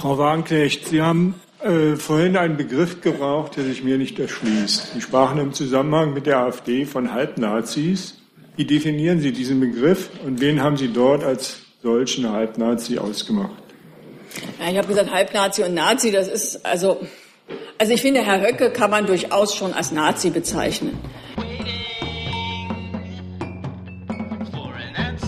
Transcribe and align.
Frau 0.00 0.16
Wagenknecht, 0.16 0.88
Sie 0.88 1.02
haben 1.02 1.34
äh, 1.62 1.94
vorhin 1.96 2.34
einen 2.38 2.56
Begriff 2.56 3.02
gebraucht, 3.02 3.58
der 3.58 3.64
sich 3.64 3.84
mir 3.84 3.98
nicht 3.98 4.18
erschließt. 4.18 4.94
Sie 4.94 5.00
sprachen 5.02 5.38
im 5.38 5.52
Zusammenhang 5.52 6.14
mit 6.14 6.24
der 6.24 6.38
AfD 6.38 6.86
von 6.86 7.12
Halbnazis. 7.12 8.16
Wie 8.56 8.64
definieren 8.64 9.20
Sie 9.20 9.30
diesen 9.30 9.60
Begriff 9.60 10.08
und 10.24 10.40
wen 10.40 10.62
haben 10.62 10.78
Sie 10.78 10.90
dort 10.90 11.22
als 11.22 11.58
solchen 11.82 12.32
Halbnazi 12.32 12.98
ausgemacht? 12.98 13.62
Ja, 14.58 14.70
ich 14.70 14.78
habe 14.78 14.88
gesagt, 14.88 15.12
Halbnazi 15.12 15.64
und 15.64 15.74
Nazi, 15.74 16.10
das 16.10 16.28
ist 16.28 16.64
also, 16.64 17.06
also 17.76 17.92
ich 17.92 18.00
finde, 18.00 18.22
Herr 18.22 18.40
Höcke 18.40 18.70
kann 18.70 18.90
man 18.90 19.04
durchaus 19.04 19.54
schon 19.54 19.74
als 19.74 19.92
Nazi 19.92 20.30
bezeichnen. 20.30 20.98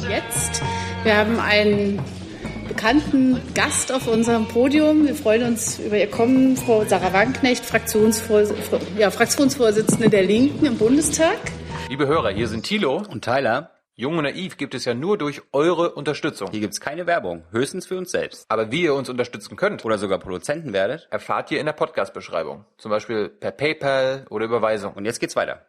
Jetzt, 0.09 0.63
wir 1.05 1.15
haben 1.15 1.39
einen 1.39 1.99
bekannten 2.83 3.41
Gast 3.55 3.93
auf 3.93 4.09
unserem 4.09 4.49
Podium. 4.49 5.07
Wir 5.07 5.15
freuen 5.15 5.45
uns 5.45 5.79
über 5.79 5.99
Ihr 5.99 6.11
Kommen, 6.11 6.57
Frau 6.57 6.85
Sarah 6.85 7.13
Wagenknecht, 7.13 7.65
Fraktionsvors 7.65 8.53
ja, 8.99 9.13
Fraktionsvorsitzende 9.13 10.11
der 10.11 10.25
Linken 10.25 10.67
im 10.67 10.79
Bundestag. 10.79 11.39
Liebe 11.89 12.09
Hörer, 12.09 12.31
hier 12.31 12.49
sind 12.49 12.65
Thilo 12.65 13.05
und 13.09 13.25
Tyler. 13.25 13.71
Jung 13.95 14.19
und 14.19 14.25
naiv 14.25 14.57
gibt 14.57 14.75
es 14.75 14.85
ja 14.85 14.95
nur 14.95 15.17
durch 15.17 15.43
eure 15.53 15.93
Unterstützung. 15.93 16.51
Hier 16.51 16.59
gibt 16.59 16.73
es 16.75 16.81
keine 16.81 17.07
Werbung, 17.07 17.45
höchstens 17.53 17.87
für 17.87 17.97
uns 17.97 18.11
selbst. 18.11 18.47
Aber 18.49 18.73
wie 18.73 18.83
ihr 18.83 18.95
uns 18.95 19.09
unterstützen 19.09 19.55
könnt 19.55 19.85
oder 19.85 19.97
sogar 19.97 20.19
Produzenten 20.19 20.73
werdet, 20.73 21.07
erfahrt 21.13 21.53
ihr 21.53 21.61
in 21.61 21.67
der 21.67 21.75
Podcast-Beschreibung. 21.75 22.65
Zum 22.79 22.91
Beispiel 22.91 23.29
per 23.29 23.53
PayPal 23.53 24.27
oder 24.29 24.47
Überweisung. 24.47 24.95
Und 24.95 25.05
jetzt 25.05 25.21
geht's 25.21 25.37
weiter. 25.37 25.65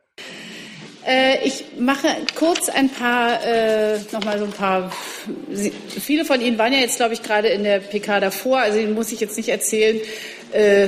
Äh, 1.06 1.46
ich 1.46 1.66
mache 1.78 2.08
kurz 2.36 2.70
ein 2.70 2.90
paar, 2.90 3.44
äh, 3.46 3.98
nochmal 4.12 4.40
so 4.40 4.46
ein 4.46 4.52
paar, 4.52 4.92
Sie, 5.52 5.72
viele 5.72 6.24
von 6.24 6.40
Ihnen 6.40 6.58
waren 6.58 6.72
ja 6.72 6.80
jetzt, 6.80 6.98
glaube 6.98 7.14
ich, 7.14 7.24
gerade 7.24 7.50
in 7.50 7.64
der 7.64 7.80
PK 7.80 8.22
davor, 8.22 8.60
also 8.60 8.80
Ihnen 8.80 8.94
muss 8.94 9.12
ich 9.12 9.20
jetzt 9.20 9.36
nicht 9.36 9.50
erzählen, 9.50 10.00
äh, 10.54 10.88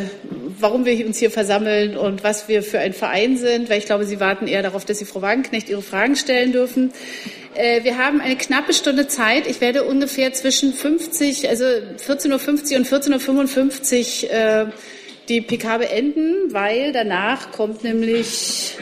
warum 0.59 0.85
wir 0.85 1.05
uns 1.05 1.17
hier 1.17 1.31
versammeln 1.31 1.97
und 1.97 2.23
was 2.23 2.47
wir 2.47 2.63
für 2.63 2.79
ein 2.79 2.93
Verein 2.93 3.37
sind, 3.37 3.69
weil 3.69 3.79
ich 3.79 3.85
glaube, 3.85 4.05
Sie 4.05 4.19
warten 4.21 4.47
eher 4.47 4.63
darauf, 4.63 4.85
dass 4.85 4.99
Sie 4.99 5.05
Frau 5.05 5.21
Wagenknecht 5.21 5.69
Ihre 5.69 5.81
Fragen 5.81 6.15
stellen 6.15 6.53
dürfen. 6.53 6.93
Äh, 7.53 7.83
wir 7.83 7.97
haben 7.97 8.21
eine 8.21 8.37
knappe 8.37 8.73
Stunde 8.73 9.07
Zeit. 9.07 9.47
Ich 9.47 9.59
werde 9.59 9.83
ungefähr 9.83 10.31
zwischen 10.33 10.73
50, 10.73 11.49
also 11.49 11.65
14.50 11.65 12.71
Uhr 12.71 12.77
und 12.77 12.87
14.55 12.87 14.23
Uhr 14.23 14.31
äh, 14.31 14.65
die 15.27 15.41
PK 15.41 15.79
beenden, 15.79 16.53
weil 16.53 16.93
danach 16.93 17.51
kommt 17.51 17.83
nämlich 17.83 18.77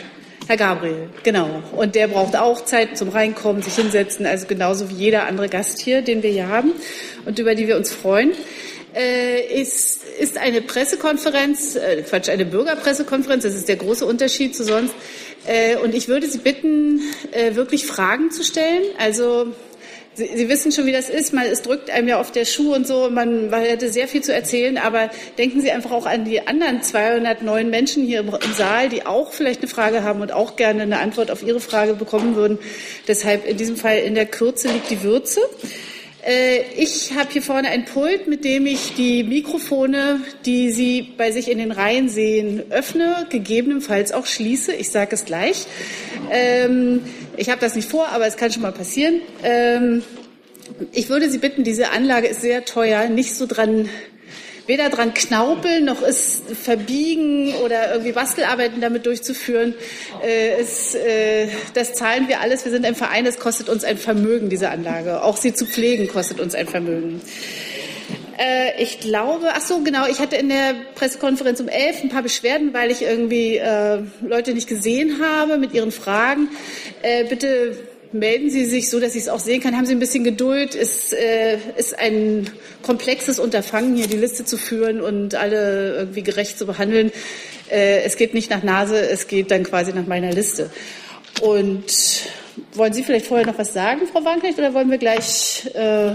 Herr 0.45 0.57
Gabriel, 0.57 1.09
genau. 1.23 1.63
Und 1.75 1.95
der 1.95 2.07
braucht 2.07 2.35
auch 2.35 2.65
Zeit 2.65 2.97
zum 2.97 3.09
Reinkommen, 3.09 3.61
sich 3.61 3.75
hinsetzen, 3.75 4.25
also 4.25 4.45
genauso 4.45 4.89
wie 4.89 4.95
jeder 4.95 5.25
andere 5.25 5.47
Gast 5.47 5.79
hier, 5.79 6.01
den 6.01 6.21
wir 6.21 6.31
hier 6.31 6.49
haben 6.49 6.73
und 7.25 7.39
über 7.39 7.55
die 7.55 7.67
wir 7.67 7.77
uns 7.77 7.93
freuen. 7.93 8.33
Äh, 8.93 9.61
ist, 9.61 10.03
ist 10.19 10.37
eine 10.37 10.61
Pressekonferenz, 10.61 11.75
äh, 11.75 12.03
Quatsch, 12.03 12.29
eine 12.29 12.45
Bürgerpressekonferenz, 12.45 13.43
das 13.43 13.55
ist 13.55 13.69
der 13.69 13.77
große 13.77 14.05
Unterschied 14.05 14.55
zu 14.55 14.63
sonst. 14.63 14.93
Äh, 15.47 15.77
und 15.77 15.95
ich 15.95 16.09
würde 16.09 16.27
Sie 16.27 16.39
bitten, 16.39 17.01
äh, 17.31 17.55
wirklich 17.55 17.85
Fragen 17.85 18.29
zu 18.29 18.43
stellen. 18.43 18.83
Also 18.99 19.47
Sie, 20.15 20.29
Sie, 20.35 20.49
wissen 20.49 20.71
schon, 20.71 20.85
wie 20.85 20.91
das 20.91 21.09
ist. 21.09 21.33
Man, 21.33 21.45
es 21.45 21.61
drückt 21.61 21.89
einem 21.89 22.07
ja 22.07 22.19
auf 22.19 22.31
der 22.31 22.45
Schuh 22.45 22.73
und 22.75 22.85
so. 22.85 23.09
Man, 23.09 23.49
man 23.49 23.61
hätte 23.61 23.91
sehr 23.91 24.07
viel 24.07 24.21
zu 24.21 24.33
erzählen. 24.33 24.77
Aber 24.77 25.09
denken 25.37 25.61
Sie 25.61 25.71
einfach 25.71 25.91
auch 25.91 26.05
an 26.05 26.25
die 26.25 26.45
anderen 26.45 26.81
209 26.81 27.69
Menschen 27.69 28.03
hier 28.03 28.19
im, 28.19 28.27
im, 28.29 28.53
Saal, 28.53 28.89
die 28.89 29.05
auch 29.05 29.33
vielleicht 29.33 29.61
eine 29.61 29.67
Frage 29.67 30.03
haben 30.03 30.21
und 30.21 30.31
auch 30.31 30.55
gerne 30.55 30.83
eine 30.83 30.99
Antwort 30.99 31.31
auf 31.31 31.43
ihre 31.43 31.59
Frage 31.59 31.93
bekommen 31.93 32.35
würden. 32.35 32.59
Deshalb 33.07 33.45
in 33.47 33.57
diesem 33.57 33.75
Fall 33.75 33.99
in 33.99 34.15
der 34.15 34.25
Kürze 34.25 34.67
liegt 34.67 34.89
die 34.89 35.01
Würze. 35.01 35.41
Äh, 36.25 36.61
ich 36.77 37.13
habe 37.15 37.31
hier 37.31 37.41
vorne 37.41 37.69
ein 37.69 37.85
Pult, 37.85 38.27
mit 38.27 38.45
dem 38.45 38.65
ich 38.65 38.93
die 38.95 39.23
Mikrofone, 39.23 40.21
die 40.45 40.71
Sie 40.71 41.01
bei 41.01 41.31
sich 41.31 41.49
in 41.51 41.57
den 41.57 41.71
Reihen 41.71 42.07
sehen, 42.07 42.63
öffne, 42.69 43.27
gegebenenfalls 43.29 44.11
auch 44.11 44.25
schließe. 44.25 44.73
Ich 44.73 44.89
sage 44.89 45.15
es 45.15 45.25
gleich. 45.25 45.65
Ähm, 46.31 47.01
ich 47.37 47.49
habe 47.49 47.61
das 47.61 47.75
nicht 47.75 47.89
vor, 47.89 48.09
aber 48.09 48.27
es 48.27 48.37
kann 48.37 48.51
schon 48.51 48.61
mal 48.61 48.71
passieren. 48.71 49.21
Ähm, 49.43 50.03
ich 50.91 51.09
würde 51.09 51.29
Sie 51.29 51.37
bitten, 51.37 51.63
diese 51.63 51.91
Anlage 51.91 52.27
ist 52.27 52.41
sehr 52.41 52.65
teuer, 52.65 53.09
nicht 53.09 53.35
so 53.35 53.45
dran 53.45 53.89
weder 54.65 54.89
dran 54.89 55.13
knaupeln 55.13 55.85
noch 55.85 56.01
es 56.01 56.41
verbiegen 56.61 57.53
oder 57.65 57.91
irgendwie 57.91 58.13
Bastelarbeiten 58.13 58.81
damit 58.81 59.05
durchzuführen. 59.05 59.73
Äh, 60.23 60.61
es, 60.61 60.95
äh, 60.95 61.47
das 61.73 61.93
zahlen 61.93 62.27
wir 62.27 62.39
alles. 62.39 62.63
Wir 62.63 62.71
sind 62.71 62.85
ein 62.85 62.95
Verein, 62.95 63.25
es 63.25 63.39
kostet 63.39 63.69
uns 63.69 63.83
ein 63.83 63.97
Vermögen, 63.97 64.49
diese 64.49 64.69
Anlage. 64.69 65.21
Auch 65.23 65.37
sie 65.37 65.53
zu 65.53 65.65
pflegen 65.65 66.07
kostet 66.07 66.39
uns 66.39 66.55
ein 66.55 66.67
Vermögen. 66.67 67.21
Äh, 68.37 68.81
ich 68.81 68.99
glaube, 68.99 69.49
ach 69.53 69.61
so, 69.61 69.79
genau, 69.81 70.07
ich 70.07 70.19
hatte 70.19 70.35
in 70.35 70.49
der 70.49 70.75
Pressekonferenz 70.95 71.59
um 71.59 71.67
elf 71.67 72.03
ein 72.03 72.09
paar 72.09 72.23
Beschwerden, 72.23 72.73
weil 72.73 72.91
ich 72.91 73.01
irgendwie 73.01 73.57
äh, 73.57 73.99
Leute 74.21 74.53
nicht 74.53 74.67
gesehen 74.67 75.19
habe 75.21 75.57
mit 75.57 75.73
ihren 75.73 75.91
Fragen. 75.91 76.49
Äh, 77.01 77.25
bitte 77.25 77.77
melden 78.11 78.49
Sie 78.49 78.65
sich 78.65 78.89
so, 78.89 78.99
dass 78.99 79.15
ich 79.15 79.23
es 79.23 79.29
auch 79.29 79.39
sehen 79.39 79.61
kann. 79.61 79.75
Haben 79.75 79.85
Sie 79.85 79.93
ein 79.93 79.99
bisschen 79.99 80.23
Geduld. 80.23 80.75
Es 80.75 81.13
äh, 81.13 81.57
ist 81.77 81.97
ein 81.97 82.49
komplexes 82.81 83.39
Unterfangen, 83.39 83.95
hier 83.95 84.07
die 84.07 84.17
Liste 84.17 84.45
zu 84.45 84.57
führen 84.57 85.01
und 85.01 85.35
alle 85.35 85.95
irgendwie 85.95 86.23
gerecht 86.23 86.57
zu 86.57 86.65
behandeln. 86.65 87.11
Äh, 87.69 88.03
es 88.03 88.17
geht 88.17 88.33
nicht 88.33 88.49
nach 88.49 88.63
Nase, 88.63 88.99
es 88.99 89.27
geht 89.27 89.51
dann 89.51 89.63
quasi 89.63 89.93
nach 89.93 90.05
meiner 90.05 90.31
Liste. 90.31 90.69
Und 91.41 91.83
wollen 92.73 92.93
Sie 92.93 93.03
vielleicht 93.03 93.25
vorher 93.25 93.47
noch 93.47 93.57
was 93.57 93.73
sagen, 93.73 94.01
Frau 94.11 94.23
Wanknecht, 94.23 94.59
oder 94.59 94.73
wollen 94.73 94.91
wir 94.91 94.99
gleich 94.99 95.67
äh, 95.73 96.13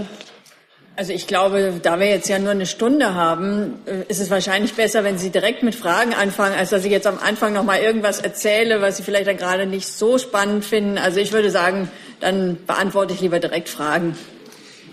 also 0.99 1.13
ich 1.13 1.27
glaube, 1.27 1.79
da 1.81 1.97
wir 1.97 2.07
jetzt 2.07 2.27
ja 2.27 2.39
nur 2.39 2.51
eine 2.51 2.65
Stunde 2.65 3.15
haben, 3.15 3.79
äh, 3.85 4.11
ist 4.11 4.19
es 4.19 4.29
wahrscheinlich 4.29 4.73
besser, 4.73 5.05
wenn 5.05 5.17
Sie 5.17 5.29
direkt 5.29 5.63
mit 5.63 5.73
Fragen 5.73 6.13
anfangen, 6.13 6.55
als 6.59 6.71
dass 6.71 6.83
ich 6.83 6.91
jetzt 6.91 7.07
am 7.07 7.17
Anfang 7.19 7.53
noch 7.53 7.63
mal 7.63 7.79
irgendwas 7.79 8.19
erzähle, 8.19 8.81
was 8.81 8.97
Sie 8.97 9.03
vielleicht 9.03 9.27
dann 9.27 9.37
gerade 9.37 9.65
nicht 9.65 9.87
so 9.87 10.17
spannend 10.17 10.65
finden. 10.65 10.97
Also 10.97 11.21
ich 11.21 11.31
würde 11.31 11.51
sagen, 11.51 11.89
dann 12.19 12.57
beantworte 12.67 13.13
ich 13.13 13.21
lieber 13.21 13.39
direkt 13.39 13.69
Fragen. 13.69 14.17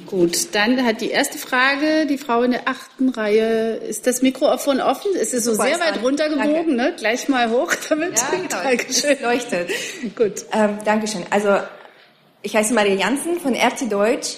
Gut, 0.06 0.54
dann 0.54 0.86
hat 0.86 1.00
die 1.00 1.10
erste 1.10 1.38
Frage 1.38 2.06
die 2.08 2.18
Frau 2.18 2.44
in 2.44 2.52
der 2.52 2.68
achten 2.68 3.08
Reihe. 3.08 3.74
Ist 3.74 4.06
das 4.06 4.22
Mikrofon 4.22 4.80
offen? 4.80 5.10
Es 5.20 5.32
ist 5.32 5.42
so 5.42 5.54
Super, 5.54 5.64
sehr 5.64 5.80
weit 5.80 6.00
runtergebogen, 6.04 6.76
ne? 6.76 6.94
Gleich 6.96 7.28
mal 7.28 7.50
hoch 7.50 7.74
damit. 7.88 8.16
Ja, 8.16 8.30
genau. 8.30 8.62
Dankeschön. 8.62 9.16
Leuchtet. 9.20 9.70
Gut. 10.14 10.44
Ähm, 10.52 10.78
Dankeschön. 10.84 11.24
Also 11.30 11.58
ich 12.42 12.54
heiße 12.54 12.74
Maria 12.74 12.94
Jansen 12.94 13.40
von 13.40 13.56
RT 13.56 13.90
Deutsch. 13.90 14.36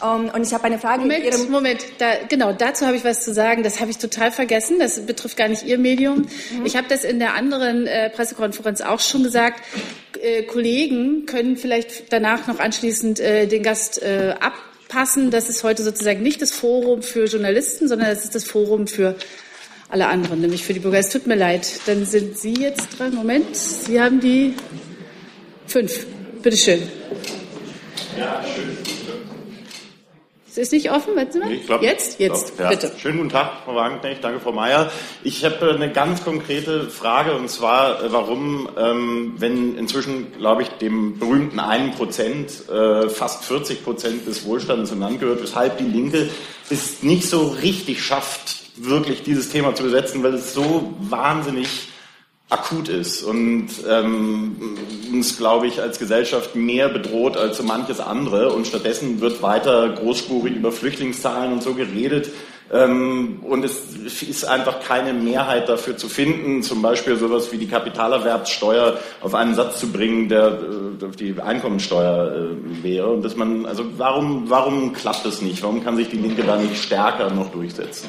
Um, 0.00 0.26
ähm, 0.26 0.30
und 0.34 0.46
ich 0.46 0.52
habe 0.52 0.64
eine 0.64 0.78
Frage. 0.78 1.00
Moment, 1.00 1.50
Moment, 1.50 1.80
da, 1.98 2.12
genau, 2.28 2.52
dazu 2.52 2.86
habe 2.86 2.96
ich 2.96 3.04
was 3.04 3.24
zu 3.24 3.32
sagen. 3.32 3.62
Das 3.62 3.80
habe 3.80 3.90
ich 3.90 3.98
total 3.98 4.30
vergessen. 4.30 4.78
Das 4.78 5.04
betrifft 5.06 5.36
gar 5.36 5.48
nicht 5.48 5.64
Ihr 5.64 5.78
Medium. 5.78 6.26
Mhm. 6.50 6.66
Ich 6.66 6.76
habe 6.76 6.86
das 6.88 7.04
in 7.04 7.18
der 7.18 7.34
anderen 7.34 7.86
äh, 7.86 8.10
Pressekonferenz 8.10 8.82
auch 8.82 9.00
schon 9.00 9.22
gesagt. 9.22 9.62
Äh, 10.20 10.42
Kollegen 10.42 11.24
können 11.26 11.56
vielleicht 11.56 12.12
danach 12.12 12.46
noch 12.46 12.58
anschließend 12.58 13.20
äh, 13.20 13.46
den 13.46 13.62
Gast 13.62 14.02
äh, 14.02 14.34
abpassen. 14.38 15.30
Das 15.30 15.48
ist 15.48 15.64
heute 15.64 15.82
sozusagen 15.82 16.22
nicht 16.22 16.42
das 16.42 16.52
Forum 16.52 17.02
für 17.02 17.24
Journalisten, 17.24 17.88
sondern 17.88 18.08
das 18.08 18.24
ist 18.24 18.34
das 18.34 18.44
Forum 18.44 18.86
für 18.86 19.16
alle 19.88 20.08
anderen, 20.08 20.40
nämlich 20.40 20.64
für 20.64 20.74
die 20.74 20.80
Bürger. 20.80 20.98
Es 20.98 21.08
tut 21.08 21.26
mir 21.26 21.36
leid. 21.36 21.68
Dann 21.86 22.04
sind 22.04 22.36
Sie 22.38 22.54
jetzt 22.54 22.98
dran. 22.98 23.14
Moment, 23.14 23.56
Sie 23.56 24.00
haben 24.00 24.20
die 24.20 24.54
fünf. 25.66 26.06
Bitte 26.42 26.56
schön. 26.56 26.82
Ja, 28.18 28.42
schön. 28.42 28.95
Es 30.56 30.62
ist 30.68 30.72
nicht 30.72 30.90
offen, 30.90 31.14
warten 31.14 31.32
Sie 31.32 31.38
mal. 31.38 31.52
Ich 31.52 31.66
glaub, 31.66 31.82
jetzt? 31.82 32.18
Jetzt, 32.18 32.56
glaub, 32.56 32.70
ja. 32.72 32.78
bitte. 32.78 32.90
Schönen 32.96 33.18
guten 33.18 33.28
Tag, 33.28 33.64
Frau 33.66 33.74
Wagenknecht. 33.74 34.24
Danke, 34.24 34.40
Frau 34.40 34.52
Mayer. 34.52 34.90
Ich 35.22 35.44
habe 35.44 35.74
eine 35.74 35.92
ganz 35.92 36.24
konkrete 36.24 36.88
Frage, 36.88 37.34
und 37.34 37.50
zwar, 37.50 38.02
äh, 38.02 38.10
warum, 38.10 38.66
ähm, 38.78 39.34
wenn 39.36 39.76
inzwischen, 39.76 40.32
glaube 40.38 40.62
ich, 40.62 40.68
dem 40.70 41.18
berühmten 41.18 41.60
einen 41.60 41.92
Prozent 41.92 42.66
äh, 42.70 43.10
fast 43.10 43.44
40 43.44 43.84
Prozent 43.84 44.26
des 44.26 44.46
Wohlstandes 44.46 44.92
im 44.92 45.00
Land 45.00 45.20
gehört, 45.20 45.42
weshalb 45.42 45.76
die 45.76 45.84
Linke 45.84 46.30
es 46.70 47.02
nicht 47.02 47.28
so 47.28 47.48
richtig 47.62 48.02
schafft, 48.02 48.56
wirklich 48.76 49.24
dieses 49.24 49.50
Thema 49.50 49.74
zu 49.74 49.82
besetzen, 49.82 50.22
weil 50.22 50.32
es 50.34 50.54
so 50.54 50.94
wahnsinnig 51.00 51.68
akut 52.48 52.88
ist 52.88 53.24
und 53.24 53.68
ähm, 53.88 54.56
uns, 55.12 55.36
glaube 55.36 55.66
ich, 55.66 55.82
als 55.82 55.98
Gesellschaft 55.98 56.54
mehr 56.54 56.88
bedroht 56.88 57.36
als 57.36 57.56
so 57.56 57.64
manches 57.64 57.98
andere. 57.98 58.52
Und 58.52 58.68
stattdessen 58.68 59.20
wird 59.20 59.42
weiter 59.42 59.88
großspurig 59.88 60.54
über 60.54 60.70
Flüchtlingszahlen 60.70 61.52
und 61.52 61.62
so 61.62 61.74
geredet. 61.74 62.30
Ähm, 62.72 63.40
und 63.42 63.64
es 63.64 63.96
ist 64.22 64.44
einfach 64.44 64.80
keine 64.80 65.12
Mehrheit 65.12 65.68
dafür 65.68 65.96
zu 65.96 66.08
finden, 66.08 66.62
zum 66.62 66.82
Beispiel 66.82 67.16
sowas 67.16 67.52
wie 67.52 67.58
die 67.58 67.68
Kapitalerwerbssteuer 67.68 68.98
auf 69.20 69.34
einen 69.34 69.54
Satz 69.54 69.78
zu 69.80 69.90
bringen, 69.90 70.28
der 70.28 70.58
äh, 71.02 71.16
die 71.16 71.40
Einkommensteuer 71.40 72.32
äh, 72.32 72.82
wäre. 72.84 73.08
Und 73.08 73.24
dass 73.24 73.36
man, 73.36 73.66
also 73.66 73.84
warum, 73.96 74.50
warum 74.50 74.92
klappt 74.92 75.26
das 75.26 75.42
nicht? 75.42 75.62
Warum 75.62 75.82
kann 75.82 75.96
sich 75.96 76.08
die 76.08 76.18
Linke 76.18 76.44
da 76.44 76.56
nicht 76.56 76.76
stärker 76.76 77.30
noch 77.30 77.50
durchsetzen? 77.50 78.08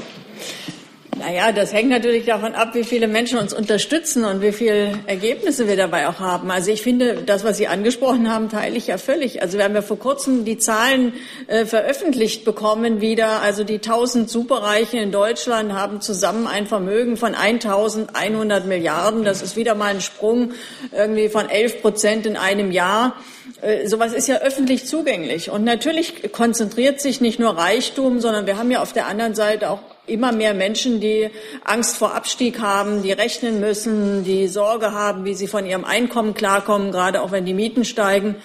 Naja, 1.19 1.51
das 1.51 1.73
hängt 1.73 1.89
natürlich 1.89 2.25
davon 2.25 2.53
ab, 2.53 2.69
wie 2.73 2.83
viele 2.83 3.07
Menschen 3.07 3.39
uns 3.39 3.53
unterstützen 3.53 4.23
und 4.23 4.41
wie 4.41 4.51
viele 4.51 4.99
Ergebnisse 5.07 5.67
wir 5.67 5.75
dabei 5.75 6.07
auch 6.07 6.19
haben. 6.19 6.51
Also 6.51 6.71
ich 6.71 6.83
finde, 6.83 7.23
das, 7.25 7.43
was 7.43 7.57
Sie 7.57 7.67
angesprochen 7.67 8.31
haben, 8.31 8.49
teile 8.49 8.77
ich 8.77 8.87
ja 8.87 8.97
völlig. 8.97 9.41
Also 9.41 9.57
wir 9.57 9.65
haben 9.65 9.73
ja 9.73 9.81
vor 9.81 9.97
kurzem 9.97 10.45
die 10.45 10.57
Zahlen 10.57 11.13
äh, 11.47 11.65
veröffentlicht 11.65 12.45
bekommen 12.45 13.01
wieder. 13.01 13.41
Also 13.41 13.63
die 13.63 13.75
1000 13.75 14.29
Superreichen 14.29 14.99
in 14.99 15.11
Deutschland 15.11 15.73
haben 15.73 16.01
zusammen 16.01 16.45
ein 16.45 16.67
Vermögen 16.67 17.17
von 17.17 17.33
1100 17.33 18.67
Milliarden. 18.67 19.23
Das 19.23 19.41
ist 19.41 19.55
wieder 19.55 19.73
mal 19.73 19.93
ein 19.93 20.01
Sprung 20.01 20.51
irgendwie 20.95 21.29
von 21.29 21.49
11 21.49 21.81
Prozent 21.81 22.25
in 22.27 22.37
einem 22.37 22.71
Jahr. 22.71 23.15
Äh, 23.61 23.87
sowas 23.87 24.13
ist 24.13 24.27
ja 24.27 24.37
öffentlich 24.37 24.85
zugänglich. 24.85 25.49
Und 25.49 25.63
natürlich 25.63 26.31
konzentriert 26.31 27.01
sich 27.01 27.21
nicht 27.21 27.39
nur 27.39 27.57
Reichtum, 27.57 28.19
sondern 28.19 28.45
wir 28.45 28.57
haben 28.57 28.69
ja 28.69 28.81
auf 28.81 28.93
der 28.93 29.07
anderen 29.07 29.33
Seite 29.33 29.71
auch 29.71 29.79
immer 30.07 30.31
mehr 30.31 30.53
Menschen, 30.53 30.99
die 30.99 31.29
Angst 31.63 31.97
vor 31.97 32.15
Abstieg 32.15 32.59
haben, 32.59 33.03
die 33.03 33.11
rechnen 33.11 33.59
müssen, 33.59 34.23
die 34.23 34.47
Sorge 34.47 34.91
haben, 34.91 35.25
wie 35.25 35.35
sie 35.35 35.47
von 35.47 35.65
ihrem 35.65 35.85
Einkommen 35.85 36.33
klarkommen, 36.33 36.91
gerade 36.91 37.21
auch 37.21 37.31
wenn 37.31 37.45
die 37.45 37.53
Mieten 37.53 37.85
steigen. 37.85 38.35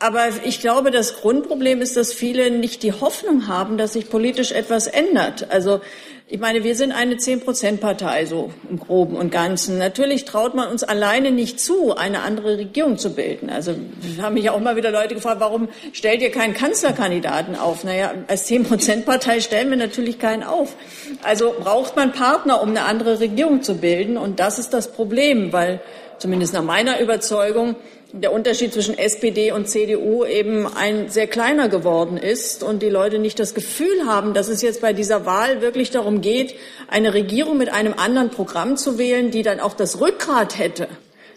Aber 0.00 0.28
ich 0.44 0.60
glaube, 0.60 0.90
das 0.90 1.20
Grundproblem 1.20 1.80
ist, 1.80 1.96
dass 1.96 2.12
viele 2.12 2.50
nicht 2.50 2.82
die 2.82 2.92
Hoffnung 2.92 3.48
haben, 3.48 3.78
dass 3.78 3.94
sich 3.94 4.08
politisch 4.10 4.52
etwas 4.52 4.86
ändert. 4.86 5.50
Also 5.50 5.80
ich 6.30 6.38
meine, 6.38 6.62
wir 6.62 6.74
sind 6.74 6.92
eine 6.92 7.16
Zehn-Prozent-Partei, 7.16 8.26
so 8.26 8.52
im 8.68 8.78
Groben 8.78 9.16
und 9.16 9.32
Ganzen. 9.32 9.78
Natürlich 9.78 10.26
traut 10.26 10.54
man 10.54 10.68
uns 10.68 10.84
alleine 10.84 11.30
nicht 11.30 11.58
zu, 11.58 11.96
eine 11.96 12.20
andere 12.20 12.58
Regierung 12.58 12.98
zu 12.98 13.14
bilden. 13.14 13.48
Also 13.48 13.74
haben 14.20 14.34
mich 14.34 14.50
auch 14.50 14.60
mal 14.60 14.76
wieder 14.76 14.90
Leute 14.90 15.14
gefragt, 15.14 15.40
warum 15.40 15.68
stellt 15.92 16.20
ihr 16.20 16.30
keinen 16.30 16.52
Kanzlerkandidaten 16.52 17.56
auf? 17.56 17.82
Naja, 17.82 18.12
als 18.26 18.44
Zehn-Prozent-Partei 18.44 19.40
stellen 19.40 19.70
wir 19.70 19.78
natürlich 19.78 20.18
keinen 20.18 20.42
auf. 20.42 20.76
Also 21.22 21.54
braucht 21.58 21.96
man 21.96 22.12
Partner, 22.12 22.60
um 22.60 22.68
eine 22.70 22.82
andere 22.82 23.20
Regierung 23.20 23.62
zu 23.62 23.76
bilden. 23.76 24.18
Und 24.18 24.38
das 24.38 24.58
ist 24.58 24.74
das 24.74 24.92
Problem, 24.92 25.54
weil 25.54 25.80
zumindest 26.18 26.52
nach 26.52 26.62
meiner 26.62 27.00
Überzeugung 27.00 27.76
der 28.12 28.32
Unterschied 28.32 28.72
zwischen 28.72 28.96
SPD 28.96 29.52
und 29.52 29.68
CDU 29.68 30.24
eben 30.24 30.66
ein 30.66 31.10
sehr 31.10 31.26
kleiner 31.26 31.68
geworden 31.68 32.16
ist 32.16 32.62
und 32.62 32.82
die 32.82 32.88
Leute 32.88 33.18
nicht 33.18 33.38
das 33.38 33.54
Gefühl 33.54 34.06
haben, 34.06 34.32
dass 34.32 34.48
es 34.48 34.62
jetzt 34.62 34.80
bei 34.80 34.92
dieser 34.92 35.26
Wahl 35.26 35.60
wirklich 35.60 35.90
darum 35.90 36.22
geht, 36.22 36.54
eine 36.88 37.12
Regierung 37.12 37.58
mit 37.58 37.70
einem 37.70 37.94
anderen 37.94 38.30
Programm 38.30 38.76
zu 38.78 38.98
wählen, 38.98 39.30
die 39.30 39.42
dann 39.42 39.60
auch 39.60 39.74
das 39.74 40.00
Rückgrat 40.00 40.58
hätte, 40.58 40.88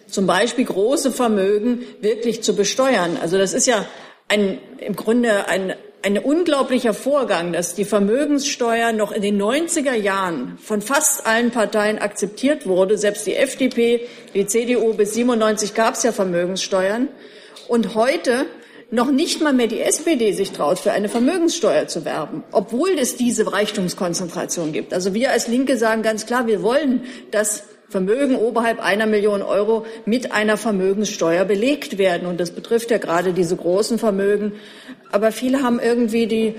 zum 0.08 0.28
Beispiel 0.28 0.66
große 0.66 1.12
Vermögen 1.12 1.84
wirklich 2.00 2.42
zu 2.42 2.56
besteuern. 2.56 3.18
Also 3.22 3.38
das 3.38 3.54
ist 3.54 3.68
ja 3.68 3.86
ein, 4.30 4.60
im 4.80 4.96
Grunde 4.96 5.50
ein 5.50 5.76
ein 6.04 6.18
unglaublicher 6.18 6.94
Vorgang, 6.94 7.54
dass 7.54 7.76
die 7.76 7.86
Vermögenssteuer 7.86 8.92
noch 8.92 9.12
in 9.12 9.22
den 9.22 9.42
90er 9.42 9.94
Jahren 9.94 10.58
von 10.62 10.82
fast 10.82 11.26
allen 11.28 11.52
Parteien 11.52 12.00
akzeptiert 12.00 12.66
wurde. 12.66 12.98
Selbst 12.98 13.28
die 13.28 13.36
FDP, 13.36 14.08
die 14.34 14.48
CDU 14.48 14.94
bis 14.94 15.14
97 15.14 15.74
gab 15.74 15.94
es 15.96 16.04
ja 16.04 16.12
Vermögenssteuern. 16.12 17.08
Und 17.68 17.94
heute 17.96 18.48
noch 18.90 19.12
nicht 19.12 19.42
mal 19.42 19.54
mehr 19.54 19.68
die 19.68 19.82
SPD 19.82 20.34
sich 20.34 20.52
traut, 20.52 20.80
für 20.80 20.92
eine 20.92 21.08
Vermögenssteuer 21.08 21.88
zu 21.88 22.04
werben, 22.04 22.44
obwohl 22.52 22.90
es 23.00 23.16
diese 23.16 23.54
Reichtumskonzentration 23.54 24.74
gibt. 24.74 24.94
Also 24.94 25.14
wir 25.14 25.32
als 25.32 25.48
Linke 25.48 25.78
sagen 25.78 26.02
ganz 26.02 26.26
klar, 26.26 26.48
wir 26.48 26.62
wollen, 26.62 27.06
dass 27.32 27.64
Vermögen 27.92 28.38
oberhalb 28.38 28.80
einer 28.80 29.06
Million 29.06 29.42
Euro 29.42 29.86
mit 30.06 30.32
einer 30.32 30.56
Vermögenssteuer 30.56 31.44
belegt 31.44 31.98
werden. 31.98 32.26
Und 32.26 32.40
das 32.40 32.52
betrifft 32.52 32.90
ja 32.90 32.98
gerade 32.98 33.34
diese 33.34 33.58
großen 33.58 34.00
Vermögen. 34.00 34.54
Aber 35.12 35.34
viele 35.34 35.62
haben 35.62 35.78
irgendwie 35.78 36.26
die, 36.26 36.56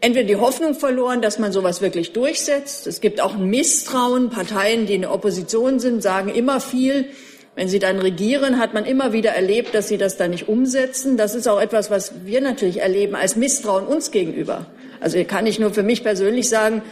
entweder 0.00 0.26
die 0.26 0.36
Hoffnung 0.36 0.74
verloren, 0.74 1.22
dass 1.22 1.38
man 1.38 1.52
sowas 1.52 1.82
wirklich 1.82 2.12
durchsetzt. 2.12 2.88
Es 2.88 3.00
gibt 3.00 3.20
auch 3.20 3.36
ein 3.36 3.46
Misstrauen. 3.48 4.28
Parteien, 4.28 4.86
die 4.86 4.94
in 4.94 5.02
der 5.02 5.12
Opposition 5.12 5.78
sind, 5.78 6.02
sagen 6.02 6.30
immer 6.30 6.60
viel. 6.60 7.06
Wenn 7.54 7.68
sie 7.68 7.78
dann 7.78 8.00
regieren, 8.00 8.58
hat 8.58 8.74
man 8.74 8.84
immer 8.84 9.12
wieder 9.12 9.30
erlebt, 9.30 9.72
dass 9.72 9.86
sie 9.86 9.98
das 9.98 10.16
dann 10.16 10.32
nicht 10.32 10.48
umsetzen. 10.48 11.16
Das 11.16 11.36
ist 11.36 11.46
auch 11.46 11.60
etwas, 11.60 11.92
was 11.92 12.12
wir 12.24 12.40
natürlich 12.40 12.80
erleben 12.80 13.14
als 13.14 13.36
Misstrauen 13.36 13.86
uns 13.86 14.10
gegenüber. 14.10 14.66
Also 15.00 15.22
kann 15.24 15.46
ich 15.46 15.58
nur 15.58 15.72
für 15.72 15.82
mich 15.82 16.02
persönlich 16.02 16.48
sagen, 16.48 16.82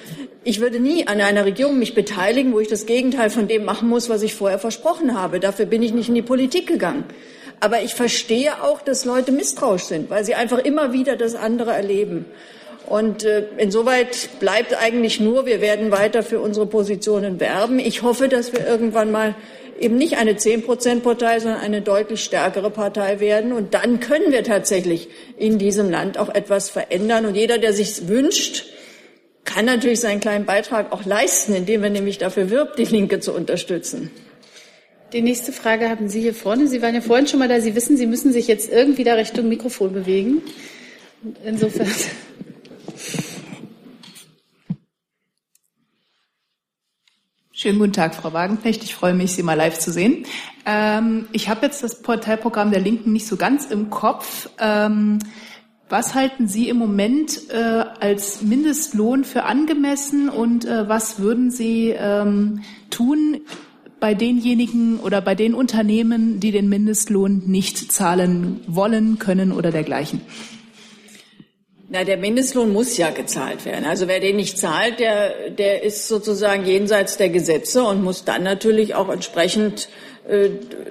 ich 0.42 0.60
würde 0.60 0.78
nie 0.78 1.06
an 1.06 1.20
einer 1.20 1.44
Regierung 1.44 1.78
mich 1.78 1.94
beteiligen, 1.94 2.52
wo 2.52 2.60
ich 2.60 2.68
das 2.68 2.86
Gegenteil 2.86 3.30
von 3.30 3.48
dem 3.48 3.64
machen 3.64 3.88
muss, 3.88 4.08
was 4.08 4.22
ich 4.22 4.34
vorher 4.34 4.58
versprochen 4.58 5.18
habe. 5.18 5.40
Dafür 5.40 5.66
bin 5.66 5.82
ich 5.82 5.92
nicht 5.92 6.08
in 6.08 6.14
die 6.14 6.22
Politik 6.22 6.66
gegangen. 6.66 7.04
Aber 7.60 7.82
ich 7.82 7.94
verstehe 7.94 8.62
auch, 8.62 8.82
dass 8.82 9.04
Leute 9.04 9.32
misstrauisch 9.32 9.84
sind, 9.84 10.10
weil 10.10 10.24
sie 10.24 10.34
einfach 10.34 10.58
immer 10.58 10.92
wieder 10.92 11.16
das 11.16 11.34
andere 11.34 11.72
erleben. 11.72 12.26
Und 12.86 13.24
äh, 13.24 13.46
insoweit 13.56 14.28
bleibt 14.40 14.76
eigentlich 14.78 15.18
nur, 15.18 15.46
wir 15.46 15.62
werden 15.62 15.90
weiter 15.90 16.22
für 16.22 16.40
unsere 16.40 16.66
Positionen 16.66 17.40
werben. 17.40 17.78
Ich 17.78 18.02
hoffe, 18.02 18.28
dass 18.28 18.52
wir 18.52 18.66
irgendwann 18.66 19.10
mal 19.10 19.34
eben 19.78 19.96
nicht 19.96 20.16
eine 20.16 20.36
zehn 20.36 20.62
Prozent 20.62 21.02
Partei, 21.02 21.40
sondern 21.40 21.60
eine 21.60 21.82
deutlich 21.82 22.22
stärkere 22.22 22.70
Partei 22.70 23.20
werden. 23.20 23.52
Und 23.52 23.74
dann 23.74 24.00
können 24.00 24.32
wir 24.32 24.44
tatsächlich 24.44 25.08
in 25.36 25.58
diesem 25.58 25.90
Land 25.90 26.18
auch 26.18 26.28
etwas 26.28 26.70
verändern. 26.70 27.26
Und 27.26 27.34
jeder, 27.34 27.58
der 27.58 27.72
sich 27.72 28.08
wünscht, 28.08 28.66
kann 29.44 29.66
natürlich 29.66 30.00
seinen 30.00 30.20
kleinen 30.20 30.46
Beitrag 30.46 30.92
auch 30.92 31.04
leisten, 31.04 31.54
indem 31.54 31.84
er 31.84 31.90
nämlich 31.90 32.18
dafür 32.18 32.50
wirbt, 32.50 32.78
die 32.78 32.84
Linke 32.84 33.20
zu 33.20 33.32
unterstützen. 33.32 34.10
Die 35.12 35.22
nächste 35.22 35.52
Frage 35.52 35.90
haben 35.90 36.08
Sie 36.08 36.20
hier 36.20 36.34
vorne. 36.34 36.66
Sie 36.66 36.82
waren 36.82 36.94
ja 36.94 37.00
vorhin 37.00 37.26
schon 37.26 37.38
mal 37.38 37.48
da. 37.48 37.60
Sie 37.60 37.76
wissen, 37.76 37.96
Sie 37.96 38.06
müssen 38.06 38.32
sich 38.32 38.48
jetzt 38.48 38.70
irgendwie 38.72 39.04
da 39.04 39.14
Richtung 39.14 39.48
Mikrofon 39.48 39.92
bewegen. 39.92 40.42
Insofern. 41.44 41.90
Schönen 47.56 47.78
guten 47.78 47.92
Tag, 47.92 48.16
Frau 48.16 48.32
Wagenknecht. 48.32 48.82
Ich 48.82 48.96
freue 48.96 49.14
mich, 49.14 49.30
Sie 49.30 49.44
mal 49.44 49.54
live 49.54 49.78
zu 49.78 49.92
sehen. 49.92 50.26
Ähm, 50.66 51.28
ich 51.30 51.48
habe 51.48 51.66
jetzt 51.66 51.84
das 51.84 52.02
Parteiprogramm 52.02 52.72
der 52.72 52.80
Linken 52.80 53.12
nicht 53.12 53.28
so 53.28 53.36
ganz 53.36 53.66
im 53.66 53.90
Kopf. 53.90 54.48
Ähm, 54.58 55.20
was 55.88 56.16
halten 56.16 56.48
Sie 56.48 56.68
im 56.68 56.78
Moment 56.78 57.48
äh, 57.50 57.84
als 58.00 58.42
Mindestlohn 58.42 59.22
für 59.22 59.44
angemessen 59.44 60.30
und 60.30 60.64
äh, 60.64 60.88
was 60.88 61.20
würden 61.20 61.52
Sie 61.52 61.94
ähm, 61.96 62.64
tun 62.90 63.42
bei 64.00 64.14
denjenigen 64.14 64.98
oder 64.98 65.20
bei 65.20 65.36
den 65.36 65.54
Unternehmen, 65.54 66.40
die 66.40 66.50
den 66.50 66.68
Mindestlohn 66.68 67.44
nicht 67.46 67.92
zahlen 67.92 68.62
wollen, 68.66 69.20
können 69.20 69.52
oder 69.52 69.70
dergleichen? 69.70 70.22
Na, 71.88 72.02
der 72.02 72.16
Mindestlohn 72.16 72.72
muss 72.72 72.96
ja 72.96 73.10
gezahlt 73.10 73.66
werden. 73.66 73.84
Also 73.84 74.08
wer 74.08 74.18
den 74.18 74.36
nicht 74.36 74.58
zahlt, 74.58 75.00
der, 75.00 75.50
der 75.50 75.82
ist 75.82 76.08
sozusagen 76.08 76.64
jenseits 76.64 77.18
der 77.18 77.28
Gesetze 77.28 77.84
und 77.84 78.02
muss 78.02 78.24
dann 78.24 78.42
natürlich 78.42 78.94
auch 78.94 79.10
entsprechend 79.10 79.88
äh, 80.26 80.48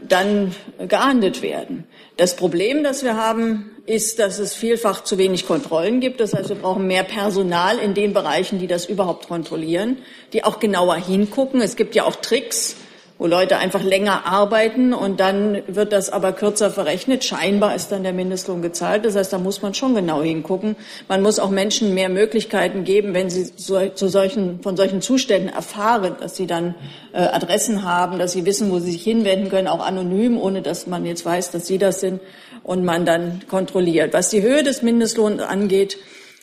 dann 0.08 0.54
geahndet 0.88 1.42
werden. 1.42 1.86
Das 2.18 2.36
Problem, 2.36 2.84
das 2.84 3.04
wir 3.04 3.18
haben, 3.18 3.72
ist, 3.88 4.20
dass 4.20 4.38
es 4.38 4.54
vielfach 4.54 5.04
zu 5.04 5.18
wenig 5.18 5.48
Kontrollen 5.48 6.00
gibt. 6.00 6.20
Das 6.20 6.34
heißt, 6.34 6.50
wir 6.50 6.56
brauchen 6.56 6.86
mehr 6.86 7.04
Personal 7.04 7.80
in 7.80 7.96
den 7.96 8.14
Bereichen, 8.14 8.60
die 8.60 8.68
das 8.68 8.86
überhaupt 8.86 9.28
kontrollieren, 9.28 9.98
die 10.32 10.44
auch 10.44 10.60
genauer 10.60 10.96
hingucken. 10.96 11.60
Es 11.60 11.76
gibt 11.76 11.96
ja 11.96 12.04
auch 12.04 12.16
Tricks, 12.18 12.76
wo 13.18 13.28
Leute 13.28 13.58
einfach 13.58 13.84
länger 13.84 14.26
arbeiten 14.26 14.94
und 14.94 15.20
dann 15.20 15.62
wird 15.68 15.94
das 15.94 16.10
aber 16.10 16.34
kürzer 16.34 16.72
verrechnet. 16.72 17.24
Scheinbar 17.24 17.76
ist 17.76 17.92
dann 17.92 18.04
der 18.04 18.12
Mindestlohn 18.12 18.62
gezahlt. 18.62 19.06
Das 19.06 19.16
heißt, 19.16 19.32
da 19.32 19.38
muss 19.38 19.62
man 19.62 19.74
schon 19.74 19.94
genau 19.96 20.22
hingucken. 20.22 20.76
Man 21.08 21.22
muss 21.22 21.40
auch 21.40 21.52
Menschen 21.52 21.94
mehr 21.94 22.10
Möglichkeiten 22.10 22.84
geben, 22.84 23.14
wenn 23.14 23.30
sie 23.30 23.52
so, 23.56 23.88
zu 23.90 24.08
solchen, 24.08 24.62
von 24.62 24.76
solchen 24.76 25.02
Zuständen 25.02 25.54
erfahren, 25.54 26.16
dass 26.20 26.36
sie 26.36 26.48
dann 26.48 26.76
äh, 27.14 27.20
Adressen 27.20 27.84
haben, 27.84 28.18
dass 28.18 28.32
sie 28.32 28.46
wissen, 28.46 28.72
wo 28.72 28.80
sie 28.80 28.92
sich 28.92 29.04
hinwenden 29.04 29.50
können, 29.50 29.68
auch 29.68 29.86
anonym, 29.86 30.38
ohne 30.40 30.62
dass 30.62 30.88
man 30.88 31.06
jetzt 31.06 31.26
weiß, 31.26 31.52
dass 31.52 31.68
sie 31.68 31.78
das 31.78 32.00
sind 32.00 32.20
und 32.64 32.84
man 32.84 33.06
dann 33.06 33.42
kontrolliert. 33.48 34.14
Was 34.14 34.30
die 34.30 34.42
Höhe 34.42 34.64
des 34.64 34.82
Mindestlohns 34.82 35.42
angeht, 35.42 35.98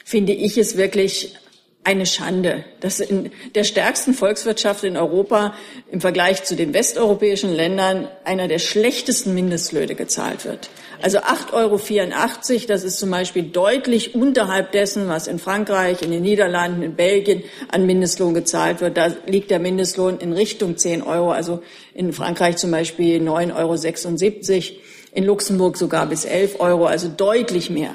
finde 0.04 0.32
ich 0.32 0.56
es 0.56 0.76
wirklich 0.76 1.34
eine 1.82 2.04
Schande, 2.04 2.64
dass 2.80 3.00
in 3.00 3.30
der 3.54 3.64
stärksten 3.64 4.12
Volkswirtschaft 4.12 4.84
in 4.84 4.98
Europa 4.98 5.54
im 5.90 6.00
Vergleich 6.02 6.44
zu 6.44 6.54
den 6.54 6.74
westeuropäischen 6.74 7.54
Ländern 7.54 8.08
einer 8.24 8.48
der 8.48 8.58
schlechtesten 8.58 9.34
Mindestlöhne 9.34 9.94
gezahlt 9.94 10.44
wird. 10.44 10.68
Also 11.00 11.18
8,84 11.18 11.52
Euro, 11.54 12.66
das 12.68 12.84
ist 12.84 12.98
zum 12.98 13.10
Beispiel 13.10 13.44
deutlich 13.44 14.14
unterhalb 14.14 14.72
dessen, 14.72 15.08
was 15.08 15.26
in 15.26 15.38
Frankreich, 15.38 16.02
in 16.02 16.10
den 16.10 16.22
Niederlanden, 16.22 16.82
in 16.82 16.94
Belgien 16.96 17.42
an 17.72 17.86
Mindestlohn 17.86 18.34
gezahlt 18.34 18.82
wird. 18.82 18.98
Da 18.98 19.08
liegt 19.26 19.50
der 19.50 19.58
Mindestlohn 19.58 20.18
in 20.18 20.34
Richtung 20.34 20.76
10 20.76 21.02
Euro, 21.02 21.32
also 21.32 21.62
in 21.94 22.12
Frankreich 22.12 22.58
zum 22.58 22.70
Beispiel 22.70 23.22
9,76 23.22 24.72
Euro, 24.72 24.80
in 25.12 25.24
Luxemburg 25.24 25.78
sogar 25.78 26.04
bis 26.06 26.26
11 26.26 26.60
Euro, 26.60 26.84
also 26.84 27.08
deutlich 27.08 27.70
mehr. 27.70 27.94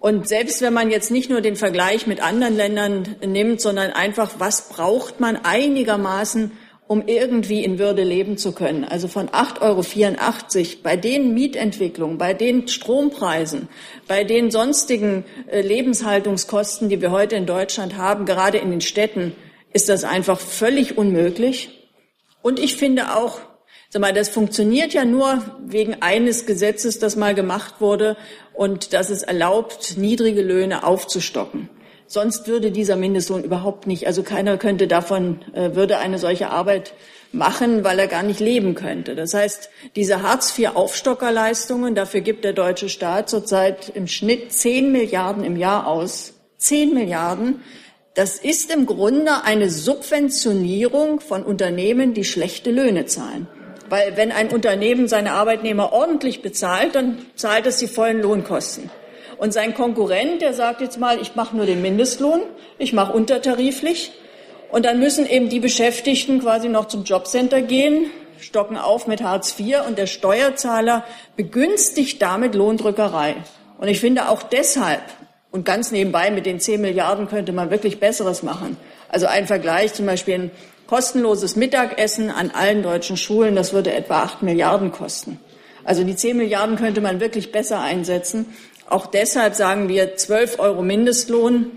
Und 0.00 0.28
selbst 0.28 0.60
wenn 0.62 0.72
man 0.72 0.90
jetzt 0.90 1.10
nicht 1.10 1.30
nur 1.30 1.40
den 1.40 1.56
Vergleich 1.56 2.06
mit 2.06 2.22
anderen 2.22 2.56
Ländern 2.56 3.16
nimmt, 3.26 3.60
sondern 3.60 3.92
einfach, 3.92 4.34
was 4.38 4.68
braucht 4.68 5.20
man 5.20 5.36
einigermaßen, 5.36 6.52
um 6.86 7.02
irgendwie 7.06 7.64
in 7.64 7.78
Würde 7.78 8.04
leben 8.04 8.38
zu 8.38 8.52
können. 8.52 8.84
Also 8.84 9.08
von 9.08 9.28
8,84 9.28 9.60
Euro 9.60 10.82
bei 10.82 10.96
den 10.96 11.34
Mietentwicklungen, 11.34 12.18
bei 12.18 12.32
den 12.32 12.68
Strompreisen, 12.68 13.68
bei 14.06 14.22
den 14.22 14.50
sonstigen 14.50 15.24
äh, 15.48 15.62
Lebenshaltungskosten, 15.62 16.88
die 16.88 17.00
wir 17.00 17.10
heute 17.10 17.34
in 17.34 17.46
Deutschland 17.46 17.96
haben, 17.96 18.24
gerade 18.24 18.58
in 18.58 18.70
den 18.70 18.80
Städten, 18.80 19.34
ist 19.72 19.88
das 19.88 20.04
einfach 20.04 20.38
völlig 20.38 20.96
unmöglich. 20.96 21.90
Und 22.42 22.60
ich 22.60 22.76
finde 22.76 23.16
auch, 23.16 23.40
sag 23.90 24.02
mal, 24.02 24.12
das 24.12 24.28
funktioniert 24.28 24.92
ja 24.92 25.04
nur 25.04 25.42
wegen 25.64 25.96
eines 26.00 26.46
Gesetzes, 26.46 26.98
das 26.98 27.16
mal 27.16 27.34
gemacht 27.34 27.76
wurde 27.80 28.16
und 28.52 28.92
das 28.92 29.10
es 29.10 29.22
erlaubt, 29.22 29.96
niedrige 29.96 30.42
Löhne 30.42 30.84
aufzustocken. 30.84 31.68
Sonst 32.08 32.46
würde 32.46 32.70
dieser 32.70 32.94
Mindestlohn 32.96 33.42
überhaupt 33.42 33.86
nicht, 33.88 34.06
also 34.06 34.22
keiner 34.22 34.58
könnte 34.58 34.86
davon, 34.86 35.40
äh, 35.54 35.74
würde 35.74 35.98
eine 35.98 36.18
solche 36.18 36.50
Arbeit 36.50 36.94
machen, 37.32 37.82
weil 37.82 37.98
er 37.98 38.06
gar 38.06 38.22
nicht 38.22 38.38
leben 38.38 38.76
könnte. 38.76 39.16
Das 39.16 39.34
heißt, 39.34 39.70
diese 39.96 40.22
Hartz-IV-Aufstockerleistungen, 40.22 41.96
dafür 41.96 42.20
gibt 42.20 42.44
der 42.44 42.52
deutsche 42.52 42.88
Staat 42.88 43.28
zurzeit 43.28 43.90
im 43.94 44.06
Schnitt 44.06 44.52
10 44.52 44.92
Milliarden 44.92 45.44
im 45.44 45.56
Jahr 45.56 45.88
aus. 45.88 46.34
10 46.58 46.94
Milliarden. 46.94 47.60
Das 48.14 48.38
ist 48.38 48.72
im 48.72 48.86
Grunde 48.86 49.42
eine 49.44 49.68
Subventionierung 49.68 51.20
von 51.20 51.42
Unternehmen, 51.42 52.14
die 52.14 52.24
schlechte 52.24 52.70
Löhne 52.70 53.06
zahlen. 53.06 53.48
Weil 53.88 54.16
wenn 54.16 54.32
ein 54.32 54.48
Unternehmen 54.48 55.08
seine 55.08 55.32
Arbeitnehmer 55.32 55.92
ordentlich 55.92 56.42
bezahlt, 56.42 56.94
dann 56.94 57.18
zahlt 57.36 57.66
es 57.66 57.78
die 57.78 57.86
vollen 57.86 58.20
Lohnkosten. 58.20 58.90
Und 59.38 59.52
sein 59.52 59.74
Konkurrent, 59.74 60.42
der 60.42 60.54
sagt 60.54 60.80
jetzt 60.80 60.98
mal, 60.98 61.20
ich 61.20 61.34
mache 61.34 61.56
nur 61.56 61.66
den 61.66 61.82
Mindestlohn, 61.82 62.40
ich 62.78 62.92
mache 62.92 63.12
untertariflich, 63.12 64.12
und 64.70 64.84
dann 64.84 64.98
müssen 64.98 65.26
eben 65.26 65.48
die 65.48 65.60
Beschäftigten 65.60 66.40
quasi 66.40 66.68
noch 66.68 66.86
zum 66.86 67.04
Jobcenter 67.04 67.62
gehen, 67.62 68.10
stocken 68.40 68.76
auf 68.76 69.06
mit 69.06 69.22
Hartz 69.22 69.58
IV 69.58 69.86
und 69.86 69.96
der 69.96 70.06
Steuerzahler 70.06 71.04
begünstigt 71.36 72.20
damit 72.20 72.54
Lohndrückerei. 72.54 73.36
Und 73.78 73.88
ich 73.88 74.00
finde 74.00 74.28
auch 74.28 74.42
deshalb, 74.42 75.02
und 75.50 75.64
ganz 75.64 75.92
nebenbei 75.92 76.30
mit 76.30 76.44
den 76.44 76.60
10 76.60 76.80
Milliarden 76.80 77.28
könnte 77.28 77.52
man 77.52 77.70
wirklich 77.70 78.00
Besseres 78.00 78.42
machen. 78.42 78.76
Also 79.08 79.26
ein 79.26 79.46
Vergleich, 79.46 79.94
zum 79.94 80.04
Beispiel 80.04 80.34
ein 80.34 80.50
kostenloses 80.86 81.56
Mittagessen 81.56 82.30
an 82.30 82.50
allen 82.50 82.82
deutschen 82.82 83.16
Schulen, 83.16 83.56
das 83.56 83.72
würde 83.72 83.92
etwa 83.92 84.22
8 84.22 84.42
Milliarden 84.42 84.92
kosten. 84.92 85.40
Also 85.84 86.04
die 86.04 86.16
10 86.16 86.36
Milliarden 86.36 86.76
könnte 86.76 87.00
man 87.00 87.20
wirklich 87.20 87.52
besser 87.52 87.80
einsetzen. 87.80 88.46
Auch 88.88 89.06
deshalb 89.06 89.54
sagen 89.54 89.88
wir 89.88 90.16
12 90.16 90.58
Euro 90.58 90.82
Mindestlohn. 90.82 91.72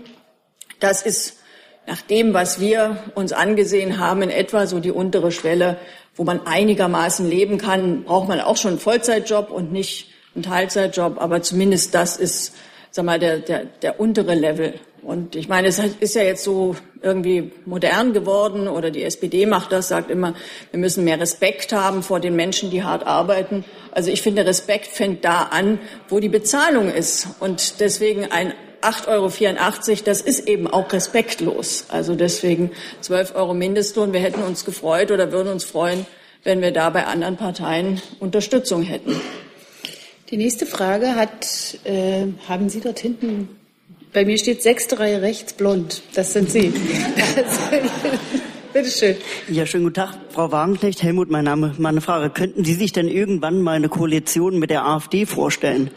Das 0.80 1.02
ist 1.02 1.38
nach 1.86 2.02
dem, 2.02 2.34
was 2.34 2.60
wir 2.60 3.04
uns 3.14 3.32
angesehen 3.32 3.98
haben, 3.98 4.22
in 4.22 4.30
etwa 4.30 4.66
so 4.66 4.80
die 4.80 4.92
untere 4.92 5.32
Schwelle, 5.32 5.76
wo 6.14 6.24
man 6.24 6.46
einigermaßen 6.46 7.28
leben 7.28 7.58
kann, 7.58 8.04
braucht 8.04 8.28
man 8.28 8.40
auch 8.40 8.56
schon 8.56 8.72
einen 8.72 8.80
Vollzeitjob 8.80 9.50
und 9.50 9.72
nicht 9.72 10.08
einen 10.34 10.44
Teilzeitjob. 10.44 11.20
Aber 11.20 11.42
zumindest 11.42 11.94
das 11.94 12.16
ist, 12.16 12.54
sag 12.90 13.04
mal, 13.04 13.18
der, 13.18 13.38
der, 13.38 13.64
der 13.64 13.98
untere 13.98 14.34
Level. 14.34 14.74
Und 15.02 15.34
ich 15.34 15.48
meine, 15.48 15.68
es 15.68 15.78
ist 15.78 16.14
ja 16.14 16.22
jetzt 16.22 16.44
so 16.44 16.76
irgendwie 17.02 17.52
modern 17.64 18.12
geworden 18.12 18.68
oder 18.68 18.90
die 18.90 19.02
SPD 19.02 19.46
macht 19.46 19.72
das, 19.72 19.88
sagt 19.88 20.10
immer, 20.10 20.34
wir 20.70 20.80
müssen 20.80 21.04
mehr 21.04 21.20
Respekt 21.20 21.72
haben 21.72 22.02
vor 22.02 22.20
den 22.20 22.36
Menschen, 22.36 22.70
die 22.70 22.82
hart 22.82 23.06
arbeiten. 23.06 23.64
Also 23.92 24.10
ich 24.10 24.22
finde, 24.22 24.44
Respekt 24.46 24.86
fängt 24.86 25.24
da 25.24 25.44
an, 25.44 25.78
wo 26.08 26.20
die 26.20 26.28
Bezahlung 26.28 26.92
ist. 26.92 27.28
Und 27.40 27.80
deswegen 27.80 28.30
ein 28.30 28.52
8,84 28.82 29.08
Euro, 29.08 30.02
das 30.04 30.20
ist 30.20 30.48
eben 30.48 30.66
auch 30.66 30.92
respektlos. 30.92 31.86
Also 31.88 32.14
deswegen 32.14 32.70
12 33.00 33.34
Euro 33.34 33.54
Mindestlohn. 33.54 34.12
Wir 34.12 34.20
hätten 34.20 34.42
uns 34.42 34.64
gefreut 34.64 35.10
oder 35.10 35.32
würden 35.32 35.52
uns 35.52 35.64
freuen, 35.64 36.06
wenn 36.44 36.60
wir 36.62 36.72
da 36.72 36.90
bei 36.90 37.06
anderen 37.06 37.36
Parteien 37.36 38.00
Unterstützung 38.20 38.82
hätten. 38.82 39.20
Die 40.30 40.36
nächste 40.36 40.64
Frage 40.64 41.16
hat, 41.16 41.78
äh, 41.84 42.26
haben 42.48 42.68
Sie 42.68 42.80
dort 42.80 43.00
hinten, 43.00 43.59
bei 44.12 44.24
mir 44.24 44.38
steht 44.38 44.62
sechste 44.62 44.98
Reihe 44.98 45.22
rechts 45.22 45.52
blond. 45.52 46.02
Das 46.14 46.32
sind 46.32 46.50
Sie. 46.50 46.72
Bitte 48.72 48.90
schön. 48.90 49.16
Ja, 49.48 49.66
schönen 49.66 49.84
guten 49.84 49.94
Tag, 49.94 50.16
Frau 50.30 50.52
Wagenknecht. 50.52 51.02
Helmut, 51.02 51.30
mein 51.30 51.44
Name. 51.44 51.74
Meine 51.78 52.00
Frage, 52.00 52.30
könnten 52.30 52.64
Sie 52.64 52.74
sich 52.74 52.92
denn 52.92 53.08
irgendwann 53.08 53.62
mal 53.62 53.76
eine 53.76 53.88
Koalition 53.88 54.58
mit 54.58 54.70
der 54.70 54.86
AfD 54.86 55.26
vorstellen? 55.26 55.90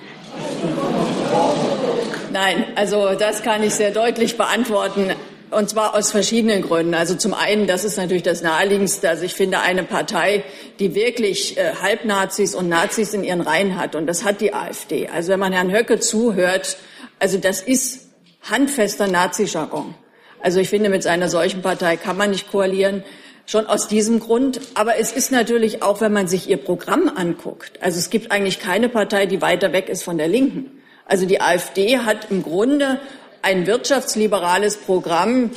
Nein, 2.31 2.65
also 2.75 3.13
das 3.13 3.43
kann 3.43 3.63
ich 3.63 3.75
sehr 3.75 3.91
deutlich 3.91 4.37
beantworten. 4.37 5.11
Und 5.51 5.69
zwar 5.69 5.93
aus 5.93 6.09
verschiedenen 6.09 6.63
Gründen. 6.63 6.95
Also 6.95 7.13
zum 7.13 7.35
einen, 7.35 7.67
das 7.67 7.83
ist 7.83 7.97
natürlich 7.97 8.23
das 8.23 8.41
Naheliegendste. 8.41 9.07
Also 9.07 9.23
ich 9.23 9.35
finde 9.35 9.59
eine 9.59 9.83
Partei, 9.83 10.43
die 10.79 10.95
wirklich 10.95 11.57
äh, 11.57 11.73
Halbnazis 11.79 12.55
und 12.55 12.69
Nazis 12.69 13.13
in 13.13 13.23
ihren 13.23 13.41
Reihen 13.41 13.77
hat. 13.79 13.95
Und 13.95 14.07
das 14.07 14.23
hat 14.23 14.41
die 14.41 14.51
AfD. 14.51 15.09
Also 15.09 15.31
wenn 15.31 15.39
man 15.39 15.53
Herrn 15.53 15.71
Höcke 15.71 15.99
zuhört, 15.99 16.77
also 17.19 17.37
das 17.37 17.61
ist 17.61 18.02
handfester 18.43 19.07
Nazi-Jargon. 19.07 19.95
Also 20.41 20.59
ich 20.59 20.69
finde, 20.69 20.89
mit 20.89 21.07
einer 21.07 21.29
solchen 21.29 21.61
Partei 21.61 21.97
kann 21.97 22.17
man 22.17 22.31
nicht 22.31 22.51
koalieren. 22.51 23.03
Schon 23.45 23.65
aus 23.65 23.87
diesem 23.87 24.19
Grund. 24.19 24.59
Aber 24.73 24.97
es 24.97 25.11
ist 25.11 25.31
natürlich 25.31 25.81
auch, 25.83 26.01
wenn 26.01 26.13
man 26.13 26.27
sich 26.27 26.49
ihr 26.49 26.57
Programm 26.57 27.09
anguckt. 27.13 27.81
Also 27.81 27.99
es 27.99 28.09
gibt 28.09 28.31
eigentlich 28.31 28.59
keine 28.59 28.89
Partei, 28.89 29.25
die 29.25 29.41
weiter 29.41 29.73
weg 29.73 29.89
ist 29.89 30.03
von 30.03 30.17
der 30.17 30.27
Linken. 30.27 30.71
Also 31.05 31.25
die 31.25 31.41
AfD 31.41 31.99
hat 31.99 32.31
im 32.31 32.43
Grunde 32.43 32.99
ein 33.41 33.67
wirtschaftsliberales 33.67 34.77
Programm. 34.77 35.51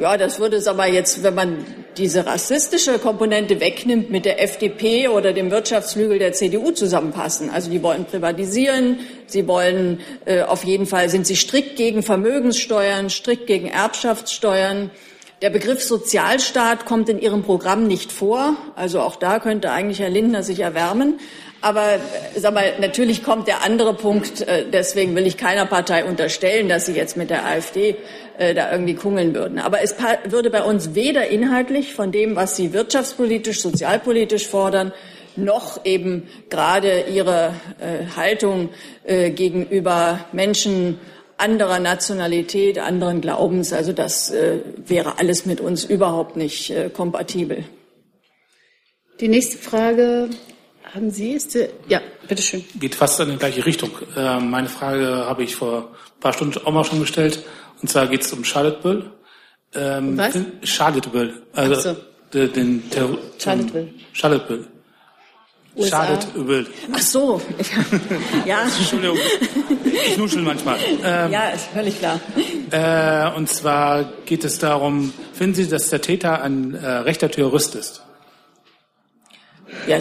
Ja, 0.00 0.16
das 0.16 0.38
würde 0.38 0.56
es 0.56 0.66
aber 0.66 0.86
jetzt, 0.86 1.22
wenn 1.22 1.34
man 1.34 1.66
diese 1.98 2.24
rassistische 2.24 2.98
Komponente 2.98 3.60
wegnimmt, 3.60 4.10
mit 4.10 4.24
der 4.24 4.42
FDP 4.42 5.08
oder 5.08 5.34
dem 5.34 5.50
Wirtschaftsflügel 5.50 6.18
der 6.18 6.32
CDU 6.32 6.70
zusammenpassen. 6.70 7.50
Also 7.50 7.70
die 7.70 7.82
wollen 7.82 8.06
privatisieren, 8.06 9.00
sie 9.26 9.46
wollen 9.46 10.00
äh, 10.24 10.42
auf 10.42 10.64
jeden 10.64 10.86
Fall 10.86 11.10
sind 11.10 11.26
sie 11.26 11.36
strikt 11.36 11.76
gegen 11.76 12.02
Vermögenssteuern, 12.02 13.10
strikt 13.10 13.46
gegen 13.46 13.66
Erbschaftssteuern. 13.66 14.90
Der 15.42 15.50
Begriff 15.50 15.82
Sozialstaat 15.82 16.86
kommt 16.86 17.08
in 17.10 17.20
Ihrem 17.20 17.42
Programm 17.42 17.86
nicht 17.86 18.12
vor. 18.12 18.56
Also 18.76 19.00
auch 19.00 19.16
da 19.16 19.40
könnte 19.40 19.72
eigentlich 19.72 19.98
Herr 19.98 20.08
Lindner 20.08 20.42
sich 20.42 20.60
erwärmen. 20.60 21.18
Aber 21.62 22.00
sag 22.34 22.54
mal, 22.54 22.74
natürlich 22.80 23.22
kommt 23.22 23.46
der 23.46 23.62
andere 23.62 23.94
Punkt, 23.94 24.40
äh, 24.40 24.64
deswegen 24.68 25.14
will 25.14 25.26
ich 25.26 25.36
keiner 25.36 25.64
Partei 25.64 26.04
unterstellen, 26.04 26.68
dass 26.68 26.86
sie 26.86 26.92
jetzt 26.92 27.16
mit 27.16 27.30
der 27.30 27.46
AfD 27.46 27.96
äh, 28.38 28.54
da 28.54 28.72
irgendwie 28.72 28.94
kungeln 28.94 29.34
würden. 29.34 29.58
Aber 29.58 29.82
es 29.82 29.94
würde 30.24 30.50
bei 30.50 30.62
uns 30.62 30.94
weder 30.94 31.28
inhaltlich 31.28 31.94
von 31.94 32.12
dem, 32.12 32.36
was 32.36 32.56
sie 32.56 32.72
wirtschaftspolitisch, 32.72 33.60
sozialpolitisch 33.60 34.46
fordern, 34.46 34.92
noch 35.34 35.84
eben 35.84 36.28
gerade 36.50 37.04
ihre 37.12 37.54
äh, 37.80 38.06
Haltung 38.16 38.68
gegenüber 39.04 40.20
Menschen 40.32 40.98
anderer 41.38 41.80
Nationalität, 41.80 42.78
anderen 42.78 43.20
Glaubens, 43.20 43.72
also 43.72 43.92
das 43.92 44.32
wäre 44.86 45.18
alles 45.18 45.44
mit 45.44 45.60
uns 45.60 45.84
überhaupt 45.84 46.36
nicht 46.36 46.72
kompatibel. 46.94 47.64
Die 49.18 49.26
nächste 49.26 49.58
Frage 49.58 50.30
haben 50.94 51.10
Sie 51.10 51.34
es? 51.34 51.48
Ja, 51.88 52.00
bitteschön. 52.28 52.64
Geht 52.78 52.94
fast 52.94 53.18
in 53.20 53.30
die 53.30 53.36
gleiche 53.36 53.64
Richtung. 53.64 53.90
Äh, 54.14 54.40
meine 54.40 54.68
Frage 54.68 55.06
habe 55.06 55.42
ich 55.42 55.56
vor 55.56 55.88
ein 56.16 56.20
paar 56.20 56.34
Stunden 56.34 56.58
auch 56.66 56.72
mal 56.72 56.84
schon 56.84 57.00
gestellt. 57.00 57.42
Und 57.82 57.88
zwar 57.88 58.06
geht 58.06 58.22
es 58.22 58.32
um 58.32 58.44
Charlottesville. 58.44 59.10
Ähm, 59.74 60.16
Was? 60.16 60.38
Charlottesville. 60.62 61.42
Also 61.52 61.74
so. 61.74 61.96
den, 62.32 62.52
den 62.52 62.90
Terror. 62.90 63.18
Charlottesville. 63.38 63.88
Charlottesville. 64.12 64.66
USA. 65.74 66.04
Charlottesville. 66.04 66.66
Ach 66.92 67.00
so, 67.00 67.40
ja. 68.46 68.64
Entschuldigung, 68.64 69.16
ich 69.84 70.18
nuschel 70.18 70.42
manchmal. 70.42 70.78
Ähm, 71.02 71.32
ja, 71.32 71.48
ist 71.48 71.66
völlig 71.72 71.98
klar. 71.98 72.20
Äh, 72.70 73.34
und 73.36 73.48
zwar 73.48 74.04
geht 74.26 74.44
es 74.44 74.58
darum, 74.58 75.14
finden 75.32 75.54
Sie, 75.54 75.68
dass 75.68 75.88
der 75.88 76.02
Täter 76.02 76.42
ein 76.42 76.74
äh, 76.74 76.86
rechter 76.86 77.30
Terrorist 77.30 77.74
ist? 77.74 78.02
Ja, 79.86 79.98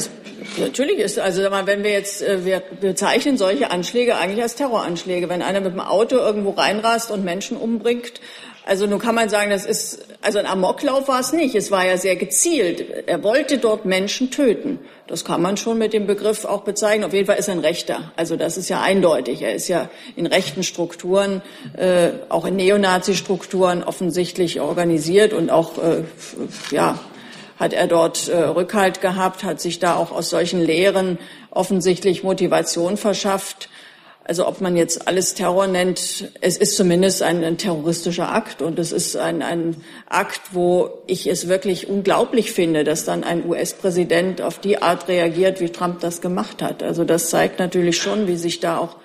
natürlich 0.57 0.99
ist, 0.99 1.19
also 1.19 1.49
mal, 1.49 1.67
wenn 1.67 1.83
wir 1.83 1.91
jetzt, 1.91 2.21
äh, 2.21 2.45
wir 2.45 2.61
bezeichnen 2.81 3.37
solche 3.37 3.71
Anschläge 3.71 4.17
eigentlich 4.17 4.41
als 4.41 4.55
Terroranschläge. 4.55 5.29
Wenn 5.29 5.41
einer 5.41 5.61
mit 5.61 5.73
dem 5.73 5.79
Auto 5.79 6.17
irgendwo 6.17 6.51
reinrast 6.51 7.11
und 7.11 7.23
Menschen 7.23 7.57
umbringt, 7.57 8.19
also 8.63 8.85
nun 8.85 8.99
kann 8.99 9.15
man 9.15 9.27
sagen, 9.27 9.49
das 9.49 9.65
ist, 9.65 10.05
also 10.21 10.37
ein 10.37 10.45
Amoklauf 10.45 11.07
war 11.07 11.19
es 11.19 11.33
nicht. 11.33 11.55
Es 11.55 11.71
war 11.71 11.85
ja 11.85 11.97
sehr 11.97 12.15
gezielt. 12.15 13.07
Er 13.07 13.23
wollte 13.23 13.57
dort 13.57 13.85
Menschen 13.85 14.29
töten. 14.29 14.79
Das 15.07 15.25
kann 15.25 15.41
man 15.41 15.57
schon 15.57 15.79
mit 15.79 15.93
dem 15.93 16.05
Begriff 16.05 16.45
auch 16.45 16.61
bezeichnen. 16.61 17.03
Auf 17.03 17.13
jeden 17.13 17.25
Fall 17.25 17.37
ist 17.37 17.47
er 17.47 17.55
ein 17.55 17.59
Rechter. 17.59 18.11
Also 18.15 18.35
das 18.35 18.57
ist 18.57 18.69
ja 18.69 18.81
eindeutig. 18.81 19.41
Er 19.41 19.55
ist 19.55 19.67
ja 19.67 19.89
in 20.15 20.27
rechten 20.27 20.61
Strukturen, 20.61 21.41
äh, 21.75 22.09
auch 22.29 22.45
in 22.45 22.55
Neonazi-Strukturen 22.55 23.83
offensichtlich 23.83 24.61
organisiert 24.61 25.33
und 25.33 25.49
auch, 25.49 25.79
äh, 25.79 26.03
ja, 26.69 26.99
hat 27.61 27.73
er 27.73 27.85
dort 27.85 28.27
äh, 28.27 28.35
Rückhalt 28.35 29.01
gehabt, 29.01 29.43
hat 29.43 29.61
sich 29.61 29.77
da 29.77 29.95
auch 29.95 30.11
aus 30.11 30.31
solchen 30.31 30.65
Lehren 30.65 31.19
offensichtlich 31.51 32.23
Motivation 32.23 32.97
verschafft. 32.97 33.69
Also 34.23 34.47
ob 34.47 34.61
man 34.61 34.75
jetzt 34.75 35.07
alles 35.07 35.35
Terror 35.35 35.67
nennt, 35.67 36.31
es 36.41 36.57
ist 36.57 36.75
zumindest 36.75 37.21
ein, 37.21 37.43
ein 37.43 37.57
terroristischer 37.57 38.33
Akt 38.33 38.63
und 38.63 38.79
es 38.79 38.91
ist 38.91 39.15
ein, 39.15 39.43
ein 39.43 39.75
Akt, 40.09 40.41
wo 40.53 41.03
ich 41.05 41.27
es 41.27 41.47
wirklich 41.47 41.87
unglaublich 41.87 42.51
finde, 42.51 42.83
dass 42.83 43.05
dann 43.05 43.23
ein 43.23 43.47
US-Präsident 43.47 44.41
auf 44.41 44.57
die 44.57 44.81
Art 44.81 45.07
reagiert, 45.07 45.59
wie 45.59 45.69
Trump 45.69 45.99
das 45.99 46.19
gemacht 46.21 46.63
hat. 46.63 46.81
Also 46.81 47.03
das 47.03 47.29
zeigt 47.29 47.59
natürlich 47.59 47.97
schon, 47.97 48.27
wie 48.27 48.37
sich 48.37 48.59
da 48.59 48.77
auch 48.77 48.97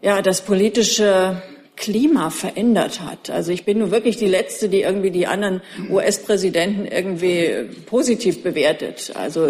ja 0.00 0.20
das 0.20 0.40
politische 0.40 1.40
Klima 1.76 2.30
verändert 2.30 3.00
hat. 3.00 3.30
Also 3.30 3.50
ich 3.50 3.64
bin 3.64 3.78
nur 3.78 3.90
wirklich 3.90 4.16
die 4.16 4.26
Letzte, 4.26 4.68
die 4.68 4.82
irgendwie 4.82 5.10
die 5.10 5.26
anderen 5.26 5.62
US-Präsidenten 5.90 6.86
irgendwie 6.86 7.68
positiv 7.86 8.42
bewertet. 8.42 9.12
Also 9.14 9.48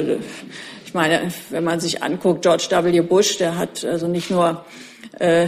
ich 0.87 0.95
meine, 0.95 1.33
wenn 1.51 1.65
man 1.65 1.81
sich 1.81 2.03
anguckt, 2.03 2.43
George 2.43 2.69
W. 2.71 3.01
Bush, 3.01 3.39
der 3.39 3.59
hat 3.59 3.85
also 3.85 4.09
nicht 4.09 4.31
nur 4.31 4.65
äh, 5.19 5.47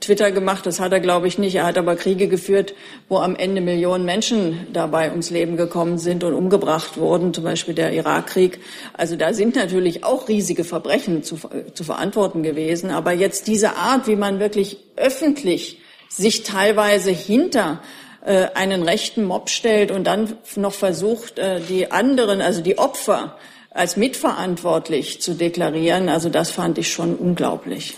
Twitter 0.00 0.30
gemacht, 0.30 0.66
das 0.66 0.80
hat 0.80 0.92
er, 0.92 1.00
glaube 1.00 1.26
ich, 1.26 1.38
nicht. 1.38 1.54
Er 1.54 1.66
hat 1.66 1.78
aber 1.78 1.96
Kriege 1.96 2.28
geführt, 2.28 2.74
wo 3.08 3.18
am 3.18 3.34
Ende 3.34 3.60
Millionen 3.60 4.04
Menschen 4.04 4.66
dabei 4.72 5.10
ums 5.10 5.30
Leben 5.30 5.56
gekommen 5.56 5.98
sind 5.98 6.24
und 6.24 6.34
umgebracht 6.34 6.96
wurden, 6.98 7.34
zum 7.34 7.44
Beispiel 7.44 7.74
der 7.74 7.92
Irakkrieg. 7.92 8.60
Also 8.92 9.16
da 9.16 9.34
sind 9.34 9.56
natürlich 9.56 10.04
auch 10.04 10.28
riesige 10.28 10.64
Verbrechen 10.64 11.22
zu, 11.22 11.38
zu 11.74 11.84
verantworten 11.84 12.42
gewesen. 12.42 12.90
Aber 12.90 13.12
jetzt 13.12 13.48
diese 13.48 13.76
Art, 13.76 14.06
wie 14.06 14.16
man 14.16 14.40
wirklich 14.40 14.78
öffentlich 14.96 15.81
sich 16.16 16.42
teilweise 16.42 17.10
hinter 17.10 17.80
äh, 18.24 18.48
einen 18.54 18.82
rechten 18.82 19.24
Mob 19.24 19.50
stellt 19.50 19.90
und 19.90 20.04
dann 20.04 20.36
noch 20.56 20.74
versucht, 20.74 21.38
äh, 21.38 21.60
die 21.60 21.90
anderen, 21.90 22.40
also 22.40 22.60
die 22.60 22.78
Opfer, 22.78 23.36
als 23.70 23.96
mitverantwortlich 23.96 25.22
zu 25.22 25.34
deklarieren, 25.34 26.08
also 26.08 26.28
das 26.28 26.50
fand 26.50 26.76
ich 26.76 26.92
schon 26.92 27.16
unglaublich. 27.16 27.96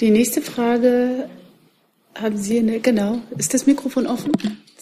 Die 0.00 0.10
nächste 0.10 0.40
Frage 0.40 1.28
haben 2.14 2.38
Sie, 2.38 2.58
eine, 2.58 2.80
genau, 2.80 3.18
ist 3.36 3.52
das 3.52 3.66
Mikrofon 3.66 4.06
offen? 4.06 4.32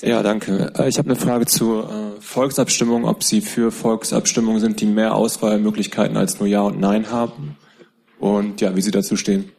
Ja, 0.01 0.23
danke. 0.23 0.73
Äh, 0.79 0.89
ich 0.89 0.99
habe 0.99 1.11
eine 1.11 1.19
Frage 1.19 1.47
zur 1.47 2.17
Volksabstimmung, 2.21 3.05
ob 3.05 3.25
Sie 3.25 3.41
für 3.41 3.73
Volksabstimmungen 3.73 4.61
sind, 4.61 4.81
die 4.81 4.87
mehr 4.87 5.15
Auswahlmöglichkeiten 5.15 6.17
als 6.17 6.39
nur 6.39 6.49
Ja 6.49 6.63
und 6.63 6.79
Nein 6.79 7.11
haben 7.11 7.57
und 8.21 8.61
ja, 8.61 8.77
wie 8.77 8.83
Sie 8.83 8.91
dazu 8.91 9.17
stehen. 9.17 9.53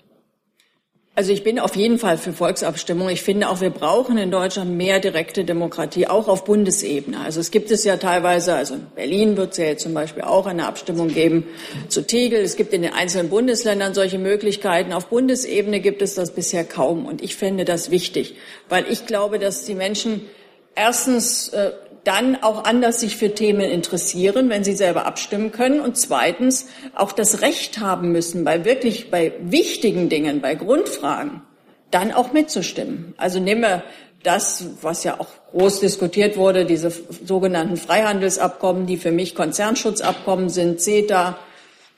Also 1.18 1.34
ich 1.34 1.44
bin 1.44 1.58
auf 1.58 1.76
jeden 1.76 1.98
Fall 1.98 2.20
für 2.20 2.32
Volksabstimmung. 2.32 3.10
Ich 3.10 3.24
finde 3.24 3.50
auch, 3.50 3.60
wir 3.60 3.72
brauchen 3.72 4.20
in 4.20 4.30
Deutschland 4.30 4.78
mehr 4.78 5.00
direkte 5.00 5.44
Demokratie, 5.44 6.06
auch 6.06 6.28
auf 6.28 6.46
Bundesebene. 6.46 7.20
Also 7.20 7.40
es 7.40 7.50
gibt 7.50 7.72
es 7.72 7.84
ja 7.84 7.98
teilweise, 7.98 8.54
also 8.54 8.76
in 8.76 8.86
Berlin 8.96 9.36
wird 9.36 9.54
es 9.54 9.58
ja 9.58 9.66
jetzt 9.66 9.82
zum 9.82 9.96
Beispiel 9.96 10.22
auch 10.22 10.46
eine 10.46 10.68
Abstimmung 10.68 11.08
geben 11.08 11.48
zu 11.88 12.06
Tegel. 12.06 12.42
Es 12.42 12.56
gibt 12.56 12.72
in 12.72 12.84
den 12.84 12.94
einzelnen 12.94 13.30
Bundesländern 13.30 13.96
solche 13.96 14.20
Möglichkeiten. 14.20 14.94
Auf 14.94 15.08
Bundesebene 15.08 15.80
gibt 15.80 16.04
es 16.04 16.14
das 16.14 16.36
bisher 16.36 16.64
kaum. 16.64 17.08
Und 17.08 17.24
ich 17.24 17.36
fände 17.36 17.66
das 17.66 17.90
wichtig, 17.90 18.36
weil 18.70 18.86
ich 18.88 19.08
glaube, 19.08 19.40
dass 19.40 19.66
die 19.66 19.74
Menschen 19.74 20.22
erstens 20.76 21.50
äh, 21.50 21.72
dann 22.08 22.42
auch 22.42 22.64
anders 22.64 23.02
sich 23.02 23.18
für 23.18 23.36
Themen 23.36 23.70
interessieren, 23.70 24.50
wenn 24.50 24.64
sie 24.64 24.76
selber 24.76 25.06
abstimmen 25.06 25.52
können 25.52 25.82
und 25.82 25.98
zweitens 25.98 26.68
auch 26.96 27.12
das 27.12 27.42
Recht 27.42 27.80
haben 27.80 28.14
müssen, 28.14 28.46
bei 28.46 28.64
wirklich 28.64 29.12
bei 29.12 29.34
wichtigen 29.42 30.08
Dingen, 30.08 30.40
bei 30.40 30.56
Grundfragen, 30.56 31.42
dann 31.92 32.14
auch 32.14 32.32
mitzustimmen. 32.32 33.14
Also 33.18 33.42
nehmen 33.42 33.62
wir 33.62 33.84
das, 34.24 34.66
was 34.82 35.04
ja 35.04 35.20
auch 35.20 35.28
groß 35.52 35.82
diskutiert 35.82 36.38
wurde, 36.38 36.66
diese 36.66 36.94
sogenannten 37.26 37.76
Freihandelsabkommen, 37.76 38.86
die 38.86 38.96
für 38.96 39.12
mich 39.12 39.36
Konzernschutzabkommen 39.36 40.48
sind, 40.48 40.80
CETA. 40.80 41.38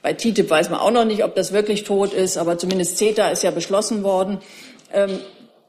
Bei 0.02 0.14
TTIP 0.14 0.50
weiß 0.50 0.72
man 0.72 0.80
auch 0.80 0.92
noch 0.92 1.06
nicht, 1.06 1.24
ob 1.24 1.36
das 1.36 1.54
wirklich 1.54 1.84
tot 1.84 2.14
ist, 2.14 2.38
aber 2.38 2.58
zumindest 2.58 2.98
CETA 2.98 3.30
ist 3.30 3.44
ja 3.44 3.52
beschlossen 3.52 4.02
worden. 4.04 4.40
Ähm, 4.92 5.20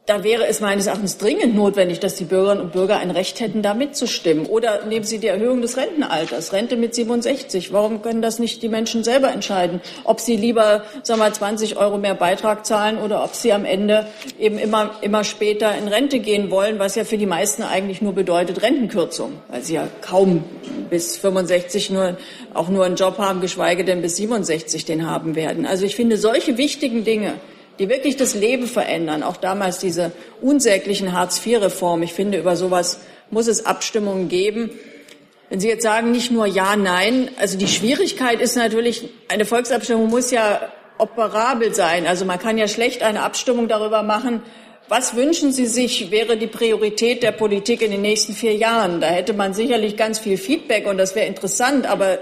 da 0.07 0.23
wäre 0.23 0.47
es 0.47 0.61
meines 0.61 0.87
Erachtens 0.87 1.19
dringend 1.19 1.55
notwendig, 1.55 1.99
dass 1.99 2.15
die 2.15 2.23
Bürgerinnen 2.23 2.61
und 2.61 2.73
Bürger 2.73 2.97
ein 2.97 3.11
Recht 3.11 3.39
hätten, 3.39 3.61
da 3.61 3.75
mitzustimmen. 3.75 4.47
Oder 4.47 4.83
nehmen 4.85 5.05
Sie 5.05 5.19
die 5.19 5.27
Erhöhung 5.27 5.61
des 5.61 5.77
Rentenalters, 5.77 6.53
Rente 6.53 6.75
mit 6.75 6.95
67. 6.95 7.71
Warum 7.71 8.01
können 8.01 8.21
das 8.23 8.39
nicht 8.39 8.63
die 8.63 8.67
Menschen 8.67 9.03
selber 9.03 9.31
entscheiden, 9.31 9.79
ob 10.03 10.19
sie 10.19 10.35
lieber 10.35 10.83
sagen 11.03 11.21
wir, 11.21 11.31
20 11.31 11.77
Euro 11.77 11.99
mehr 11.99 12.15
Beitrag 12.15 12.65
zahlen 12.65 12.97
oder 12.97 13.23
ob 13.23 13.35
sie 13.35 13.53
am 13.53 13.63
Ende 13.63 14.07
eben 14.39 14.57
immer, 14.57 14.95
immer 15.01 15.23
später 15.23 15.77
in 15.77 15.87
Rente 15.87 16.19
gehen 16.19 16.49
wollen, 16.49 16.79
was 16.79 16.95
ja 16.95 17.03
für 17.03 17.19
die 17.19 17.27
meisten 17.27 17.61
eigentlich 17.61 18.01
nur 18.01 18.13
bedeutet 18.13 18.63
Rentenkürzung, 18.63 19.33
weil 19.49 19.61
sie 19.61 19.75
ja 19.75 19.87
kaum 20.01 20.43
bis 20.89 21.15
65 21.17 21.91
nur, 21.91 22.17
auch 22.55 22.69
nur 22.69 22.85
einen 22.85 22.95
Job 22.95 23.19
haben, 23.19 23.39
geschweige 23.39 23.85
denn 23.85 24.01
bis 24.01 24.17
67 24.17 24.83
den 24.83 25.07
haben 25.07 25.35
werden. 25.35 25.67
Also 25.67 25.85
ich 25.85 25.95
finde 25.95 26.17
solche 26.17 26.57
wichtigen 26.57 27.03
Dinge, 27.03 27.35
die 27.79 27.89
wirklich 27.89 28.17
das 28.17 28.35
Leben 28.35 28.67
verändern. 28.67 29.23
Auch 29.23 29.37
damals 29.37 29.79
diese 29.79 30.11
unsäglichen 30.41 31.13
Hartz-IV-Reformen. 31.13 32.03
Ich 32.03 32.13
finde, 32.13 32.39
über 32.39 32.55
sowas 32.55 32.99
muss 33.29 33.47
es 33.47 33.65
Abstimmungen 33.65 34.29
geben. 34.29 34.71
Wenn 35.49 35.59
Sie 35.59 35.67
jetzt 35.67 35.83
sagen, 35.83 36.11
nicht 36.11 36.31
nur 36.31 36.45
Ja, 36.45 36.75
Nein, 36.75 37.29
also 37.39 37.57
die 37.57 37.67
Schwierigkeit 37.67 38.39
ist 38.39 38.55
natürlich, 38.55 39.09
eine 39.27 39.45
Volksabstimmung 39.45 40.09
muss 40.09 40.31
ja 40.31 40.61
operabel 40.97 41.73
sein. 41.73 42.07
Also 42.07 42.25
man 42.25 42.39
kann 42.39 42.57
ja 42.57 42.67
schlecht 42.67 43.03
eine 43.03 43.23
Abstimmung 43.23 43.67
darüber 43.67 44.03
machen, 44.03 44.41
was 44.91 45.15
wünschen 45.15 45.53
Sie 45.53 45.67
sich, 45.67 46.11
wäre 46.11 46.35
die 46.35 46.47
Priorität 46.47 47.23
der 47.23 47.31
Politik 47.31 47.81
in 47.81 47.91
den 47.91 48.01
nächsten 48.01 48.33
vier 48.33 48.55
Jahren? 48.55 48.99
Da 48.99 49.07
hätte 49.07 49.31
man 49.31 49.53
sicherlich 49.53 49.95
ganz 49.95 50.19
viel 50.19 50.37
Feedback 50.37 50.85
und 50.85 50.97
das 50.97 51.15
wäre 51.15 51.27
interessant, 51.27 51.85
aber 51.85 52.19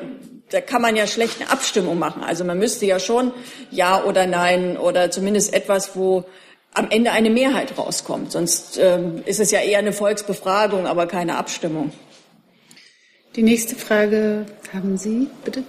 da 0.50 0.62
kann 0.62 0.82
man 0.82 0.96
ja 0.96 1.08
schlecht 1.08 1.42
eine 1.42 1.52
Abstimmung 1.52 2.00
machen. 2.00 2.24
Also 2.24 2.44
man 2.44 2.58
müsste 2.58 2.86
ja 2.86 3.00
schon 3.00 3.32
Ja 3.72 4.04
oder 4.04 4.28
Nein 4.28 4.78
oder 4.78 5.12
zumindest 5.12 5.54
etwas, 5.54 5.96
wo 5.96 6.26
am 6.74 6.90
Ende 6.90 7.12
eine 7.12 7.30
Mehrheit 7.30 7.78
rauskommt. 7.78 8.32
Sonst 8.32 8.78
ähm, 8.78 9.24
ist 9.26 9.40
es 9.40 9.52
ja 9.52 9.60
eher 9.60 9.80
eine 9.80 9.94
Volksbefragung, 9.94 10.88
aber 10.88 11.08
keine 11.08 11.38
Abstimmung. 11.38 11.92
Die 13.36 13.44
nächste 13.44 13.76
Frage 13.76 14.46
haben 14.74 14.98
Sie, 14.98 15.28
bitte. 15.46 15.64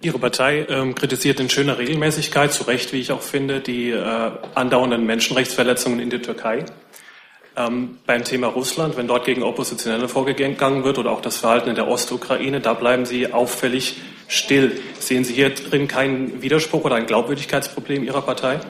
Ihre 0.00 0.18
Partei 0.18 0.64
ähm, 0.68 0.94
kritisiert 0.94 1.40
in 1.40 1.50
schöner 1.50 1.78
Regelmäßigkeit, 1.78 2.52
zu 2.52 2.64
Recht, 2.64 2.92
wie 2.92 3.00
ich 3.00 3.10
auch 3.10 3.22
finde, 3.22 3.60
die 3.60 3.90
äh, 3.90 4.30
andauernden 4.54 5.04
Menschenrechtsverletzungen 5.04 5.98
in 5.98 6.10
der 6.10 6.22
Türkei. 6.22 6.64
Ähm, 7.58 7.98
beim 8.06 8.22
Thema 8.22 8.46
Russland, 8.46 8.96
wenn 8.96 9.08
dort 9.08 9.24
gegen 9.24 9.42
Oppositionelle 9.42 10.08
vorgegangen 10.08 10.84
wird 10.84 10.96
oder 10.96 11.10
auch 11.10 11.20
das 11.20 11.38
Verhalten 11.38 11.68
in 11.68 11.74
der 11.74 11.88
Ostukraine, 11.88 12.60
da 12.60 12.72
bleiben 12.72 13.04
Sie 13.04 13.32
auffällig 13.32 13.96
still. 14.28 14.80
Sehen 15.00 15.24
Sie 15.24 15.34
hier 15.34 15.50
drin 15.50 15.88
keinen 15.88 16.40
Widerspruch 16.40 16.84
oder 16.84 16.94
ein 16.94 17.06
Glaubwürdigkeitsproblem 17.06 18.04
Ihrer 18.04 18.22
Partei? 18.22 18.60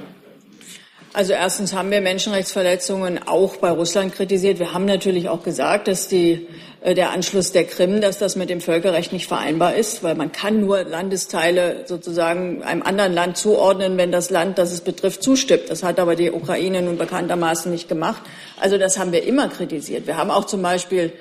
Also 1.19 1.33
erstens 1.33 1.73
haben 1.73 1.91
wir 1.91 2.01
Menschenrechtsverletzungen 2.01 3.27
auch 3.27 3.57
bei 3.57 3.73
Russland 3.73 4.15
kritisiert. 4.15 4.61
Wir 4.61 4.73
haben 4.73 4.85
natürlich 4.85 5.29
auch 5.29 5.43
gesagt, 5.43 5.89
dass 5.89 6.07
die, 6.07 6.47
äh, 6.81 6.95
der 6.95 7.11
Anschluss 7.11 7.51
der 7.51 7.65
Krim, 7.65 8.01
dass 8.01 8.19
das 8.19 8.37
mit 8.37 8.51
dem 8.51 8.61
Völkerrecht 8.61 9.13
nicht 9.13 9.27
vereinbar 9.27 9.75
ist, 9.75 10.05
weil 10.05 10.15
man 10.15 10.31
kann 10.31 10.61
nur 10.61 10.85
Landesteile 10.85 11.87
sozusagen 11.87 12.63
einem 12.63 12.83
anderen 12.83 13.15
Land 13.15 13.37
zuordnen, 13.37 13.97
wenn 13.97 14.13
das 14.13 14.31
Land, 14.31 14.59
das 14.59 14.71
es 14.71 14.81
betrifft, 14.81 15.25
zustimmt. 15.25 15.65
Das 15.67 15.83
hat 15.83 15.99
aber 15.99 16.15
die 16.15 16.31
Ukraine 16.31 16.83
nun 16.83 16.99
bekanntermaßen 16.99 17.73
nicht 17.73 17.89
gemacht. 17.89 18.23
Also 18.61 18.79
das 18.79 18.97
haben 18.97 19.11
wir 19.11 19.25
immer 19.25 19.49
kritisiert. 19.49 20.07
Wir 20.07 20.17
haben 20.17 20.31
auch 20.31 20.45
zum 20.45 20.63
Beispiel 20.63 21.13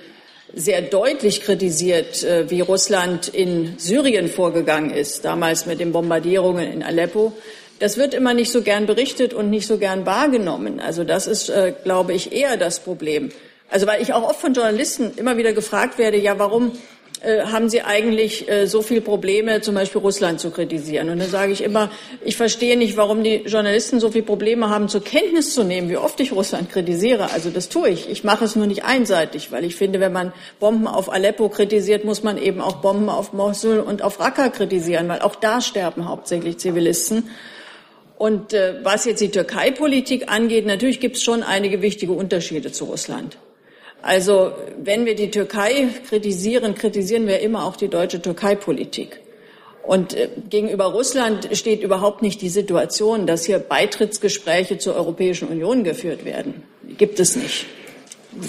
sehr 0.54 0.84
deutlich 0.84 1.42
kritisiert, 1.42 2.24
äh, 2.24 2.52
wie 2.52 2.62
Russland 2.62 3.30
in 3.30 3.80
Syrien 3.80 4.28
vorgegangen 4.28 4.92
ist, 4.92 5.26
damals 5.26 5.66
mit 5.66 5.80
den 5.80 5.92
Bombardierungen 5.92 6.72
in 6.72 6.84
Aleppo. 6.84 7.34
Das 7.80 7.98
wird 7.98 8.14
immer 8.14 8.34
nicht 8.34 8.52
so 8.52 8.62
gern 8.62 8.86
berichtet 8.86 9.34
und 9.34 9.50
nicht 9.50 9.68
so 9.68 9.78
gern 9.78 10.06
wahrgenommen. 10.06 10.80
Also 10.80 11.04
das 11.04 11.28
ist, 11.28 11.50
äh, 11.50 11.74
glaube 11.84 12.14
ich, 12.14 12.32
eher 12.32 12.58
das 12.58 12.80
Problem. 12.80 13.30
Also 13.70 13.86
weil 13.86 14.02
ich 14.02 14.14
auch 14.14 14.28
oft 14.28 14.40
von 14.40 14.54
Journalisten 14.54 15.12
immer 15.18 15.38
wieder 15.38 15.54
gefragt 15.54 15.98
werde, 15.98 16.18
ja, 16.18 16.40
warum 16.40 16.72
äh, 17.22 17.42
haben 17.46 17.68
Sie 17.68 17.82
eigentlich 17.82 18.48
äh, 18.48 18.68
so 18.68 18.82
viele 18.82 19.02
Probleme, 19.02 19.62
zum 19.62 19.76
Beispiel 19.76 20.02
Russland 20.02 20.40
zu 20.40 20.52
kritisieren? 20.52 21.10
Und 21.10 21.20
dann 21.20 21.30
sage 21.30 21.52
ich 21.52 21.64
immer, 21.64 21.90
ich 22.24 22.38
verstehe 22.38 22.78
nicht, 22.78 22.96
warum 22.96 23.24
die 23.24 23.38
Journalisten 23.46 24.00
so 24.00 24.12
viele 24.12 24.24
Probleme 24.24 24.70
haben, 24.70 24.88
zur 24.88 25.04
Kenntnis 25.04 25.54
zu 25.54 25.64
nehmen, 25.64 25.90
wie 25.90 25.98
oft 25.98 26.20
ich 26.20 26.32
Russland 26.32 26.72
kritisiere. 26.72 27.32
Also 27.32 27.50
das 27.50 27.70
tue 27.70 27.90
ich. 27.90 28.10
Ich 28.10 28.24
mache 28.24 28.46
es 28.46 28.56
nur 28.56 28.68
nicht 28.68 28.86
einseitig, 28.86 29.52
weil 29.52 29.66
ich 29.66 29.76
finde, 29.76 30.00
wenn 30.00 30.14
man 30.14 30.32
Bomben 30.60 30.88
auf 30.88 31.12
Aleppo 31.12 31.50
kritisiert, 31.50 32.06
muss 32.06 32.24
man 32.24 32.38
eben 32.38 32.62
auch 32.62 32.78
Bomben 32.78 33.10
auf 33.10 33.34
Mosul 33.34 33.80
und 33.80 34.04
auf 34.04 34.20
Raqqa 34.20 34.50
kritisieren, 34.50 35.08
weil 35.10 35.22
auch 35.22 35.36
da 35.36 35.60
sterben 35.60 36.08
hauptsächlich 36.08 36.60
Zivilisten. 36.60 37.30
Und 38.18 38.54
äh, 38.54 38.76
was 38.84 39.06
jetzt 39.06 39.22
die 39.22 39.30
Türkei-Politik 39.30 40.32
angeht, 40.32 40.66
natürlich 40.66 41.00
gibt 41.00 41.18
es 41.18 41.24
schon 41.24 41.44
einige 41.44 41.82
wichtige 41.82 42.14
Unterschiede 42.14 42.72
zu 42.72 42.86
Russland. 42.86 43.38
Also 44.02 44.52
wenn 44.82 45.06
wir 45.06 45.16
die 45.16 45.32
Türkei 45.32 45.88
kritisieren, 46.08 46.76
kritisieren 46.76 47.28
wir 47.28 47.40
immer 47.40 47.66
auch 47.66 47.76
die 47.76 47.88
deutsche 47.88 48.22
Türkei-Politik. 48.22 49.20
Und 49.84 50.14
äh, 50.14 50.30
gegenüber 50.50 50.86
Russland 50.86 51.50
steht 51.54 51.82
überhaupt 51.82 52.22
nicht 52.22 52.42
die 52.42 52.50
Situation, 52.50 53.28
dass 53.28 53.46
hier 53.46 53.60
Beitrittsgespräche 53.60 54.78
zur 54.78 54.96
Europäischen 54.96 55.48
Union 55.48 55.84
geführt 55.84 56.26
werden. 56.26 56.64
Die 56.84 56.96
gibt 56.96 57.20
es 57.20 57.36
nicht 57.36 57.66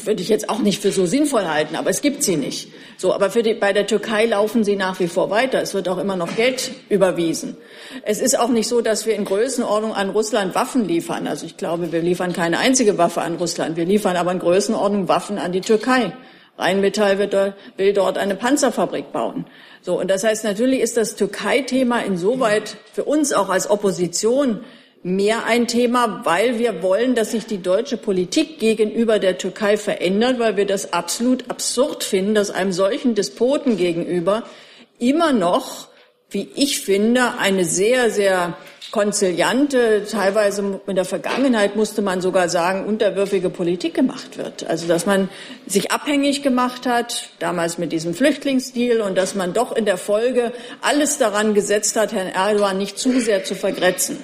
würde 0.06 0.22
ich 0.22 0.28
jetzt 0.28 0.48
auch 0.48 0.58
nicht 0.58 0.82
für 0.82 0.92
so 0.92 1.06
sinnvoll 1.06 1.46
halten, 1.46 1.76
aber 1.76 1.90
es 1.90 2.00
gibt 2.00 2.22
sie 2.22 2.36
nicht. 2.36 2.68
So, 2.96 3.14
aber 3.14 3.28
die, 3.28 3.54
bei 3.54 3.72
der 3.72 3.86
Türkei 3.86 4.26
laufen 4.26 4.64
sie 4.64 4.76
nach 4.76 5.00
wie 5.00 5.06
vor 5.06 5.30
weiter. 5.30 5.62
Es 5.62 5.74
wird 5.74 5.88
auch 5.88 5.98
immer 5.98 6.16
noch 6.16 6.34
Geld 6.36 6.72
überwiesen. 6.88 7.56
Es 8.02 8.20
ist 8.20 8.38
auch 8.38 8.48
nicht 8.48 8.68
so, 8.68 8.80
dass 8.80 9.06
wir 9.06 9.14
in 9.14 9.24
Größenordnung 9.24 9.94
an 9.94 10.10
Russland 10.10 10.54
Waffen 10.54 10.86
liefern. 10.86 11.26
Also 11.26 11.46
ich 11.46 11.56
glaube, 11.56 11.92
wir 11.92 12.02
liefern 12.02 12.32
keine 12.32 12.58
einzige 12.58 12.98
Waffe 12.98 13.22
an 13.22 13.36
Russland. 13.36 13.76
Wir 13.76 13.84
liefern 13.84 14.16
aber 14.16 14.32
in 14.32 14.40
Größenordnung 14.40 15.08
Waffen 15.08 15.38
an 15.38 15.52
die 15.52 15.60
Türkei. 15.60 16.12
Rheinmetall 16.58 17.18
wird, 17.18 17.54
will 17.76 17.92
dort 17.92 18.18
eine 18.18 18.34
Panzerfabrik 18.34 19.12
bauen. 19.12 19.46
So, 19.80 19.98
und 19.98 20.10
das 20.10 20.24
heißt, 20.24 20.44
natürlich 20.44 20.80
ist 20.80 20.96
das 20.96 21.14
Türkei-Thema 21.14 22.00
insoweit 22.00 22.76
für 22.92 23.04
uns 23.04 23.32
auch 23.32 23.48
als 23.48 23.70
Opposition 23.70 24.60
mehr 25.16 25.44
ein 25.44 25.66
Thema, 25.66 26.22
weil 26.24 26.58
wir 26.58 26.82
wollen, 26.82 27.14
dass 27.14 27.32
sich 27.32 27.46
die 27.46 27.62
deutsche 27.62 27.96
Politik 27.96 28.58
gegenüber 28.58 29.18
der 29.18 29.38
Türkei 29.38 29.76
verändert, 29.76 30.38
weil 30.38 30.56
wir 30.56 30.66
das 30.66 30.92
absolut 30.92 31.50
absurd 31.50 32.04
finden, 32.04 32.34
dass 32.34 32.50
einem 32.50 32.72
solchen 32.72 33.14
Despoten 33.14 33.76
gegenüber 33.76 34.44
immer 34.98 35.32
noch, 35.32 35.88
wie 36.30 36.48
ich 36.54 36.80
finde, 36.80 37.38
eine 37.38 37.64
sehr, 37.64 38.10
sehr 38.10 38.56
konziliante, 38.90 40.06
teilweise 40.10 40.80
in 40.86 40.96
der 40.96 41.04
Vergangenheit 41.04 41.76
musste 41.76 42.00
man 42.00 42.20
sogar 42.20 42.48
sagen, 42.48 42.86
unterwürfige 42.86 43.50
Politik 43.50 43.94
gemacht 43.94 44.38
wird. 44.38 44.66
Also 44.66 44.86
dass 44.86 45.04
man 45.04 45.28
sich 45.66 45.92
abhängig 45.92 46.42
gemacht 46.42 46.86
hat, 46.86 47.28
damals 47.38 47.76
mit 47.76 47.92
diesem 47.92 48.14
Flüchtlingsdeal, 48.14 49.00
und 49.02 49.16
dass 49.16 49.34
man 49.34 49.52
doch 49.52 49.76
in 49.76 49.84
der 49.84 49.98
Folge 49.98 50.52
alles 50.80 51.18
daran 51.18 51.54
gesetzt 51.54 51.96
hat, 51.96 52.12
Herrn 52.12 52.28
Erdogan 52.28 52.78
nicht 52.78 52.98
zu 52.98 53.20
sehr 53.20 53.44
zu 53.44 53.54
vergrätzen. 53.54 54.18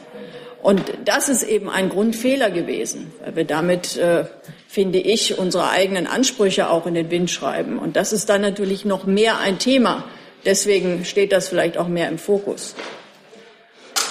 Und 0.65 0.83
das 1.05 1.29
ist 1.29 1.43
eben 1.43 1.69
ein 1.69 1.91
Grundfehler 1.91 2.51
gewesen, 2.51 3.13
weil 3.23 3.37
wir 3.37 3.45
damit, 3.45 3.99
äh, 3.99 4.25
finde 4.67 4.99
ich, 4.99 5.37
unsere 5.37 5.69
eigenen 5.69 6.07
Ansprüche 6.07 6.71
auch 6.71 6.87
in 6.87 6.95
den 6.95 7.11
Wind 7.11 7.31
schreiben. 7.31 7.79
Und 7.79 7.97
das 7.97 8.15
ist 8.15 8.31
dann 8.31 8.41
natürlich 8.41 8.87
noch 8.87 9.05
mehr 9.05 9.41
ein 9.41 9.59
Thema. 9.59 10.05
Deswegen 10.47 11.05
steht 11.05 11.33
das 11.33 11.49
vielleicht 11.49 11.77
auch 11.77 11.87
mehr 11.87 12.09
im 12.09 12.17
Fokus. 12.17 12.75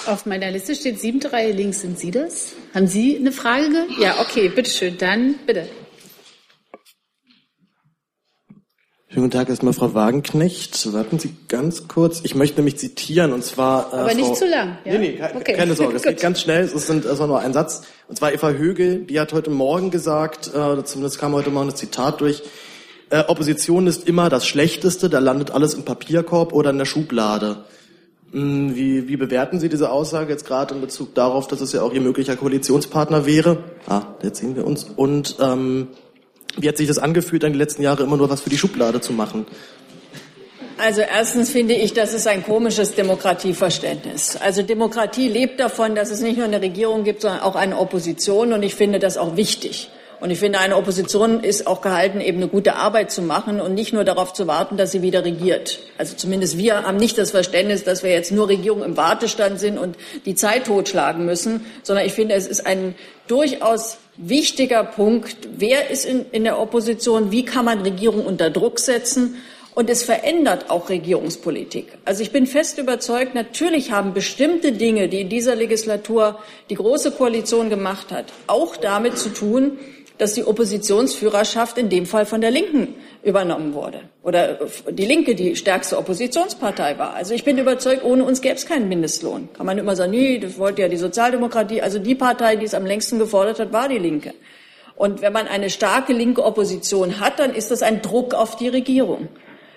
Auf 0.05 0.27
meiner 0.27 0.51
Liste 0.51 0.75
steht 0.75 0.99
siebte 0.99 1.33
Reihe 1.33 1.53
links. 1.53 1.81
Sind 1.81 1.97
Sie 1.97 2.11
das? 2.11 2.53
Haben 2.75 2.85
Sie 2.85 3.17
eine 3.17 3.31
Frage? 3.31 3.87
Ja, 3.99 4.19
okay, 4.21 4.47
bitteschön. 4.49 4.99
Dann 4.99 5.39
bitte. 5.47 5.67
Schönen 9.13 9.25
guten 9.25 9.37
Tag 9.37 9.49
erstmal, 9.49 9.73
Frau 9.73 9.93
Wagenknecht. 9.93 10.91
Warten 10.91 11.19
Sie 11.19 11.35
ganz 11.47 11.87
kurz. 11.87 12.21
Ich 12.23 12.33
möchte 12.33 12.55
nämlich 12.55 12.79
zitieren 12.79 13.31
und 13.31 13.43
zwar. 13.43 13.93
Äh, 13.93 13.97
Aber 13.97 14.13
nicht 14.15 14.35
zu 14.35 14.47
lang. 14.47 14.79
Ja? 14.85 14.93
Nee, 14.93 14.97
nee, 14.97 15.11
ke 15.17 15.35
okay. 15.35 15.53
keine 15.53 15.75
Sorge. 15.75 15.95
Es 15.97 16.01
geht 16.01 16.19
ganz 16.19 16.41
schnell. 16.41 16.63
Es 16.63 16.87
sind 16.87 17.05
erstmal 17.05 17.27
nur 17.27 17.39
ein 17.39 17.53
Satz. 17.53 17.83
Und 18.07 18.17
zwar 18.17 18.33
Eva 18.33 18.49
Högel, 18.49 19.01
die 19.01 19.19
hat 19.19 19.31
heute 19.31 19.51
Morgen 19.51 19.91
gesagt, 19.91 20.47
äh, 20.47 20.83
zumindest 20.83 21.19
kam 21.19 21.33
heute 21.33 21.51
Morgen 21.51 21.69
das 21.69 21.79
Zitat 21.79 22.21
durch, 22.21 22.41
äh, 23.11 23.19
Opposition 23.27 23.85
ist 23.85 24.07
immer 24.07 24.29
das 24.29 24.47
Schlechteste, 24.47 25.11
da 25.11 25.19
landet 25.19 25.51
alles 25.51 25.75
im 25.75 25.85
Papierkorb 25.85 26.51
oder 26.51 26.71
in 26.71 26.79
der 26.79 26.85
Schublade. 26.85 27.65
Hm, 28.31 28.75
wie, 28.75 29.07
wie 29.07 29.17
bewerten 29.17 29.59
Sie 29.59 29.69
diese 29.69 29.91
Aussage 29.91 30.31
jetzt 30.31 30.47
gerade 30.47 30.73
in 30.73 30.81
Bezug 30.81 31.13
darauf, 31.13 31.45
dass 31.45 31.61
es 31.61 31.71
ja 31.71 31.83
auch 31.83 31.93
Ihr 31.93 32.01
möglicher 32.01 32.35
Koalitionspartner 32.35 33.27
wäre? 33.27 33.59
Ah, 33.85 34.15
jetzt 34.23 34.39
sehen 34.39 34.55
wir 34.55 34.65
uns. 34.65 34.85
Und 34.95 35.35
ähm, 35.39 35.89
wie 36.57 36.67
hat 36.67 36.77
sich 36.77 36.87
das 36.87 36.99
angefühlt, 36.99 37.43
dann 37.43 37.53
die 37.53 37.59
letzten 37.59 37.83
Jahre 37.83 38.03
immer 38.03 38.17
nur 38.17 38.29
was 38.29 38.41
für 38.41 38.49
die 38.49 38.57
Schublade 38.57 39.01
zu 39.01 39.13
machen? 39.13 39.45
Also 40.77 41.01
erstens 41.01 41.49
finde 41.49 41.75
ich, 41.75 41.93
das 41.93 42.13
ist 42.13 42.27
ein 42.27 42.43
komisches 42.43 42.95
Demokratieverständnis. 42.95 44.37
Also 44.37 44.63
Demokratie 44.63 45.27
lebt 45.27 45.59
davon, 45.59 45.95
dass 45.95 46.09
es 46.11 46.21
nicht 46.21 46.37
nur 46.37 46.45
eine 46.45 46.61
Regierung 46.61 47.03
gibt, 47.03 47.21
sondern 47.21 47.41
auch 47.41 47.55
eine 47.55 47.77
Opposition. 47.77 48.53
Und 48.53 48.63
ich 48.63 48.75
finde 48.75 48.99
das 48.99 49.17
auch 49.17 49.37
wichtig. 49.37 49.89
Und 50.23 50.31
ich 50.31 50.39
finde, 50.39 50.59
eine 50.59 50.77
Opposition 50.77 51.43
ist 51.43 51.67
auch 51.67 51.81
gehalten, 51.81 52.21
eben 52.21 52.37
eine 52.37 52.47
gute 52.47 52.77
Arbeit 52.77 53.11
zu 53.11 53.21
machen 53.21 53.59
und 53.59 53.73
nicht 53.73 53.91
nur 53.91 54.05
darauf 54.05 54.31
zu 54.31 54.47
warten, 54.47 54.77
dass 54.77 54.93
sie 54.93 55.01
wieder 55.01 55.25
regiert. 55.25 55.79
Also 55.97 56.15
zumindest 56.15 56.57
wir 56.57 56.83
haben 56.83 56.95
nicht 56.95 57.17
das 57.17 57.31
Verständnis, 57.31 57.83
dass 57.83 58.03
wir 58.03 58.11
jetzt 58.11 58.31
nur 58.31 58.47
Regierung 58.47 58.83
im 58.83 58.95
Wartestand 58.95 59.59
sind 59.59 59.77
und 59.77 59.97
die 60.25 60.33
Zeit 60.33 60.67
totschlagen 60.67 61.25
müssen, 61.25 61.65
sondern 61.83 62.05
ich 62.05 62.13
finde, 62.13 62.35
es 62.35 62.47
ist 62.47 62.65
ein 62.65 62.95
durchaus 63.27 63.97
wichtiger 64.15 64.85
Punkt. 64.85 65.35
Wer 65.57 65.89
ist 65.89 66.05
in, 66.05 66.23
in 66.31 66.45
der 66.45 66.57
Opposition? 66.57 67.33
Wie 67.33 67.43
kann 67.43 67.65
man 67.65 67.81
Regierung 67.81 68.25
unter 68.25 68.49
Druck 68.49 68.79
setzen? 68.79 69.35
Und 69.75 69.89
es 69.89 70.03
verändert 70.03 70.69
auch 70.69 70.87
Regierungspolitik. 70.87 71.97
Also 72.05 72.23
ich 72.23 72.31
bin 72.31 72.47
fest 72.47 72.77
überzeugt, 72.77 73.35
natürlich 73.35 73.91
haben 73.91 74.13
bestimmte 74.13 74.71
Dinge, 74.71 75.09
die 75.09 75.21
in 75.21 75.29
dieser 75.29 75.55
Legislatur 75.55 76.39
die 76.69 76.75
Große 76.75 77.11
Koalition 77.11 77.69
gemacht 77.69 78.11
hat, 78.11 78.25
auch 78.47 78.77
damit 78.77 79.17
zu 79.17 79.29
tun, 79.29 79.79
dass 80.17 80.33
die 80.33 80.45
Oppositionsführerschaft 80.45 81.77
in 81.77 81.89
dem 81.89 82.05
Fall 82.05 82.25
von 82.25 82.41
der 82.41 82.51
Linken 82.51 82.95
übernommen 83.23 83.73
wurde 83.73 84.01
oder 84.21 84.59
die 84.89 85.05
Linke 85.05 85.35
die 85.35 85.55
stärkste 85.55 85.97
Oppositionspartei 85.97 86.97
war. 86.97 87.13
Also 87.13 87.33
ich 87.33 87.43
bin 87.43 87.57
überzeugt, 87.57 88.03
ohne 88.03 88.23
uns 88.23 88.41
gäbe 88.41 88.55
es 88.55 88.65
keinen 88.65 88.89
Mindestlohn. 88.89 89.49
Kann 89.53 89.65
man 89.65 89.77
immer 89.77 89.95
sagen, 89.95 90.11
nee, 90.11 90.37
das 90.37 90.57
wollte 90.57 90.83
ja 90.83 90.87
die 90.87 90.97
Sozialdemokratie. 90.97 91.81
Also 91.81 91.99
die 91.99 92.15
Partei, 92.15 92.55
die 92.55 92.65
es 92.65 92.73
am 92.73 92.85
längsten 92.85 93.19
gefordert 93.19 93.59
hat, 93.59 93.73
war 93.73 93.89
die 93.89 93.97
Linke. 93.97 94.33
Und 94.95 95.21
wenn 95.21 95.33
man 95.33 95.47
eine 95.47 95.69
starke 95.69 96.13
linke 96.13 96.43
Opposition 96.43 97.19
hat, 97.19 97.39
dann 97.39 97.55
ist 97.55 97.71
das 97.71 97.81
ein 97.81 98.01
Druck 98.01 98.33
auf 98.35 98.55
die 98.55 98.67
Regierung. 98.67 99.27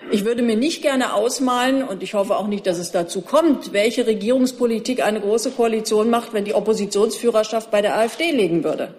Ich 0.09 0.23
würde 0.23 0.41
mir 0.41 0.55
nicht 0.55 0.83
gerne 0.83 1.13
ausmalen, 1.13 1.83
und 1.83 2.01
ich 2.01 2.13
hoffe 2.13 2.37
auch 2.37 2.47
nicht, 2.47 2.65
dass 2.65 2.77
es 2.77 2.91
dazu 2.91 3.21
kommt, 3.21 3.73
welche 3.73 4.07
Regierungspolitik 4.07 5.03
eine 5.03 5.19
große 5.19 5.51
Koalition 5.51 6.09
macht, 6.09 6.33
wenn 6.33 6.45
die 6.45 6.53
Oppositionsführerschaft 6.53 7.71
bei 7.71 7.81
der 7.81 7.97
AfD 7.97 8.31
liegen 8.31 8.63
würde. 8.63 8.93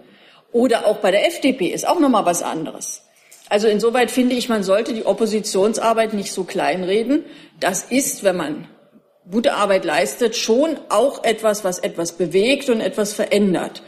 Oder 0.52 0.86
auch 0.86 0.98
bei 0.98 1.10
der 1.10 1.26
FDP 1.26 1.66
ist 1.66 1.86
auch 1.86 2.00
noch 2.00 2.08
mal 2.08 2.26
was 2.26 2.42
anderes. 2.42 3.02
Also 3.48 3.68
insoweit 3.68 4.10
finde 4.10 4.34
ich, 4.34 4.48
man 4.48 4.62
sollte 4.62 4.92
die 4.92 5.06
Oppositionsarbeit 5.06 6.14
nicht 6.14 6.32
so 6.32 6.44
kleinreden. 6.44 7.24
Das 7.60 7.84
ist, 7.84 8.24
wenn 8.24 8.36
man 8.36 8.68
gute 9.30 9.54
Arbeit 9.54 9.84
leistet, 9.84 10.36
schon 10.36 10.78
auch 10.88 11.24
etwas, 11.24 11.64
was 11.64 11.78
etwas 11.78 12.12
bewegt 12.12 12.68
und 12.68 12.80
etwas 12.80 13.12
verändert. 13.14 13.82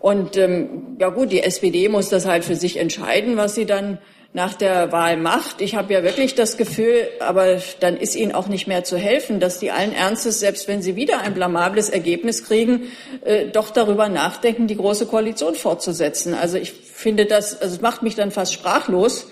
Und 0.00 0.36
ähm, 0.36 0.96
ja 0.98 1.10
gut, 1.10 1.30
die 1.30 1.42
SPD 1.42 1.88
muss 1.88 2.08
das 2.08 2.26
halt 2.26 2.44
für 2.44 2.56
sich 2.56 2.78
entscheiden, 2.78 3.36
was 3.36 3.54
sie 3.54 3.66
dann 3.66 3.98
nach 4.32 4.54
der 4.54 4.92
Wahl 4.92 5.16
macht. 5.16 5.60
Ich 5.60 5.74
habe 5.74 5.92
ja 5.92 6.04
wirklich 6.04 6.36
das 6.36 6.56
Gefühl, 6.56 7.08
aber 7.18 7.58
dann 7.80 7.96
ist 7.96 8.14
ihnen 8.14 8.30
auch 8.32 8.46
nicht 8.46 8.68
mehr 8.68 8.84
zu 8.84 8.96
helfen, 8.96 9.40
dass 9.40 9.58
die 9.58 9.72
allen 9.72 9.92
Ernstes, 9.92 10.38
selbst 10.38 10.68
wenn 10.68 10.82
sie 10.82 10.94
wieder 10.94 11.20
ein 11.20 11.34
blamables 11.34 11.88
Ergebnis 11.88 12.44
kriegen, 12.44 12.84
äh, 13.24 13.46
doch 13.48 13.70
darüber 13.70 14.08
nachdenken, 14.08 14.68
die 14.68 14.76
große 14.76 15.06
Koalition 15.06 15.56
fortzusetzen. 15.56 16.34
Also 16.34 16.58
ich 16.58 16.72
finde 16.72 17.26
das, 17.26 17.60
also 17.60 17.74
es 17.74 17.80
macht 17.80 18.02
mich 18.02 18.14
dann 18.14 18.30
fast 18.30 18.52
sprachlos. 18.54 19.26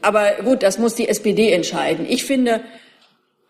Aber 0.00 0.30
gut, 0.44 0.62
das 0.62 0.78
muss 0.78 0.94
die 0.94 1.08
SPD 1.08 1.50
entscheiden. 1.50 2.06
Ich 2.08 2.24
finde, 2.24 2.60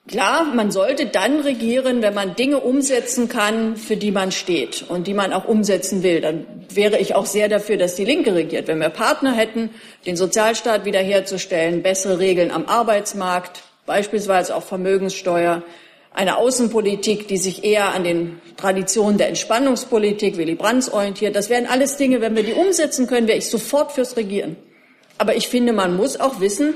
Klar, 0.08 0.44
man 0.54 0.70
sollte 0.70 1.06
dann 1.06 1.40
regieren, 1.40 2.00
wenn 2.00 2.14
man 2.14 2.36
Dinge 2.36 2.60
umsetzen 2.60 3.28
kann, 3.28 3.76
für 3.76 3.96
die 3.96 4.12
man 4.12 4.30
steht 4.30 4.84
und 4.88 5.08
die 5.08 5.14
man 5.14 5.32
auch 5.32 5.46
umsetzen 5.46 6.04
will. 6.04 6.20
Dann 6.20 6.46
wäre 6.68 6.98
ich 6.98 7.16
auch 7.16 7.26
sehr 7.26 7.48
dafür, 7.48 7.76
dass 7.76 7.96
die 7.96 8.04
Linke 8.04 8.32
regiert. 8.32 8.68
Wenn 8.68 8.78
wir 8.78 8.88
Partner 8.88 9.32
hätten, 9.32 9.70
den 10.06 10.16
Sozialstaat 10.16 10.84
wiederherzustellen, 10.84 11.82
bessere 11.82 12.20
Regeln 12.20 12.52
am 12.52 12.66
Arbeitsmarkt, 12.66 13.64
beispielsweise 13.84 14.54
auch 14.54 14.62
Vermögenssteuer, 14.62 15.64
eine 16.12 16.36
Außenpolitik, 16.36 17.26
die 17.26 17.36
sich 17.36 17.64
eher 17.64 17.92
an 17.92 18.04
den 18.04 18.40
Traditionen 18.56 19.18
der 19.18 19.28
Entspannungspolitik, 19.28 20.36
Willy 20.36 20.54
Brandt 20.54 20.92
orientiert. 20.92 21.34
Das 21.34 21.50
wären 21.50 21.66
alles 21.66 21.96
Dinge, 21.96 22.20
wenn 22.20 22.36
wir 22.36 22.44
die 22.44 22.52
umsetzen 22.52 23.08
können, 23.08 23.26
wäre 23.26 23.38
ich 23.38 23.50
sofort 23.50 23.90
fürs 23.90 24.16
Regieren. 24.16 24.56
Aber 25.18 25.34
ich 25.34 25.48
finde, 25.48 25.72
man 25.72 25.96
muss 25.96 26.20
auch 26.20 26.40
wissen, 26.40 26.74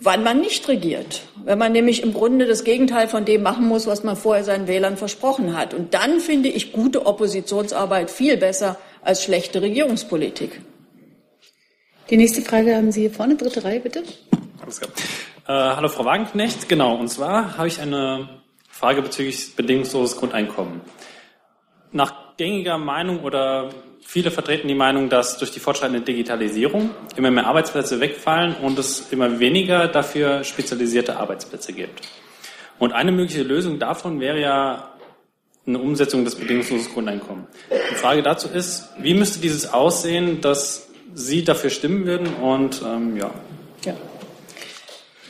wann 0.00 0.22
man 0.22 0.40
nicht 0.40 0.68
regiert. 0.68 1.22
Wenn 1.44 1.58
man 1.58 1.72
nämlich 1.72 2.02
im 2.02 2.12
Grunde 2.12 2.46
das 2.46 2.64
Gegenteil 2.64 3.08
von 3.08 3.24
dem 3.24 3.42
machen 3.42 3.66
muss, 3.66 3.86
was 3.86 4.04
man 4.04 4.16
vorher 4.16 4.44
seinen 4.44 4.66
Wählern 4.66 4.96
versprochen 4.96 5.56
hat. 5.56 5.74
Und 5.74 5.94
dann 5.94 6.20
finde 6.20 6.48
ich 6.48 6.72
gute 6.72 7.06
Oppositionsarbeit 7.06 8.10
viel 8.10 8.36
besser 8.36 8.76
als 9.02 9.22
schlechte 9.22 9.62
Regierungspolitik. 9.62 10.60
Die 12.10 12.16
nächste 12.16 12.42
Frage 12.42 12.74
haben 12.74 12.92
Sie 12.92 13.02
hier 13.02 13.10
vorne, 13.10 13.36
dritte 13.36 13.64
Reihe, 13.64 13.80
bitte. 13.80 14.02
Alles 14.62 14.80
klar. 14.80 14.92
Äh, 15.46 15.76
hallo 15.76 15.88
Frau 15.88 16.04
Wagenknecht, 16.04 16.68
genau. 16.68 16.96
Und 16.96 17.08
zwar 17.08 17.56
habe 17.58 17.68
ich 17.68 17.80
eine 17.80 18.28
Frage 18.70 19.02
bezüglich 19.02 19.56
bedingungsloses 19.56 20.16
Grundeinkommen. 20.16 20.80
Nach 21.92 22.36
gängiger 22.36 22.78
Meinung 22.78 23.24
oder 23.24 23.70
Viele 24.10 24.30
vertreten 24.30 24.68
die 24.68 24.74
Meinung, 24.74 25.10
dass 25.10 25.36
durch 25.36 25.50
die 25.50 25.60
fortschreitende 25.60 26.00
Digitalisierung 26.00 26.92
immer 27.16 27.30
mehr 27.30 27.46
Arbeitsplätze 27.46 28.00
wegfallen 28.00 28.56
und 28.56 28.78
es 28.78 29.08
immer 29.10 29.38
weniger 29.38 29.86
dafür 29.86 30.44
spezialisierte 30.44 31.18
Arbeitsplätze 31.18 31.74
gibt. 31.74 32.00
Und 32.78 32.92
eine 32.94 33.12
mögliche 33.12 33.42
Lösung 33.42 33.78
davon 33.78 34.18
wäre 34.18 34.40
ja 34.40 34.94
eine 35.66 35.78
Umsetzung 35.78 36.24
des 36.24 36.36
bedingungslosen 36.36 36.90
Grundeinkommens. 36.90 37.48
Die 37.90 37.96
Frage 37.96 38.22
dazu 38.22 38.48
ist, 38.48 38.88
wie 38.98 39.12
müsste 39.12 39.40
dieses 39.40 39.74
aussehen, 39.74 40.40
dass 40.40 40.88
Sie 41.12 41.44
dafür 41.44 41.68
stimmen 41.68 42.06
würden 42.06 42.28
und 42.36 42.80
ähm, 42.82 43.14
ja. 43.14 43.30
ja. 43.84 43.94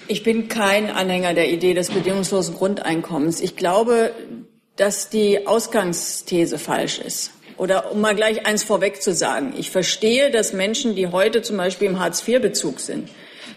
Ich 0.07 0.23
bin 0.23 0.47
kein 0.47 0.89
Anhänger 0.89 1.35
der 1.35 1.51
Idee 1.51 1.75
des 1.75 1.91
bedingungslosen 1.91 2.55
Grundeinkommens. 2.55 3.41
Ich 3.41 3.57
glaube, 3.57 4.13
dass 4.77 5.11
die 5.11 5.49
Ausgangsthese 5.49 6.61
falsch 6.61 7.01
ist. 7.01 7.33
Oder 7.59 7.91
um 7.93 8.01
mal 8.01 8.15
gleich 8.15 8.47
eins 8.47 8.63
vorweg 8.63 9.03
zu 9.03 9.13
sagen. 9.13 9.53
Ich 9.59 9.71
verstehe, 9.71 10.31
dass 10.31 10.53
Menschen, 10.53 10.95
die 10.95 11.09
heute 11.09 11.43
zum 11.43 11.57
Beispiel 11.57 11.89
im 11.89 11.99
Hartz-IV-Bezug 11.99 12.79
sind, 12.79 13.11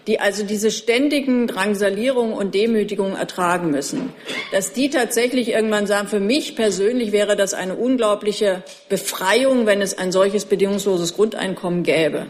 die 0.07 0.19
also 0.19 0.43
diese 0.43 0.71
ständigen 0.71 1.45
Drangsalierungen 1.45 2.33
und 2.33 2.55
Demütigungen 2.55 3.15
ertragen 3.15 3.69
müssen, 3.69 4.11
dass 4.51 4.73
die 4.73 4.89
tatsächlich 4.89 5.49
irgendwann 5.49 5.85
sagen, 5.85 6.07
für 6.07 6.19
mich 6.19 6.55
persönlich 6.55 7.11
wäre 7.11 7.35
das 7.35 7.53
eine 7.53 7.75
unglaubliche 7.75 8.63
Befreiung, 8.89 9.67
wenn 9.67 9.81
es 9.81 9.97
ein 9.97 10.11
solches 10.11 10.45
bedingungsloses 10.45 11.13
Grundeinkommen 11.13 11.83
gäbe. 11.83 12.25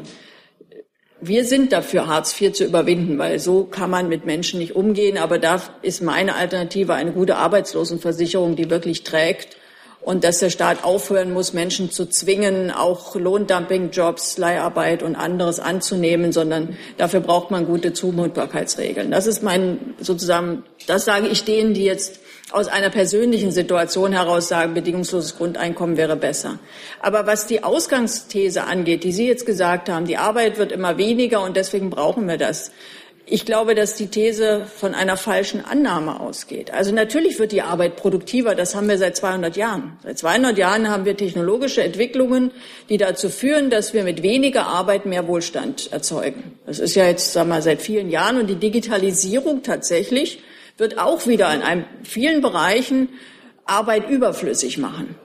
Wir 1.24 1.46
sind 1.46 1.72
dafür, 1.72 2.08
Hartz 2.08 2.40
IV 2.40 2.52
zu 2.52 2.66
überwinden, 2.66 3.18
weil 3.20 3.40
so 3.40 3.64
kann 3.64 3.92
man 3.92 4.10
mit 4.10 4.26
Menschen 4.26 4.60
nicht 4.60 4.76
umgehen. 4.76 5.20
Aber 5.20 5.38
da 5.38 5.62
ist 5.84 6.02
meine 6.02 6.36
Alternative 6.36 6.96
eine 6.96 7.12
gute 7.12 7.36
Arbeitslosenversicherung, 7.36 8.56
die 8.56 8.72
wirklich 8.72 9.04
trägt 9.04 9.56
und 10.02 10.24
dass 10.24 10.40
der 10.40 10.50
Staat 10.50 10.84
aufhören 10.84 11.32
muss, 11.32 11.54
Menschen 11.54 11.92
zu 11.92 12.08
zwingen, 12.08 12.72
auch 12.72 13.16
Lohndumpingjobs, 13.16 14.38
Leiharbeit 14.38 15.04
und 15.04 15.16
anderes 15.16 15.60
anzunehmen, 15.60 16.32
sondern 16.32 16.78
dafür 16.98 17.20
braucht 17.20 17.52
man 17.52 17.66
gute 17.66 17.94
Zumutbarkeitsregeln. 17.94 19.12
Das 19.12 19.28
ist 19.28 19.44
mein 19.44 19.96
sozusagen, 20.00 20.64
das 20.88 21.06
sage 21.06 21.28
ich 21.28 21.44
denen, 21.44 21.74
die 21.74 21.86
jetzt 21.86 22.20
aus 22.52 22.68
einer 22.68 22.90
persönlichen 22.90 23.52
Situation 23.52 24.12
heraus 24.12 24.48
sagen, 24.48 24.74
bedingungsloses 24.74 25.38
Grundeinkommen 25.38 25.98
wäre 25.98 26.18
besser. 26.18 26.60
Aber 27.00 27.26
was 27.26 27.48
die 27.48 27.64
Ausgangsthese 27.64 28.64
angeht, 28.64 29.04
die 29.04 29.12
Sie 29.12 29.28
jetzt 29.28 29.46
gesagt 29.46 29.88
haben, 29.88 30.06
die 30.06 30.18
Arbeit 30.18 30.58
wird 30.58 30.72
immer 30.72 30.98
weniger 30.98 31.42
und 31.44 31.56
deswegen 31.56 31.90
brauchen 31.90 32.28
wir 32.28 32.38
das. 32.38 32.72
Ich 33.26 33.46
glaube, 33.46 33.76
dass 33.76 33.96
die 33.96 34.08
These 34.08 34.66
von 34.66 34.94
einer 34.94 35.16
falschen 35.16 35.64
Annahme 35.64 36.20
ausgeht. 36.20 36.74
Also 36.74 36.92
natürlich 36.92 37.40
wird 37.40 37.52
die 37.52 37.62
Arbeit 37.62 37.96
produktiver. 37.96 38.56
Das 38.56 38.76
haben 38.76 38.90
wir 38.90 38.98
seit 38.98 39.16
200 39.16 39.56
Jahren. 39.56 39.98
Seit 40.04 40.18
200 40.18 40.58
Jahren 40.58 40.90
haben 40.90 41.06
wir 41.06 41.16
technologische 41.16 41.84
Entwicklungen, 41.84 42.52
die 42.90 42.98
dazu 42.98 43.30
führen, 43.30 43.70
dass 43.70 43.94
wir 43.94 44.04
mit 44.04 44.24
weniger 44.24 44.66
Arbeit 44.66 45.06
mehr 45.06 45.28
Wohlstand 45.28 45.92
erzeugen. 45.92 46.60
Das 46.66 46.80
ist 46.80 46.96
ja 46.96 47.06
jetzt, 47.06 47.32
sagen 47.32 47.50
wir 47.50 47.56
mal, 47.56 47.62
seit 47.62 47.82
vielen 47.82 48.10
Jahren. 48.10 48.38
Und 48.38 48.48
die 48.48 48.56
Digitalisierung 48.56 49.64
tatsächlich 49.64 50.42
wird 50.78 50.98
auch 50.98 51.28
wieder 51.28 51.54
in 51.54 51.62
einem, 51.62 51.86
vielen 52.04 52.42
Bereichen 52.42 53.10
Arbeit 53.66 54.10
überflüssig 54.10 54.78
machen. 54.78 55.16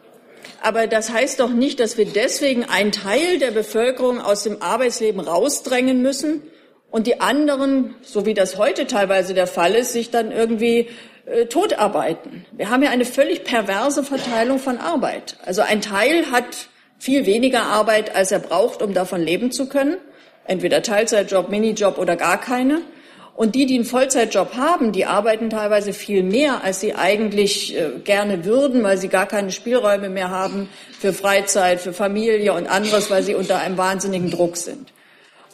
Aber 0.62 0.86
das 0.86 1.10
heißt 1.10 1.40
doch 1.40 1.50
nicht, 1.50 1.80
dass 1.80 1.96
wir 1.96 2.06
deswegen 2.06 2.64
einen 2.64 2.92
Teil 2.92 3.38
der 3.38 3.50
Bevölkerung 3.50 4.20
aus 4.20 4.42
dem 4.42 4.62
Arbeitsleben 4.62 5.20
rausdrängen 5.20 6.02
müssen 6.02 6.42
und 6.90 7.06
die 7.06 7.20
anderen, 7.20 7.94
so 8.02 8.26
wie 8.26 8.34
das 8.34 8.56
heute 8.56 8.86
teilweise 8.86 9.34
der 9.34 9.46
Fall 9.46 9.74
ist, 9.74 9.92
sich 9.92 10.10
dann 10.10 10.32
irgendwie 10.32 10.88
äh, 11.26 11.46
totarbeiten. 11.46 12.46
Wir 12.52 12.70
haben 12.70 12.82
ja 12.82 12.90
eine 12.90 13.04
völlig 13.04 13.44
perverse 13.44 14.04
Verteilung 14.04 14.58
von 14.58 14.78
Arbeit. 14.78 15.36
Also 15.44 15.62
ein 15.62 15.80
Teil 15.80 16.30
hat 16.30 16.68
viel 16.98 17.26
weniger 17.26 17.62
Arbeit, 17.62 18.14
als 18.14 18.32
er 18.32 18.38
braucht, 18.38 18.82
um 18.82 18.94
davon 18.94 19.20
leben 19.20 19.50
zu 19.50 19.68
können. 19.68 19.96
Entweder 20.44 20.82
Teilzeitjob, 20.82 21.50
Minijob 21.50 21.98
oder 21.98 22.16
gar 22.16 22.40
keine. 22.40 22.82
Und 23.34 23.54
die, 23.54 23.66
die 23.66 23.74
einen 23.74 23.84
Vollzeitjob 23.84 24.56
haben, 24.56 24.92
die 24.92 25.04
arbeiten 25.04 25.50
teilweise 25.50 25.92
viel 25.92 26.22
mehr, 26.22 26.64
als 26.64 26.80
sie 26.80 26.94
eigentlich 26.94 27.76
äh, 27.76 27.90
gerne 28.02 28.46
würden, 28.46 28.82
weil 28.82 28.96
sie 28.96 29.08
gar 29.08 29.26
keine 29.26 29.52
Spielräume 29.52 30.08
mehr 30.08 30.30
haben 30.30 30.70
für 30.98 31.12
Freizeit, 31.12 31.80
für 31.80 31.92
Familie 31.92 32.54
und 32.54 32.66
anderes, 32.66 33.10
weil 33.10 33.22
sie 33.22 33.34
unter 33.34 33.58
einem 33.58 33.76
wahnsinnigen 33.76 34.30
Druck 34.30 34.56
sind. 34.56 34.90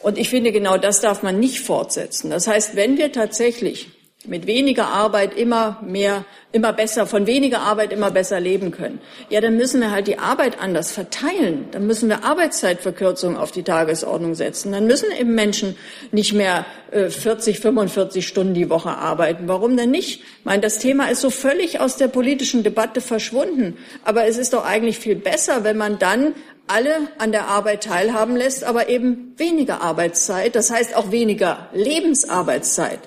Und 0.03 0.17
ich 0.17 0.29
finde, 0.29 0.51
genau 0.51 0.77
das 0.77 1.01
darf 1.01 1.23
man 1.23 1.39
nicht 1.39 1.61
fortsetzen. 1.61 2.29
Das 2.29 2.47
heißt, 2.47 2.75
wenn 2.75 2.97
wir 2.97 3.11
tatsächlich 3.11 3.89
mit 4.25 4.47
weniger 4.47 4.87
Arbeit 4.87 5.35
immer 5.35 5.79
mehr, 5.85 6.25
immer 6.53 6.71
besser, 6.71 7.05
von 7.05 7.27
weniger 7.27 7.59
Arbeit 7.59 7.91
immer 7.91 8.09
besser 8.09 8.39
leben 8.39 8.71
können. 8.71 9.01
Ja, 9.29 9.41
dann 9.41 9.57
müssen 9.57 9.81
wir 9.81 9.91
halt 9.91 10.07
die 10.07 10.17
Arbeit 10.17 10.61
anders 10.61 10.91
verteilen. 10.91 11.67
Dann 11.71 11.87
müssen 11.87 12.07
wir 12.07 12.23
Arbeitszeitverkürzungen 12.23 13.37
auf 13.37 13.51
die 13.51 13.63
Tagesordnung 13.63 14.35
setzen. 14.35 14.71
Dann 14.71 14.87
müssen 14.87 15.11
eben 15.11 15.35
Menschen 15.35 15.75
nicht 16.11 16.33
mehr 16.33 16.65
äh, 16.91 17.09
40, 17.09 17.59
45 17.59 18.25
Stunden 18.25 18.53
die 18.53 18.69
Woche 18.69 18.91
arbeiten. 18.91 19.47
Warum 19.47 19.75
denn 19.75 19.91
nicht? 19.91 20.21
Ich 20.21 20.45
meine, 20.45 20.61
das 20.61 20.79
Thema 20.79 21.07
ist 21.09 21.21
so 21.21 21.29
völlig 21.29 21.81
aus 21.81 21.97
der 21.97 22.07
politischen 22.07 22.63
Debatte 22.63 23.01
verschwunden. 23.01 23.77
Aber 24.05 24.25
es 24.25 24.37
ist 24.37 24.53
doch 24.53 24.65
eigentlich 24.65 24.99
viel 24.99 25.15
besser, 25.15 25.65
wenn 25.65 25.77
man 25.77 25.99
dann 25.99 26.33
alle 26.67 27.07
an 27.17 27.31
der 27.31 27.47
Arbeit 27.47 27.83
teilhaben 27.83 28.35
lässt, 28.35 28.63
aber 28.63 28.89
eben 28.89 29.33
weniger 29.37 29.81
Arbeitszeit, 29.81 30.55
das 30.55 30.71
heißt 30.71 30.95
auch 30.95 31.11
weniger 31.11 31.69
Lebensarbeitszeit 31.73 32.99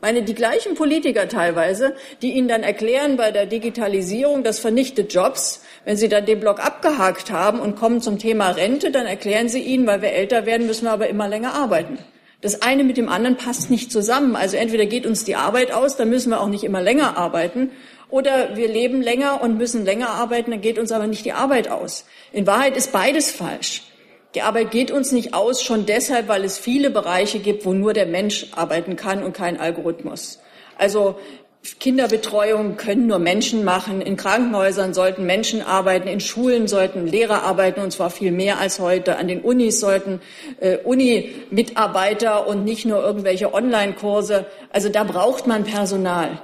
meine, 0.00 0.22
die 0.22 0.34
gleichen 0.34 0.74
Politiker 0.74 1.28
teilweise, 1.28 1.94
die 2.22 2.32
Ihnen 2.32 2.48
dann 2.48 2.62
erklären 2.62 3.16
bei 3.16 3.30
der 3.30 3.46
Digitalisierung, 3.46 4.42
das 4.42 4.58
vernichtet 4.58 5.12
Jobs. 5.12 5.62
Wenn 5.84 5.96
Sie 5.96 6.08
dann 6.08 6.26
den 6.26 6.40
Block 6.40 6.64
abgehakt 6.64 7.30
haben 7.30 7.60
und 7.60 7.76
kommen 7.76 8.00
zum 8.00 8.18
Thema 8.18 8.50
Rente, 8.50 8.90
dann 8.90 9.06
erklären 9.06 9.48
Sie 9.48 9.60
Ihnen, 9.60 9.86
weil 9.86 10.02
wir 10.02 10.12
älter 10.12 10.46
werden, 10.46 10.66
müssen 10.66 10.84
wir 10.84 10.92
aber 10.92 11.08
immer 11.08 11.28
länger 11.28 11.54
arbeiten. 11.54 11.98
Das 12.40 12.62
eine 12.62 12.84
mit 12.84 12.96
dem 12.96 13.10
anderen 13.10 13.36
passt 13.36 13.70
nicht 13.70 13.92
zusammen. 13.92 14.34
Also 14.34 14.56
entweder 14.56 14.86
geht 14.86 15.06
uns 15.06 15.24
die 15.24 15.36
Arbeit 15.36 15.72
aus, 15.72 15.96
dann 15.96 16.08
müssen 16.08 16.30
wir 16.30 16.40
auch 16.40 16.48
nicht 16.48 16.64
immer 16.64 16.80
länger 16.80 17.18
arbeiten, 17.18 17.70
oder 18.10 18.56
wir 18.56 18.68
leben 18.68 19.02
länger 19.02 19.42
und 19.42 19.56
müssen 19.56 19.84
länger 19.84 20.10
arbeiten, 20.10 20.50
dann 20.50 20.60
geht 20.60 20.78
uns 20.78 20.92
aber 20.92 21.06
nicht 21.06 21.24
die 21.24 21.32
Arbeit 21.32 21.70
aus. 21.70 22.04
In 22.32 22.46
Wahrheit 22.46 22.76
ist 22.76 22.92
beides 22.92 23.30
falsch. 23.30 23.82
Die 24.34 24.42
Arbeit 24.42 24.70
geht 24.70 24.90
uns 24.90 25.10
nicht 25.10 25.34
aus, 25.34 25.62
schon 25.62 25.86
deshalb, 25.86 26.28
weil 26.28 26.44
es 26.44 26.56
viele 26.56 26.90
Bereiche 26.90 27.40
gibt, 27.40 27.66
wo 27.66 27.72
nur 27.72 27.92
der 27.92 28.06
Mensch 28.06 28.46
arbeiten 28.54 28.94
kann 28.94 29.24
und 29.24 29.32
kein 29.32 29.58
Algorithmus. 29.58 30.38
Also 30.78 31.16
Kinderbetreuung 31.78 32.76
können 32.76 33.06
nur 33.06 33.18
Menschen 33.18 33.64
machen. 33.64 34.00
In 34.00 34.16
Krankenhäusern 34.16 34.94
sollten 34.94 35.26
Menschen 35.26 35.62
arbeiten. 35.62 36.08
In 36.08 36.20
Schulen 36.20 36.68
sollten 36.68 37.06
Lehrer 37.06 37.42
arbeiten, 37.42 37.80
und 37.80 37.92
zwar 37.92 38.10
viel 38.10 38.30
mehr 38.30 38.58
als 38.58 38.78
heute. 38.78 39.16
An 39.16 39.28
den 39.28 39.42
Unis 39.42 39.80
sollten 39.80 40.20
äh, 40.60 40.78
Uni-Mitarbeiter 40.78 42.46
und 42.46 42.64
nicht 42.64 42.86
nur 42.86 43.02
irgendwelche 43.02 43.52
Online-Kurse. 43.52 44.46
Also 44.72 44.88
da 44.88 45.04
braucht 45.04 45.46
man 45.46 45.64
Personal 45.64 46.40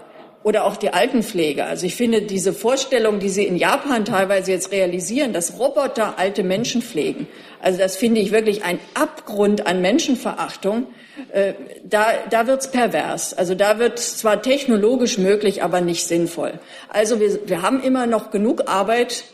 oder 0.47 0.65
auch 0.65 0.77
die 0.77 0.91
Altenpflege. 0.91 1.65
Also 1.65 1.87
ich 1.87 1.97
finde 1.97 2.23
diese 2.23 2.53
Vorstellung, 2.53 3.19
die 3.19 3.31
Sie 3.31 3.45
in 3.45 3.57
Japan 3.57 4.05
teilweise 4.05 4.53
jetzt 4.53 4.71
realisieren, 4.71 5.33
dass 5.33 5.59
Roboter 5.59 6.21
alte 6.21 6.45
Menschen 6.45 6.83
pflegen, 6.83 7.27
also 7.61 7.81
das 7.81 7.97
finde 7.97 8.21
ich 8.21 8.31
wirklich 8.31 8.65
ein 8.65 8.79
Abgrund 8.95 9.67
an 9.67 9.83
Menschenverachtung. 9.83 10.87
Äh, 11.33 11.55
da, 11.83 12.07
da 12.31 12.47
wird's 12.47 12.71
pervers. 12.71 13.35
Also 13.35 13.57
da 13.57 13.81
wird 13.81 13.99
zwar 13.99 14.41
technologisch 14.41 15.19
möglich, 15.19 15.65
aber 15.65 15.81
nicht 15.81 16.07
sinnvoll. 16.07 16.61
Also 16.91 17.19
wir, 17.19 17.49
wir 17.49 17.63
haben 17.63 17.83
immer 17.83 18.07
noch 18.07 18.31
genug 18.31 18.69
Arbeit 18.69 19.25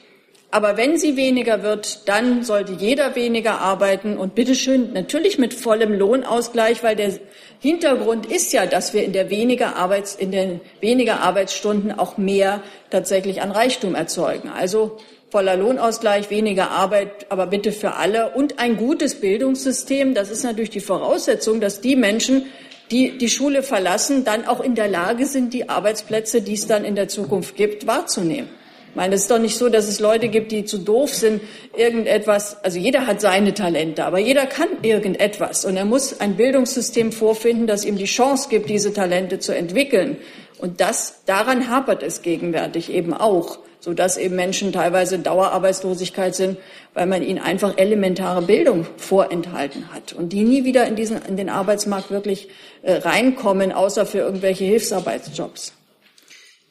aber 0.53 0.77
wenn 0.77 0.99
sie 0.99 1.17
weniger 1.17 1.63
wird, 1.63 2.07
dann 2.11 2.45
sollte 2.45 2.75
jeder 2.75 3.15
weniger 3.17 3.63
arbeiten 3.63 4.19
und 4.19 4.35
bitteschön 4.35 4.93
natürlich 4.93 5.39
mit 5.39 5.55
vollem 5.55 5.95
Lohnausgleich, 5.95 6.83
weil 6.83 6.95
der 6.95 7.15
Hintergrund 7.59 8.27
ist 8.27 8.53
ja, 8.53 8.67
dass 8.67 8.93
wir 8.93 9.03
in 9.03 9.15
der 9.15 9.31
weniger 9.31 9.77
Arbeits, 9.77 10.15
in 10.15 10.31
den 10.31 10.61
weniger 10.83 11.21
Arbeitsstunden 11.21 11.91
auch 11.99 12.19
mehr 12.19 12.63
tatsächlich 12.91 13.41
an 13.41 13.51
Reichtum 13.51 13.95
erzeugen. 13.95 14.51
Also 14.51 14.99
voller 15.31 15.57
Lohnausgleich, 15.57 16.29
weniger 16.29 16.71
Arbeit, 16.71 17.31
aber 17.31 17.47
bitte 17.47 17.73
für 17.73 17.95
alle 17.95 18.33
und 18.33 18.59
ein 18.59 18.77
gutes 18.77 19.23
Bildungssystem. 19.23 20.13
Das 20.13 20.29
ist 20.29 20.45
natürlich 20.45 20.69
die 20.69 20.81
Voraussetzung, 20.81 21.63
dass 21.63 21.81
die 21.81 21.97
Menschen, 21.97 22.45
die 22.91 23.17
die 23.17 23.31
Schule 23.31 23.63
verlassen, 23.63 24.25
dann 24.25 24.45
auch 24.45 24.61
in 24.61 24.75
der 24.75 24.89
Lage 24.89 25.25
sind, 25.25 25.55
die 25.55 25.71
Arbeitsplätze, 25.71 26.43
die 26.43 26.53
es 26.53 26.67
dann 26.67 26.85
in 26.85 26.95
der 26.95 27.09
Zukunft 27.09 27.57
gibt, 27.57 27.87
wahrzunehmen. 27.87 28.51
Ich 28.93 28.97
meine, 28.97 29.15
es 29.15 29.23
ist 29.23 29.31
doch 29.31 29.39
nicht 29.39 29.57
so, 29.57 29.71
dass 29.71 29.89
es 29.89 30.01
Leute 30.01 30.29
gibt, 30.29 30.53
die 30.53 30.67
zu 30.67 30.77
doof 30.77 31.15
sind, 31.15 31.41
irgendetwas, 31.75 32.63
also 32.63 32.79
jeder 32.79 33.07
hat 33.07 33.23
seine 33.23 33.55
Talente, 33.55 34.05
aber 34.05 34.19
jeder 34.19 34.45
kann 34.45 34.69
irgendetwas. 34.83 35.65
Und 35.65 35.79
er 35.79 35.87
muss 35.87 36.21
ein 36.21 36.37
Bildungssystem 36.37 37.11
vorfinden, 37.11 37.67
das 37.67 37.87
ihm 37.87 37.97
die 37.97 38.05
Chance 38.05 38.51
gibt, 38.51 38.69
diese 38.69 38.93
Talente 38.93 39.39
zu 39.39 39.57
entwickeln. 39.57 40.19
Und 40.59 40.83
das, 40.83 41.23
daran 41.25 41.71
hapert 41.71 42.03
es 42.03 42.21
gegenwärtig 42.21 42.93
eben 42.93 43.15
auch, 43.15 43.61
sodass 43.81 44.19
eben 44.19 44.37
Menschen 44.37 44.73
teilweise 44.73 45.15
in 45.15 45.23
Dauerarbeitslosigkeit 45.23 46.35
sind, 46.35 46.59
weil 46.93 47.07
man 47.07 47.23
ihnen 47.23 47.39
einfach 47.39 47.79
elementare 47.79 48.43
Bildung 48.43 48.87
vorenthalten 48.99 49.91
hat 49.91 50.13
und 50.13 50.35
die 50.35 50.45
nie 50.45 50.65
wieder 50.65 50.87
in 50.87 50.97
diesen, 50.97 51.17
in 51.23 51.39
den 51.39 51.49
Arbeitsmarkt 51.49 52.11
wirklich 52.11 52.51
äh, 52.83 52.93
reinkommen, 52.93 53.73
außer 53.73 54.05
für 54.05 54.19
irgendwelche 54.19 54.65
Hilfsarbeitsjobs. 54.65 55.73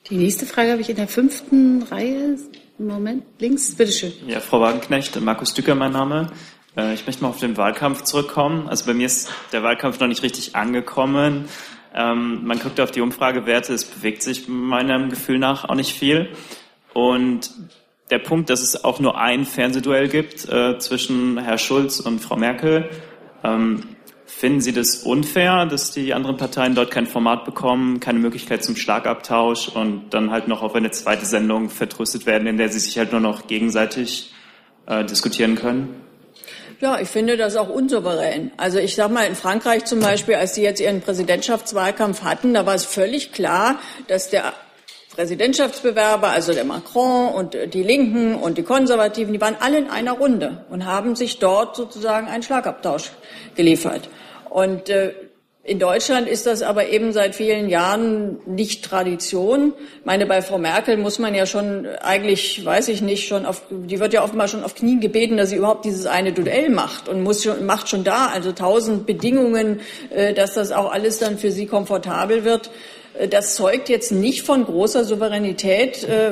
Die 0.09 0.17
nächste 0.17 0.45
Frage 0.45 0.71
habe 0.71 0.81
ich 0.81 0.89
in 0.89 0.95
der 0.95 1.07
fünften 1.07 1.83
Reihe. 1.83 2.37
Moment, 2.79 3.23
links, 3.39 3.75
bitteschön. 3.75 4.11
Ja, 4.27 4.39
Frau 4.39 4.59
Wagenknecht, 4.59 5.19
Markus 5.21 5.53
Dücker 5.53 5.75
mein 5.75 5.91
Name. 5.91 6.31
Äh, 6.75 6.95
ich 6.95 7.05
möchte 7.05 7.21
mal 7.21 7.29
auf 7.29 7.39
den 7.39 7.55
Wahlkampf 7.55 8.03
zurückkommen. 8.03 8.67
Also 8.67 8.85
bei 8.85 8.95
mir 8.95 9.05
ist 9.05 9.31
der 9.51 9.61
Wahlkampf 9.61 9.99
noch 9.99 10.07
nicht 10.07 10.23
richtig 10.23 10.55
angekommen. 10.55 11.45
Ähm, 11.93 12.45
man 12.45 12.59
guckt 12.59 12.79
auf 12.79 12.89
die 12.89 13.01
Umfragewerte, 13.01 13.73
es 13.73 13.85
bewegt 13.85 14.23
sich 14.23 14.47
meinem 14.47 15.09
Gefühl 15.09 15.37
nach 15.37 15.69
auch 15.69 15.75
nicht 15.75 15.93
viel. 15.93 16.29
Und 16.93 17.51
der 18.09 18.19
Punkt, 18.19 18.49
dass 18.49 18.61
es 18.61 18.83
auch 18.83 18.99
nur 18.99 19.19
ein 19.19 19.45
Fernsehduell 19.45 20.07
gibt 20.07 20.49
äh, 20.49 20.79
zwischen 20.79 21.37
Herr 21.37 21.57
Schulz 21.59 21.99
und 21.99 22.19
Frau 22.19 22.37
Merkel, 22.37 22.89
ähm, 23.43 23.81
Finden 24.37 24.61
Sie 24.61 24.73
das 24.73 24.95
unfair, 25.03 25.67
dass 25.67 25.91
die 25.91 26.15
anderen 26.15 26.35
Parteien 26.37 26.73
dort 26.73 26.89
kein 26.89 27.05
Format 27.05 27.45
bekommen, 27.45 27.99
keine 27.99 28.17
Möglichkeit 28.17 28.63
zum 28.63 28.75
Schlagabtausch 28.75 29.67
und 29.67 30.09
dann 30.09 30.31
halt 30.31 30.47
noch 30.47 30.63
auf 30.63 30.73
eine 30.73 30.89
zweite 30.89 31.25
Sendung 31.25 31.69
vertröstet 31.69 32.25
werden, 32.25 32.47
in 32.47 32.57
der 32.57 32.69
sie 32.69 32.79
sich 32.79 32.97
halt 32.97 33.11
nur 33.11 33.21
noch 33.21 33.45
gegenseitig 33.45 34.33
äh, 34.87 35.05
diskutieren 35.05 35.53
können? 35.55 36.01
Ja, 36.79 36.99
ich 36.99 37.09
finde 37.09 37.37
das 37.37 37.55
auch 37.55 37.69
unsouverän. 37.69 38.51
Also 38.57 38.79
ich 38.79 38.95
sage 38.95 39.13
mal, 39.13 39.27
in 39.27 39.35
Frankreich 39.35 39.85
zum 39.85 39.99
Beispiel, 39.99 40.33
als 40.33 40.55
sie 40.55 40.63
jetzt 40.63 40.81
ihren 40.81 41.01
Präsidentschaftswahlkampf 41.01 42.23
hatten, 42.23 42.55
da 42.55 42.65
war 42.65 42.73
es 42.73 42.85
völlig 42.85 43.33
klar, 43.33 43.79
dass 44.07 44.31
der 44.31 44.53
Präsidentschaftsbewerber, 45.15 46.29
also 46.29 46.53
der 46.53 46.63
Macron 46.63 47.33
und 47.33 47.55
die 47.73 47.83
Linken 47.83 48.33
und 48.33 48.57
die 48.57 48.63
Konservativen, 48.63 49.33
die 49.33 49.41
waren 49.41 49.57
alle 49.59 49.77
in 49.77 49.89
einer 49.89 50.13
Runde 50.13 50.65
und 50.71 50.85
haben 50.85 51.15
sich 51.15 51.37
dort 51.37 51.75
sozusagen 51.75 52.27
einen 52.27 52.41
Schlagabtausch 52.41 53.11
geliefert. 53.55 54.09
Und 54.51 54.89
äh, 54.89 55.13
In 55.63 55.77
Deutschland 55.77 56.27
ist 56.27 56.47
das 56.47 56.63
aber 56.63 56.87
eben 56.89 57.13
seit 57.13 57.35
vielen 57.35 57.69
Jahren 57.69 58.39
nicht 58.47 58.83
Tradition. 58.83 59.73
Ich 59.99 60.05
meine, 60.05 60.25
bei 60.25 60.41
Frau 60.41 60.57
Merkel 60.57 60.97
muss 60.97 61.19
man 61.19 61.35
ja 61.35 61.45
schon 61.45 61.85
eigentlich, 62.01 62.65
weiß 62.65 62.87
ich 62.87 63.03
nicht, 63.03 63.27
schon 63.27 63.45
auf, 63.45 63.61
die 63.69 63.99
wird 63.99 64.11
ja 64.11 64.23
offenbar 64.23 64.47
schon 64.47 64.63
auf 64.63 64.73
Knien 64.73 65.01
gebeten, 65.01 65.37
dass 65.37 65.51
sie 65.51 65.57
überhaupt 65.57 65.85
dieses 65.85 66.07
eine 66.07 66.33
Duell 66.33 66.69
macht 66.69 67.07
und 67.07 67.21
muss 67.21 67.43
schon, 67.43 67.63
macht 67.67 67.89
schon 67.89 68.03
da 68.03 68.29
also 68.33 68.53
tausend 68.53 69.05
Bedingungen, 69.05 69.81
äh, 70.09 70.33
dass 70.33 70.55
das 70.55 70.71
auch 70.71 70.91
alles 70.91 71.19
dann 71.19 71.37
für 71.37 71.51
sie 71.51 71.67
komfortabel 71.67 72.43
wird. 72.43 72.71
Äh, 73.19 73.27
das 73.27 73.53
zeugt 73.53 73.87
jetzt 73.87 74.11
nicht 74.11 74.41
von 74.43 74.65
großer 74.65 75.05
Souveränität 75.05 76.03
äh, 76.05 76.31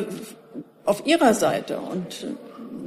auf 0.85 1.05
ihrer 1.05 1.35
Seite 1.35 1.77
und 1.77 2.25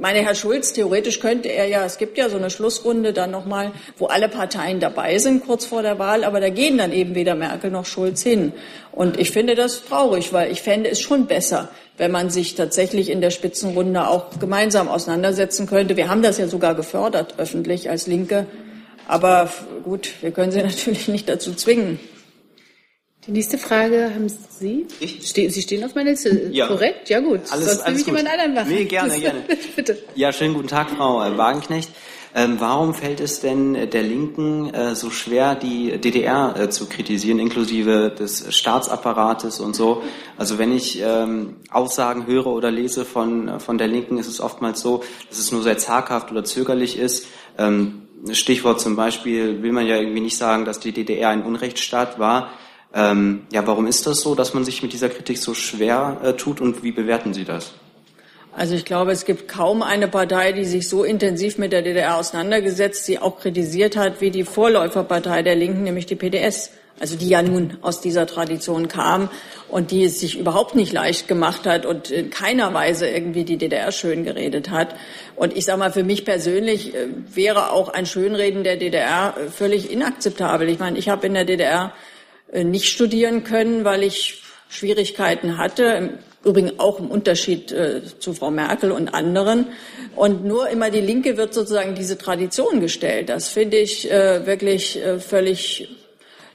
meine, 0.03 0.19
Herr 0.19 0.35
Schulz, 0.35 0.73
theoretisch 0.73 1.21
könnte 1.21 1.47
er 1.47 1.65
ja, 1.65 1.85
es 1.85 1.97
gibt 1.97 2.17
ja 2.17 2.27
so 2.27 2.35
eine 2.35 2.49
Schlussrunde 2.49 3.13
dann 3.13 3.31
nochmal, 3.31 3.71
wo 3.97 4.07
alle 4.07 4.27
Parteien 4.27 4.81
dabei 4.81 5.17
sind, 5.17 5.45
kurz 5.45 5.65
vor 5.65 5.81
der 5.81 5.97
Wahl, 5.97 6.25
aber 6.25 6.41
da 6.41 6.49
gehen 6.49 6.77
dann 6.77 6.91
eben 6.91 7.15
weder 7.15 7.35
Merkel 7.35 7.71
noch 7.71 7.85
Schulz 7.85 8.21
hin. 8.21 8.51
Und 8.91 9.17
ich 9.17 9.31
finde 9.31 9.55
das 9.55 9.85
traurig, 9.85 10.33
weil 10.33 10.51
ich 10.51 10.61
fände 10.61 10.89
es 10.89 10.99
schon 10.99 11.25
besser, 11.25 11.69
wenn 11.97 12.11
man 12.11 12.29
sich 12.29 12.55
tatsächlich 12.55 13.09
in 13.09 13.21
der 13.21 13.29
Spitzenrunde 13.29 14.09
auch 14.09 14.37
gemeinsam 14.41 14.89
auseinandersetzen 14.89 15.67
könnte. 15.67 15.95
Wir 15.95 16.09
haben 16.09 16.21
das 16.21 16.37
ja 16.37 16.49
sogar 16.49 16.75
gefördert, 16.75 17.35
öffentlich 17.37 17.89
als 17.89 18.05
Linke. 18.05 18.45
Aber 19.07 19.49
gut, 19.85 20.09
wir 20.19 20.31
können 20.31 20.51
sie 20.51 20.61
natürlich 20.63 21.07
nicht 21.07 21.29
dazu 21.29 21.53
zwingen. 21.53 21.97
Die 23.25 23.31
nächste 23.31 23.57
Frage 23.57 24.11
haben 24.13 24.27
Sie? 24.27 24.85
Ich? 24.99 25.25
Ste 25.29 25.49
Sie 25.49 25.61
stehen 25.61 25.83
auf 25.85 25.95
meiner 25.95 26.11
Liste. 26.11 26.49
Ja. 26.51 26.67
Korrekt? 26.67 27.09
Ja, 27.09 27.21
gut. 27.21 27.39
Alles, 27.51 27.67
Sonst 27.67 27.81
alles 27.81 27.85
nehme 27.85 27.99
ich 27.99 28.05
jemand 28.05 28.27
anderen 28.27 28.53
machen. 28.53 28.69
Nee, 28.69 28.85
gerne, 28.85 29.19
gerne. 29.19 29.43
Bitte. 29.75 29.97
Ja, 30.15 30.33
schönen 30.33 30.53
guten 30.53 30.67
Tag, 30.67 30.89
Frau 30.89 31.19
Wagenknecht. 31.37 31.89
Ähm, 32.35 32.55
warum 32.59 32.95
fällt 32.95 33.19
es 33.21 33.41
denn 33.41 33.89
der 33.91 34.01
Linken 34.01 34.73
äh, 34.73 34.95
so 34.95 35.11
schwer, 35.11 35.55
die 35.55 35.99
DDR 35.99 36.55
äh, 36.57 36.69
zu 36.69 36.87
kritisieren, 36.87 37.39
inklusive 37.39 38.09
des 38.09 38.53
Staatsapparates 38.53 39.59
und 39.59 39.75
so? 39.75 40.01
Also 40.35 40.57
wenn 40.57 40.75
ich 40.75 40.99
ähm, 41.01 41.57
Aussagen 41.69 42.25
höre 42.25 42.47
oder 42.47 42.71
lese 42.71 43.05
von, 43.05 43.59
von 43.59 43.77
der 43.77 43.87
Linken, 43.87 44.17
ist 44.17 44.27
es 44.27 44.41
oftmals 44.41 44.81
so, 44.81 45.03
dass 45.29 45.37
es 45.37 45.51
nur 45.51 45.61
sehr 45.61 45.77
zaghaft 45.77 46.31
oder 46.31 46.43
zögerlich 46.43 46.97
ist. 46.97 47.27
Ähm, 47.57 48.01
Stichwort 48.31 48.81
zum 48.81 48.95
Beispiel 48.95 49.61
will 49.61 49.71
man 49.71 49.85
ja 49.85 49.97
irgendwie 49.97 50.21
nicht 50.21 50.37
sagen, 50.37 50.65
dass 50.65 50.79
die 50.79 50.91
DDR 50.91 51.29
ein 51.29 51.43
Unrechtsstaat 51.43 52.19
war. 52.19 52.49
Ähm, 52.93 53.47
ja, 53.51 53.65
warum 53.65 53.87
ist 53.87 54.05
das 54.05 54.21
so, 54.21 54.35
dass 54.35 54.53
man 54.53 54.63
sich 54.63 54.83
mit 54.83 54.93
dieser 54.93 55.09
Kritik 55.09 55.37
so 55.37 55.53
schwer 55.53 56.17
äh, 56.23 56.33
tut 56.33 56.61
und 56.61 56.83
wie 56.83 56.91
bewerten 56.91 57.33
Sie 57.33 57.43
das? 57.43 57.73
Also 58.55 58.75
ich 58.75 58.85
glaube, 58.85 59.11
es 59.11 59.25
gibt 59.25 59.47
kaum 59.47 59.81
eine 59.81 60.07
Partei, 60.07 60.51
die 60.51 60.65
sich 60.65 60.87
so 60.87 61.03
intensiv 61.03 61.57
mit 61.57 61.71
der 61.71 61.81
DDR 61.81 62.17
auseinandergesetzt, 62.17 63.05
sie 63.05 63.17
auch 63.17 63.39
kritisiert 63.39 63.97
hat, 63.97 64.21
wie 64.21 64.29
die 64.29 64.43
Vorläuferpartei 64.43 65.41
der 65.41 65.55
Linken, 65.55 65.83
nämlich 65.83 66.05
die 66.05 66.15
PDS. 66.15 66.69
Also 66.99 67.15
die 67.15 67.27
ja 67.27 67.41
nun 67.41 67.77
aus 67.81 68.01
dieser 68.01 68.27
Tradition 68.27 68.87
kam 68.87 69.29
und 69.67 69.89
die 69.89 70.03
es 70.03 70.19
sich 70.19 70.37
überhaupt 70.37 70.75
nicht 70.75 70.93
leicht 70.93 71.27
gemacht 71.27 71.65
hat 71.65 71.87
und 71.87 72.11
in 72.11 72.29
keiner 72.29 72.71
Weise 72.75 73.09
irgendwie 73.09 73.43
die 73.43 73.57
DDR 73.57 73.91
schön 73.91 74.23
geredet 74.23 74.69
hat. 74.69 74.95
Und 75.35 75.57
ich 75.57 75.65
sage 75.65 75.79
mal, 75.79 75.91
für 75.91 76.03
mich 76.03 76.23
persönlich 76.23 76.93
äh, 76.93 77.07
wäre 77.33 77.71
auch 77.71 77.89
ein 77.89 78.05
Schönreden 78.05 78.63
der 78.63 78.77
DDR 78.77 79.33
äh, 79.35 79.49
völlig 79.49 79.91
inakzeptabel. 79.91 80.69
Ich 80.69 80.77
meine, 80.77 80.99
ich 80.99 81.09
habe 81.09 81.25
in 81.25 81.33
der 81.33 81.45
DDR 81.45 81.93
nicht 82.53 82.85
studieren 82.85 83.43
können, 83.43 83.83
weil 83.83 84.03
ich 84.03 84.43
Schwierigkeiten 84.69 85.57
hatte. 85.57 86.19
Übrigens 86.43 86.73
auch 86.77 86.99
im 86.99 87.09
Unterschied 87.09 87.71
äh, 87.71 88.01
zu 88.19 88.33
Frau 88.33 88.51
Merkel 88.51 88.91
und 88.91 89.13
anderen. 89.13 89.67
Und 90.15 90.45
nur 90.45 90.69
immer 90.69 90.89
die 90.89 90.99
Linke 90.99 91.37
wird 91.37 91.53
sozusagen 91.53 91.95
diese 91.95 92.17
Tradition 92.17 92.81
gestellt. 92.81 93.29
Das 93.29 93.49
finde 93.49 93.77
ich 93.77 94.11
äh, 94.11 94.45
wirklich 94.45 95.01
äh, 95.01 95.19
völlig 95.19 95.89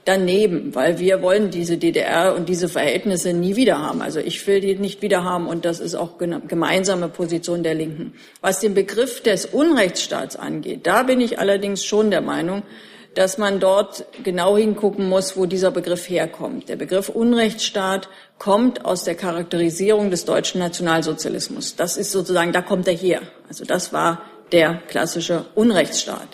daneben, 0.08 0.74
weil 0.74 0.98
wir 0.98 1.20
wollen 1.20 1.50
diese 1.50 1.76
DDR 1.76 2.34
und 2.34 2.48
diese 2.48 2.68
Verhältnisse 2.68 3.34
nie 3.34 3.56
wieder 3.56 3.78
haben. 3.78 4.00
Also 4.00 4.20
ich 4.20 4.44
will 4.46 4.61
die 4.61 4.74
nicht 4.74 5.02
wieder 5.02 5.22
haben 5.22 5.46
und 5.46 5.66
das 5.66 5.80
ist 5.80 5.94
auch 5.94 6.16
gemeinsame 6.16 7.08
Position 7.08 7.62
der 7.62 7.74
Linken. 7.74 8.14
Was 8.40 8.61
den 8.61 8.72
Begriff 8.72 9.22
des 9.22 9.44
Unrechtsstaats 9.44 10.37
angeht, 10.37 10.87
da 10.87 11.02
bin 11.02 11.20
ich 11.20 11.38
allerdings 11.38 11.84
schon 11.84 12.11
der 12.11 12.22
Meinung, 12.22 12.62
dass 13.14 13.38
man 13.38 13.61
dort 13.61 14.05
genau 14.23 14.57
hingucken 14.57 15.09
muss, 15.09 15.37
wo 15.37 15.47
dieser 15.47 15.71
Begriff 15.71 16.09
herkommt. 16.09 16.68
Der 16.68 16.77
Begriff 16.77 17.09
Unrechtsstaat 17.09 18.09
kommt 18.38 18.85
aus 18.85 19.05
der 19.05 19.14
Charakterisierung 19.14 20.11
des 20.11 20.25
deutschen 20.25 20.61
Nationalsozialismus. 20.61 21.77
Das 21.77 21.97
ist 21.97 22.12
sozusagen, 22.12 22.53
da 22.53 22.62
kommt 22.62 22.87
er 22.87 22.94
her. 22.94 23.23
Also 23.49 23.64
das 23.64 23.92
war 23.92 24.23
der 24.53 24.81
klassische 24.88 25.47
Unrechtsstaat. 25.55 26.29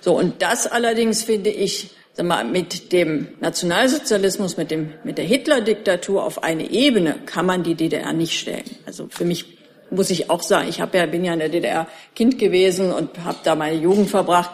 So, 0.00 0.16
und 0.16 0.42
das 0.42 0.66
allerdings 0.66 1.22
finde 1.22 1.50
ich, 1.50 1.90
sag 2.12 2.26
mal, 2.26 2.44
mit 2.44 2.92
dem 2.92 3.28
Nationalsozialismus, 3.40 4.56
mit 4.56 4.70
dem, 4.70 4.94
mit 5.04 5.18
der 5.18 5.24
Hitler-Diktatur 5.24 6.24
auf 6.24 6.42
eine 6.42 6.70
Ebene 6.70 7.20
kann 7.26 7.46
man 7.46 7.62
die 7.62 7.74
DDR 7.74 8.12
nicht 8.12 8.38
stellen. 8.38 8.76
Also 8.86 9.06
für 9.10 9.24
mich 9.24 9.58
muss 9.90 10.10
ich 10.10 10.30
auch 10.30 10.42
sagen, 10.42 10.68
ich 10.68 10.80
habe 10.80 10.98
ja, 10.98 11.06
bin 11.06 11.24
ja 11.24 11.34
in 11.34 11.38
der 11.38 11.50
DDR 11.50 11.86
Kind 12.16 12.38
gewesen 12.38 12.92
und 12.92 13.10
habe 13.24 13.38
da 13.44 13.54
meine 13.54 13.76
Jugend 13.76 14.10
verbracht. 14.10 14.50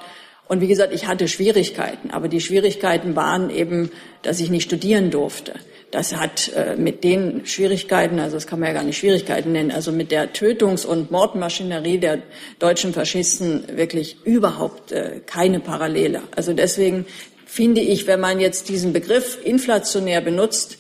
Und 0.49 0.63
wie 0.63 0.67
gesagt, 0.67 0.95
ich 0.95 1.07
hatte 1.07 1.29
Schwierigkeiten, 1.29 2.11
aber 2.11 2.29
die 2.29 2.41
Schwierigkeiten 2.41 3.15
waren 3.15 3.51
eben, 3.51 3.91
dass 4.23 4.41
ich 4.41 4.51
nicht 4.51 4.65
studieren 4.65 5.11
durfte. 5.11 5.53
Das 5.91 6.17
hat 6.17 6.51
äh, 6.55 6.77
mit 6.77 7.05
den 7.05 7.47
Schwierigkeiten, 7.47 8.19
also 8.19 8.37
das 8.37 8.47
kann 8.47 8.61
man 8.61 8.69
ja 8.69 8.75
gar 8.75 8.83
nicht 8.83 8.99
Schwierigkeiten 8.99 9.53
nennen, 9.53 9.71
also 9.71 9.93
mit 9.93 10.11
der 10.11 10.33
Tötungs- 10.33 10.85
und 10.85 11.11
Mordmaschinerie 11.11 11.99
der 11.99 12.23
deutschen 12.59 12.93
Faschisten 12.93 13.65
wirklich 13.77 14.17
überhaupt 14.25 14.93
äh, 14.93 15.21
keine 15.25 15.61
Parallele. 15.61 16.23
Also 16.35 16.53
deswegen 16.53 17.07
finde 17.47 17.81
ich, 17.81 18.07
wenn 18.07 18.21
man 18.21 18.41
jetzt 18.41 18.69
diesen 18.69 18.93
Begriff 18.93 19.39
inflationär 19.43 20.21
benutzt, 20.21 20.79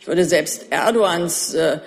ich 0.00 0.06
würde 0.06 0.24
selbst 0.24 0.66
Erdogans 0.70 1.52
äh, 1.52 1.78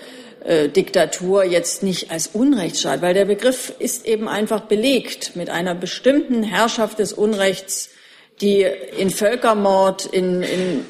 Diktatur 0.46 1.44
jetzt 1.44 1.84
nicht 1.84 2.12
als 2.12 2.28
Unrechtsstaat, 2.28 3.02
weil 3.02 3.14
der 3.14 3.26
Begriff 3.26 3.74
ist 3.78 4.06
eben 4.06 4.28
einfach 4.28 4.62
belegt 4.62 5.36
mit 5.36 5.50
einer 5.50 5.76
bestimmten 5.76 6.44
Herrschaft 6.44 7.00
des 7.00 7.14
Unrechts, 7.14 7.90
die 8.42 8.66
in 8.98 9.10
Völkermord, 9.10 10.06
in, 10.06 10.42
in, 10.42 10.86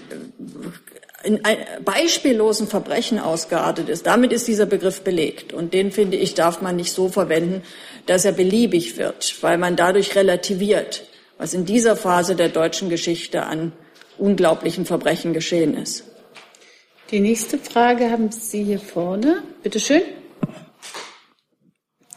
in 1.24 1.40
beispiellosen 1.84 2.68
Verbrechen 2.68 3.20
ausgeartet 3.20 3.90
ist. 3.90 4.06
Damit 4.06 4.34
ist 4.34 4.48
dieser 4.48 4.66
Begriff 4.66 5.02
belegt. 5.02 5.52
Und 5.52 5.74
den, 5.74 5.92
finde 5.92 6.18
ich, 6.18 6.36
darf 6.36 6.62
man 6.62 6.76
nicht 6.76 6.94
so 6.94 7.10
verwenden, 7.10 7.64
dass 8.06 8.26
er 8.26 8.32
beliebig 8.32 8.98
wird, 8.98 9.36
weil 9.42 9.58
man 9.58 9.76
dadurch 9.76 10.16
relativiert, 10.16 11.04
was 11.38 11.54
in 11.54 11.66
dieser 11.66 11.96
Phase 11.96 12.36
der 12.36 12.50
deutschen 12.50 12.90
Geschichte 12.90 13.44
an 13.44 13.72
unglaublichen 14.18 14.86
Verbrechen 14.86 15.34
geschehen 15.34 15.76
ist. 15.76 16.04
Die 17.12 17.20
nächste 17.20 17.58
Frage 17.58 18.12
haben 18.12 18.32
Sie 18.32 18.64
hier 18.64 18.80
vorne. 18.80 19.42
Bitte 19.64 19.80
schön. 19.80 20.02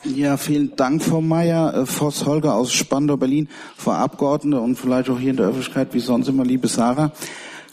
Ja, 0.04 0.36
vielen 0.36 0.76
Dank, 0.76 1.02
Frau 1.02 1.22
Mayer. 1.22 1.74
Äh, 1.74 1.86
Voss 1.86 2.26
Holger 2.26 2.54
aus 2.54 2.72
Spandau, 2.74 3.16
Berlin, 3.16 3.48
Frau 3.76 3.92
Abgeordnete 3.92 4.60
und 4.60 4.76
vielleicht 4.76 5.08
auch 5.08 5.18
hier 5.18 5.30
in 5.30 5.36
der 5.36 5.46
Öffentlichkeit, 5.46 5.94
wie 5.94 6.00
sonst 6.00 6.28
immer, 6.28 6.44
liebe 6.44 6.68
Sarah. 6.68 7.12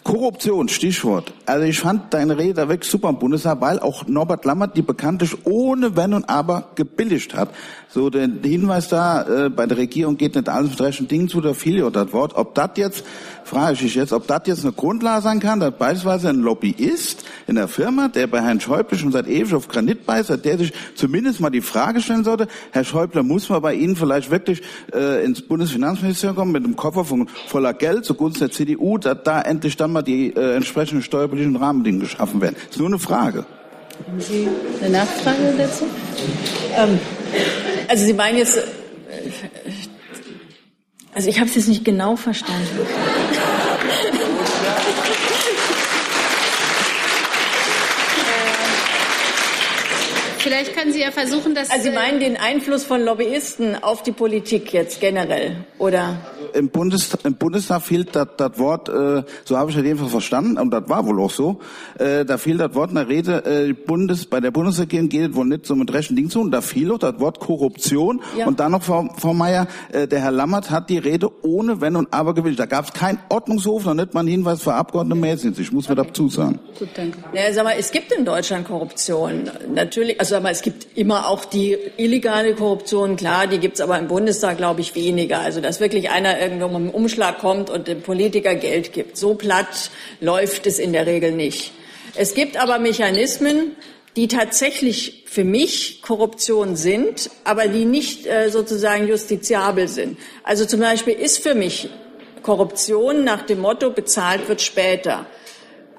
Korruption, 0.03 0.69
Stichwort. 0.69 1.33
Also 1.45 1.65
ich 1.65 1.79
fand 1.79 2.13
deine 2.13 2.37
Rede 2.37 2.53
da 2.53 2.69
wirklich 2.69 2.89
super 2.89 3.09
im 3.09 3.19
Bundestag, 3.19 3.59
weil 3.59 3.79
auch 3.79 4.07
Norbert 4.07 4.45
Lammert 4.45 4.77
die 4.77 4.81
bekanntlich 4.81 5.35
ohne 5.45 5.95
Wenn 5.95 6.13
und 6.13 6.29
Aber 6.29 6.69
gebilligt 6.75 7.35
hat. 7.35 7.49
So 7.89 8.09
der 8.09 8.29
Hinweis 8.41 8.87
da, 8.87 9.45
äh, 9.45 9.49
bei 9.49 9.65
der 9.65 9.77
Regierung 9.77 10.17
geht 10.17 10.35
nicht 10.35 10.47
alles 10.47 10.71
mit 10.71 10.81
rechten 10.81 11.07
Dingen 11.07 11.27
zu, 11.27 11.41
da 11.41 11.53
fiel 11.53 11.79
ja 11.79 11.89
das 11.89 12.13
Wort. 12.13 12.33
Ob 12.35 12.55
das 12.55 12.71
jetzt, 12.75 13.03
frage 13.49 13.73
ich 13.73 13.81
mich 13.81 13.95
jetzt, 13.95 14.13
ob 14.13 14.27
das 14.27 14.41
jetzt 14.45 14.63
eine 14.63 14.73
Grundlage 14.73 15.23
sein 15.23 15.39
kann, 15.39 15.59
dass 15.59 15.73
beispielsweise 15.73 16.29
ein 16.29 16.41
Lobbyist 16.41 17.25
in 17.47 17.55
der 17.55 17.67
Firma, 17.67 18.07
der 18.07 18.27
bei 18.27 18.41
Herrn 18.41 18.61
Schäuble 18.61 18.97
schon 18.97 19.11
seit 19.11 19.27
ewig 19.27 19.53
auf 19.55 19.67
Granit 19.67 20.05
beißt, 20.05 20.45
der 20.45 20.57
sich 20.59 20.71
zumindest 20.93 21.39
mal 21.39 21.49
die 21.49 21.61
Frage 21.61 21.99
stellen 21.99 22.23
sollte, 22.23 22.47
Herr 22.71 22.83
Schäuble, 22.83 23.23
muss 23.23 23.49
man 23.49 23.61
bei 23.61 23.73
Ihnen 23.73 23.95
vielleicht 23.95 24.29
wirklich 24.29 24.61
äh, 24.93 25.25
ins 25.25 25.41
Bundesfinanzministerium 25.41 26.35
kommen 26.35 26.51
mit 26.51 26.63
einem 26.63 26.75
Koffer 26.75 27.03
von 27.03 27.27
voller 27.47 27.73
Geld 27.73 28.05
zugunsten 28.05 28.41
der 28.41 28.51
CDU, 28.51 28.99
dass 28.99 29.17
da 29.23 29.41
endlich 29.41 29.75
dann 29.75 29.91
mal 29.93 30.03
die 30.03 30.33
äh, 30.35 30.55
entsprechenden 30.55 31.01
steuerpolitischen 31.01 31.55
Rahmenbedingungen 31.55 32.07
geschaffen 32.07 32.41
werden? 32.41 32.55
Das 32.55 32.75
ist 32.75 32.79
nur 32.79 32.87
eine 32.87 32.99
Frage. 32.99 33.45
Haben 34.07 34.21
Sie 34.21 34.47
eine 34.79 34.91
Nachfrage 34.91 35.55
dazu? 35.57 35.85
Ähm, 36.77 36.99
also 37.87 38.05
Sie 38.05 38.13
meinen 38.13 38.37
jetzt, 38.37 38.57
äh, 38.57 38.61
also 41.15 41.29
ich 41.29 41.39
habe 41.39 41.49
es 41.49 41.55
jetzt 41.55 41.67
nicht 41.67 41.83
genau 41.83 42.15
verstanden. 42.15 42.79
Vielleicht 50.49 50.75
können 50.75 50.91
Sie 50.91 51.01
ja 51.01 51.11
versuchen, 51.11 51.55
dass. 51.55 51.69
Also 51.69 51.83
Sie 51.83 51.91
meinen 51.91 52.19
den 52.19 52.37
Einfluss 52.37 52.83
von 52.83 53.01
Lobbyisten 53.03 53.81
auf 53.81 54.03
die 54.03 54.11
Politik 54.11 54.73
jetzt 54.73 54.99
generell, 54.99 55.65
oder? 55.77 56.17
Im, 56.53 56.69
Bundestag, 56.69 57.21
im 57.25 57.35
Bundestag 57.35 57.83
fehlt 57.83 58.15
das 58.15 58.57
Wort, 58.57 58.89
äh, 58.89 59.23
so 59.45 59.57
habe 59.57 59.69
ich 59.69 59.75
das 59.75 59.85
jedenfalls 59.85 60.11
verstanden, 60.11 60.57
und 60.57 60.71
das 60.71 60.89
war 60.89 61.05
wohl 61.05 61.21
auch 61.21 61.31
so, 61.31 61.59
äh, 61.97 62.25
da 62.25 62.37
fehlt 62.37 62.59
das 62.59 62.73
Wort 62.73 62.89
in 62.89 62.95
der 62.95 63.07
Rede, 63.07 63.43
äh, 63.45 63.73
Bundes, 63.73 64.25
bei 64.25 64.39
der 64.39 64.51
Bundesregierung 64.51 65.09
geht 65.09 65.31
es 65.31 65.35
wohl 65.35 65.45
nicht 65.45 65.65
so 65.65 65.75
mit 65.75 65.93
rechten 65.93 66.15
Dingen 66.15 66.29
zu, 66.29 66.41
und 66.41 66.51
da 66.51 66.61
fiel 66.61 66.91
auch 66.91 66.97
das 66.97 67.19
Wort 67.19 67.39
Korruption. 67.39 68.21
Ja. 68.37 68.47
Und 68.47 68.59
dann 68.59 68.71
noch, 68.71 68.83
Frau, 68.83 69.09
Frau 69.17 69.33
Mayer, 69.33 69.67
äh, 69.91 70.07
der 70.07 70.21
Herr 70.21 70.31
Lammert 70.31 70.71
hat 70.71 70.89
die 70.89 70.97
Rede 70.97 71.29
ohne 71.43 71.81
Wenn 71.81 71.95
und 71.95 72.13
Aber 72.13 72.33
gewählt. 72.33 72.59
Da 72.59 72.65
gab 72.65 72.85
es 72.85 72.93
keinen 72.93 73.19
Ordnungshof, 73.29 73.85
noch 73.85 73.93
nicht 73.93 74.13
mal 74.13 74.21
einen 74.21 74.29
Hinweis 74.29 74.61
für 74.63 74.73
Abgeordnete 74.73 75.19
Mäßig. 75.19 75.59
Ich 75.59 75.71
muss 75.71 75.87
mir 75.89 75.95
dazu 75.95 76.29
sagen. 76.29 76.59
Gut, 76.77 76.89
danke. 76.95 77.19
Ja, 77.33 77.51
sag 77.53 77.63
mal, 77.63 77.75
es 77.77 77.91
gibt 77.91 78.11
in 78.11 78.25
Deutschland 78.25 78.67
Korruption. 78.67 79.49
Natürlich, 79.73 80.19
also 80.19 80.38
sag 80.39 80.43
mal, 80.43 80.51
es 80.53 80.61
gibt 80.61 80.97
immer 80.97 81.27
auch 81.27 81.43
die 81.43 81.77
illegale 81.97 82.55
Korruption, 82.55 83.17
klar, 83.17 83.45
die 83.45 83.57
gibt's 83.57 83.81
aber 83.81 83.99
im 83.99 84.07
Bundestag, 84.07 84.55
glaube 84.55 84.79
ich, 84.79 84.95
weniger. 84.95 85.39
Also 85.39 85.59
dass 85.59 85.81
wirklich 85.81 86.11
einer 86.11 86.39
irgendwo 86.39 86.67
mit 86.67 86.75
einem 86.77 86.89
Umschlag 86.91 87.39
kommt 87.39 87.69
und 87.69 87.89
dem 87.89 88.01
Politiker 88.01 88.55
Geld 88.55 88.93
gibt. 88.93 89.17
So 89.17 89.33
platt 89.33 89.91
läuft 90.21 90.65
es 90.65 90.79
in 90.79 90.93
der 90.93 91.05
Regel 91.05 91.33
nicht. 91.33 91.73
Es 92.15 92.35
gibt 92.35 92.55
aber 92.55 92.79
Mechanismen, 92.79 93.75
die 94.15 94.29
tatsächlich 94.29 95.25
für 95.25 95.43
mich 95.43 96.01
Korruption 96.03 96.77
sind, 96.77 97.29
aber 97.43 97.67
die 97.67 97.83
nicht 97.83 98.25
äh, 98.25 98.49
sozusagen 98.49 99.09
justiziabel 99.09 99.89
sind. 99.89 100.17
Also 100.43 100.63
zum 100.63 100.79
Beispiel 100.79 101.15
ist 101.15 101.43
für 101.43 101.53
mich 101.53 101.89
Korruption 102.43 103.25
nach 103.25 103.41
dem 103.41 103.59
Motto 103.59 103.89
bezahlt 103.89 104.47
wird 104.47 104.61
später 104.61 105.25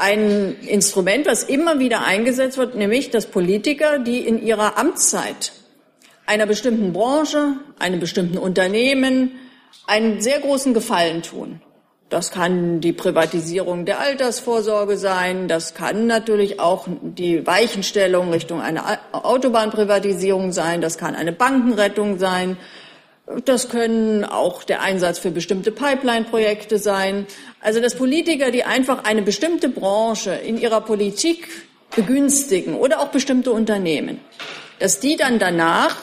ein 0.00 0.56
Instrument, 0.66 1.26
was 1.26 1.42
immer 1.42 1.78
wieder 1.78 2.04
eingesetzt 2.04 2.58
wird, 2.58 2.74
nämlich 2.74 3.10
dass 3.10 3.26
Politiker, 3.26 3.98
die 3.98 4.20
in 4.20 4.42
ihrer 4.44 4.78
Amtszeit 4.78 5.52
einer 6.26 6.46
bestimmten 6.46 6.92
Branche, 6.92 7.54
einem 7.78 8.00
bestimmten 8.00 8.38
Unternehmen 8.38 9.32
einen 9.86 10.20
sehr 10.20 10.40
großen 10.40 10.74
Gefallen 10.74 11.22
tun. 11.22 11.60
Das 12.08 12.32
kann 12.32 12.80
die 12.80 12.92
Privatisierung 12.92 13.84
der 13.84 14.00
Altersvorsorge 14.00 14.96
sein. 14.96 15.46
Das 15.46 15.74
kann 15.74 16.08
natürlich 16.08 16.58
auch 16.58 16.88
die 17.02 17.46
Weichenstellung 17.46 18.30
Richtung 18.30 18.60
einer 18.60 18.98
Autobahnprivatisierung 19.12 20.50
sein. 20.50 20.80
Das 20.80 20.98
kann 20.98 21.14
eine 21.14 21.32
Bankenrettung 21.32 22.18
sein. 22.18 22.56
Das 23.44 23.68
können 23.68 24.24
auch 24.24 24.64
der 24.64 24.82
Einsatz 24.82 25.18
für 25.18 25.30
bestimmte 25.30 25.70
Pipeline-Projekte 25.70 26.78
sein. 26.78 27.26
Also 27.60 27.80
dass 27.80 27.94
Politiker, 27.94 28.50
die 28.50 28.64
einfach 28.64 29.04
eine 29.04 29.22
bestimmte 29.22 29.68
Branche 29.68 30.32
in 30.32 30.58
ihrer 30.58 30.80
Politik 30.80 31.48
begünstigen 31.94 32.74
oder 32.74 33.00
auch 33.00 33.08
bestimmte 33.08 33.52
Unternehmen, 33.52 34.20
dass 34.78 35.00
die 35.00 35.16
dann 35.16 35.38
danach, 35.38 35.96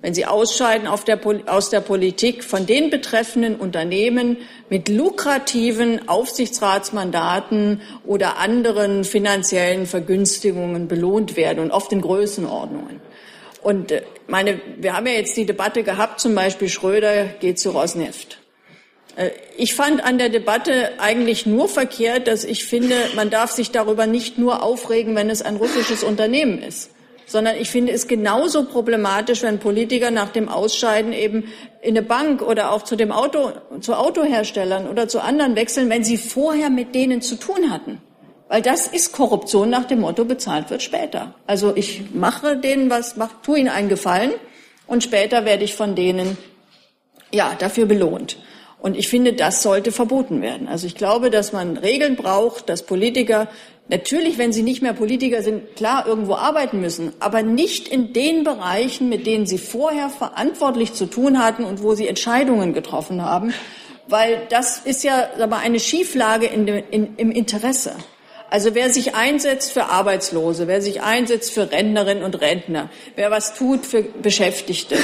wenn 0.00 0.14
sie 0.14 0.26
ausscheiden 0.26 0.88
der, 1.06 1.20
aus 1.46 1.70
der 1.70 1.80
Politik, 1.80 2.42
von 2.42 2.66
den 2.66 2.90
betreffenden 2.90 3.56
Unternehmen 3.56 4.38
mit 4.68 4.88
lukrativen 4.88 6.08
Aufsichtsratsmandaten 6.08 7.82
oder 8.04 8.38
anderen 8.38 9.04
finanziellen 9.04 9.86
Vergünstigungen 9.86 10.88
belohnt 10.88 11.36
werden 11.36 11.60
und 11.60 11.70
oft 11.70 11.92
in 11.92 12.00
Größenordnungen. 12.00 13.00
Und 13.62 13.92
äh, 13.92 14.02
meine, 14.26 14.60
wir 14.78 14.96
haben 14.96 15.06
ja 15.06 15.12
jetzt 15.12 15.36
die 15.36 15.46
Debatte 15.46 15.82
gehabt, 15.82 16.20
zum 16.20 16.34
Beispiel 16.34 16.68
Schröder 16.68 17.24
geht 17.40 17.58
zu 17.58 17.70
Rosneft. 17.70 18.38
Äh, 19.16 19.30
ich 19.56 19.74
fand 19.74 20.02
an 20.02 20.18
der 20.18 20.28
Debatte 20.28 20.92
eigentlich 20.98 21.46
nur 21.46 21.68
verkehrt, 21.68 22.28
dass 22.28 22.44
ich 22.44 22.64
finde, 22.64 22.96
man 23.14 23.30
darf 23.30 23.52
sich 23.52 23.70
darüber 23.70 24.06
nicht 24.06 24.38
nur 24.38 24.62
aufregen, 24.62 25.14
wenn 25.14 25.30
es 25.30 25.42
ein 25.42 25.56
russisches 25.56 26.02
Unternehmen 26.02 26.62
ist, 26.62 26.90
sondern 27.26 27.56
ich 27.56 27.70
finde 27.70 27.92
es 27.92 28.08
genauso 28.08 28.64
problematisch, 28.64 29.42
wenn 29.42 29.58
Politiker 29.58 30.10
nach 30.10 30.30
dem 30.30 30.48
Ausscheiden 30.48 31.12
eben 31.12 31.44
in 31.80 31.96
eine 31.96 32.02
Bank 32.02 32.42
oder 32.42 32.72
auch 32.72 32.82
zu 32.82 32.96
dem 32.96 33.12
Auto, 33.12 33.52
zu 33.80 33.94
Autoherstellern 33.94 34.88
oder 34.88 35.08
zu 35.08 35.20
anderen 35.20 35.56
wechseln, 35.56 35.88
wenn 35.88 36.04
sie 36.04 36.16
vorher 36.16 36.70
mit 36.70 36.94
denen 36.94 37.22
zu 37.22 37.36
tun 37.36 37.70
hatten. 37.70 38.00
Weil 38.52 38.60
das 38.60 38.86
ist 38.86 39.12
Korruption 39.12 39.70
nach 39.70 39.84
dem 39.84 40.00
Motto, 40.00 40.26
bezahlt 40.26 40.68
wird 40.68 40.82
später. 40.82 41.34
Also 41.46 41.74
ich 41.74 42.12
mache 42.12 42.54
denen 42.58 42.90
was, 42.90 43.16
mach, 43.16 43.40
tu 43.42 43.54
ihnen 43.54 43.70
einen 43.70 43.88
Gefallen 43.88 44.30
und 44.86 45.02
später 45.02 45.46
werde 45.46 45.64
ich 45.64 45.74
von 45.74 45.94
denen, 45.94 46.36
ja, 47.32 47.56
dafür 47.58 47.86
belohnt. 47.86 48.36
Und 48.78 48.94
ich 48.94 49.08
finde, 49.08 49.32
das 49.32 49.62
sollte 49.62 49.90
verboten 49.90 50.42
werden. 50.42 50.68
Also 50.68 50.86
ich 50.86 50.96
glaube, 50.96 51.30
dass 51.30 51.54
man 51.54 51.78
Regeln 51.78 52.14
braucht, 52.14 52.68
dass 52.68 52.82
Politiker 52.82 53.48
natürlich, 53.88 54.36
wenn 54.36 54.52
sie 54.52 54.62
nicht 54.62 54.82
mehr 54.82 54.92
Politiker 54.92 55.42
sind, 55.42 55.74
klar 55.74 56.06
irgendwo 56.06 56.34
arbeiten 56.34 56.78
müssen, 56.78 57.14
aber 57.20 57.40
nicht 57.40 57.88
in 57.88 58.12
den 58.12 58.44
Bereichen, 58.44 59.08
mit 59.08 59.26
denen 59.26 59.46
sie 59.46 59.56
vorher 59.56 60.10
verantwortlich 60.10 60.92
zu 60.92 61.06
tun 61.06 61.42
hatten 61.42 61.64
und 61.64 61.82
wo 61.82 61.94
sie 61.94 62.06
Entscheidungen 62.06 62.74
getroffen 62.74 63.22
haben, 63.22 63.54
weil 64.08 64.42
das 64.50 64.76
ist 64.76 65.04
ja 65.04 65.30
aber 65.40 65.56
eine 65.56 65.80
Schieflage 65.80 66.44
in 66.44 66.68
in, 66.68 67.16
im 67.16 67.30
Interesse. 67.30 67.92
Also 68.52 68.74
wer 68.74 68.90
sich 68.90 69.14
einsetzt 69.14 69.72
für 69.72 69.86
Arbeitslose, 69.86 70.68
wer 70.68 70.82
sich 70.82 71.00
einsetzt 71.00 71.54
für 71.54 71.72
Rentnerinnen 71.72 72.22
und 72.22 72.38
Rentner, 72.42 72.90
wer 73.16 73.30
was 73.30 73.54
tut 73.54 73.86
für 73.86 74.02
Beschäftigte, 74.02 74.98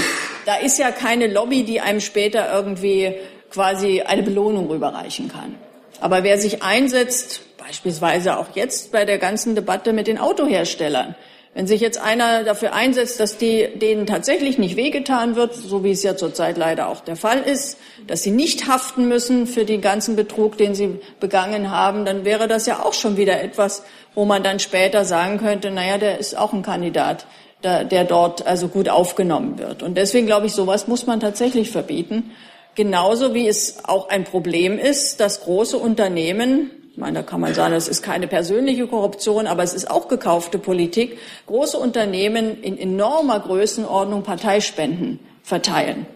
da 0.45 0.57
ist 0.57 0.79
ja 0.79 0.91
keine 0.91 1.29
Lobby, 1.29 1.63
die 1.63 1.81
einem 1.81 2.03
später 2.03 2.53
irgendwie 2.53 3.15
quasi 3.51 4.03
eine 4.03 4.23
Belohnung 4.23 4.69
rüberreichen 4.69 5.29
kann. 5.29 5.55
Aber 5.99 6.25
wer 6.25 6.37
sich 6.37 6.63
einsetzt, 6.63 7.41
beispielsweise 7.57 8.37
auch 8.37 8.49
jetzt 8.55 8.93
bei 8.93 9.07
der 9.07 9.17
ganzen 9.17 9.55
Debatte 9.55 9.95
mit 9.95 10.09
den 10.09 10.19
Autoherstellern, 10.19 11.15
wenn 11.55 11.67
sich 11.67 11.81
jetzt 11.81 11.99
einer 11.99 12.45
dafür 12.45 12.73
einsetzt, 12.73 13.19
dass 13.21 13.39
die, 13.39 13.69
denen 13.75 14.07
tatsächlich 14.07 14.59
nicht 14.59 14.77
wehgetan 14.77 15.35
wird, 15.35 15.55
so 15.55 15.83
wie 15.83 15.91
es 15.91 16.03
ja 16.03 16.17
zurzeit 16.17 16.57
leider 16.57 16.89
auch 16.89 17.01
der 17.01 17.17
Fall 17.17 17.41
ist, 17.41 17.79
dass 18.07 18.23
sie 18.23 18.31
nicht 18.31 18.69
haften 18.69 19.09
müssen 19.09 19.47
für 19.47 19.65
den 19.65 19.81
ganzen 19.81 20.15
Betrug, 20.15 20.59
den 20.59 20.75
sie 20.75 21.01
begangen 21.21 21.71
haben, 21.71 22.05
dann 22.05 22.25
wäre 22.25 22.49
das 22.49 22.67
ja 22.67 22.83
auch 22.85 22.93
schon 22.93 23.17
wieder 23.17 23.43
etwas, 23.43 23.83
wo 24.15 24.25
man 24.25 24.43
dann 24.43 24.61
später 24.61 25.05
sagen 25.05 25.39
könnte, 25.39 25.71
naja, 25.71 25.99
der 25.99 26.19
ist 26.19 26.37
auch 26.37 26.53
ein 26.53 26.63
Kandidat, 26.63 27.27
der, 27.63 27.85
der 27.85 28.05
dort 28.05 28.47
also 28.47 28.69
gut 28.69 28.89
aufgenommen 28.89 29.59
wird. 29.59 29.83
Und 29.83 29.97
deswegen 29.97 30.27
glaube 30.27 30.47
ich, 30.47 30.53
sowas 30.53 30.87
muss 30.87 31.07
man 31.07 31.19
tatsächlich 31.19 31.71
verbieten. 31.71 32.31
Genauso 32.75 33.35
wie 33.35 33.49
es 33.49 33.85
auch 33.85 34.09
ein 34.09 34.25
Problem 34.25 34.79
ist, 34.79 35.19
dass 35.19 35.41
große 35.41 35.77
Unternehmen 35.77 36.71
ich 36.99 37.01
meine, 37.01 37.21
da 37.21 37.23
kann 37.23 37.41
man 37.41 37.55
sagen, 37.55 37.75
es 37.75 37.87
ist 37.87 38.03
keine 38.03 38.27
persönliche 38.27 38.89
Korruption, 38.89 39.47
aber 39.47 39.63
es 39.63 39.73
ist 39.73 39.89
auch 39.89 40.09
gekaufte 40.09 40.59
Politik. 40.59 41.17
Große 41.47 41.79
Unternehmen 41.79 42.61
in 42.61 42.77
enormer 42.77 43.39
Größenordnung 43.39 44.25
Parteispenden 44.25 45.21
verteilen. 45.45 46.07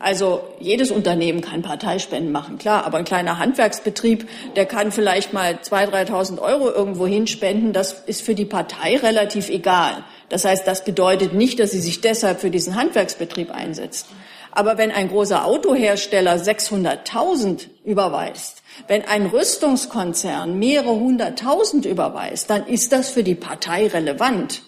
Also 0.00 0.42
jedes 0.60 0.92
Unternehmen 0.92 1.40
kann 1.40 1.62
Parteispenden 1.62 2.30
machen, 2.30 2.56
klar, 2.56 2.86
aber 2.86 2.98
ein 2.98 3.04
kleiner 3.04 3.40
Handwerksbetrieb, 3.40 4.28
der 4.54 4.64
kann 4.64 4.92
vielleicht 4.92 5.32
mal 5.32 5.54
2.000, 5.54 6.06
3.000 6.08 6.38
Euro 6.40 6.70
irgendwo 6.70 7.08
hinspenden. 7.08 7.72
Das 7.72 8.04
ist 8.06 8.22
für 8.22 8.36
die 8.36 8.44
Partei 8.44 8.96
relativ 8.96 9.48
egal. 9.48 10.04
Das 10.28 10.44
heißt, 10.44 10.68
das 10.68 10.84
bedeutet 10.84 11.34
nicht, 11.34 11.58
dass 11.58 11.72
sie 11.72 11.80
sich 11.80 12.00
deshalb 12.00 12.38
für 12.38 12.50
diesen 12.50 12.76
Handwerksbetrieb 12.76 13.50
einsetzt. 13.50 14.06
Aber 14.52 14.78
wenn 14.78 14.92
ein 14.92 15.08
großer 15.08 15.44
Autohersteller 15.44 16.36
600.000 16.36 17.66
überweist, 17.84 18.57
wenn 18.86 19.04
ein 19.04 19.26
Rüstungskonzern 19.26 20.58
mehrere 20.58 20.94
hunderttausend 20.94 21.84
überweist, 21.84 22.48
dann 22.50 22.66
ist 22.66 22.92
das 22.92 23.10
für 23.10 23.22
die 23.22 23.34
Partei 23.34 23.88
relevant. 23.88 24.62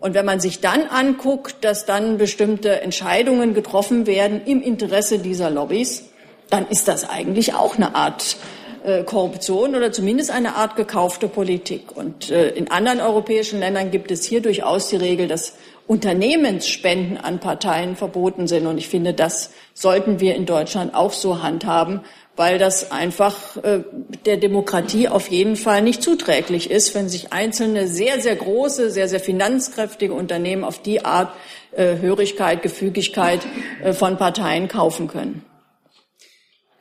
Und 0.00 0.14
wenn 0.14 0.26
man 0.26 0.40
sich 0.40 0.60
dann 0.60 0.86
anguckt, 0.86 1.64
dass 1.64 1.86
dann 1.86 2.18
bestimmte 2.18 2.80
Entscheidungen 2.82 3.54
getroffen 3.54 4.06
werden 4.06 4.42
im 4.44 4.62
Interesse 4.62 5.18
dieser 5.18 5.50
Lobbys, 5.50 6.10
dann 6.50 6.68
ist 6.68 6.88
das 6.88 7.08
eigentlich 7.08 7.54
auch 7.54 7.76
eine 7.76 7.94
Art 7.94 8.36
äh, 8.84 9.02
Korruption 9.02 9.74
oder 9.74 9.92
zumindest 9.92 10.30
eine 10.30 10.54
Art 10.54 10.76
gekaufte 10.76 11.28
Politik. 11.28 11.96
Und 11.96 12.30
äh, 12.30 12.50
in 12.50 12.70
anderen 12.70 13.00
europäischen 13.00 13.58
Ländern 13.58 13.90
gibt 13.90 14.10
es 14.10 14.24
hier 14.24 14.40
durchaus 14.40 14.88
die 14.88 14.96
Regel, 14.96 15.26
dass 15.26 15.54
Unternehmensspenden 15.88 17.16
an 17.16 17.40
Parteien 17.40 17.96
verboten 17.96 18.46
sind. 18.46 18.66
Und 18.66 18.78
ich 18.78 18.88
finde, 18.88 19.14
das 19.14 19.50
sollten 19.74 20.20
wir 20.20 20.36
in 20.36 20.46
Deutschland 20.46 20.94
auch 20.94 21.12
so 21.12 21.42
handhaben, 21.42 22.02
weil 22.38 22.58
das 22.58 22.92
einfach 22.92 23.56
äh, 23.58 23.80
der 24.24 24.36
Demokratie 24.36 25.08
auf 25.08 25.28
jeden 25.28 25.56
Fall 25.56 25.82
nicht 25.82 26.02
zuträglich 26.02 26.70
ist, 26.70 26.94
wenn 26.94 27.08
sich 27.08 27.32
einzelne 27.32 27.88
sehr, 27.88 28.20
sehr 28.20 28.36
große, 28.36 28.90
sehr, 28.90 29.08
sehr 29.08 29.20
finanzkräftige 29.20 30.14
Unternehmen 30.14 30.62
auf 30.62 30.80
die 30.80 31.04
Art 31.04 31.32
äh, 31.72 31.96
Hörigkeit, 31.98 32.62
Gefügigkeit 32.62 33.40
äh, 33.82 33.92
von 33.92 34.16
Parteien 34.16 34.68
kaufen 34.68 35.08
können. 35.08 35.44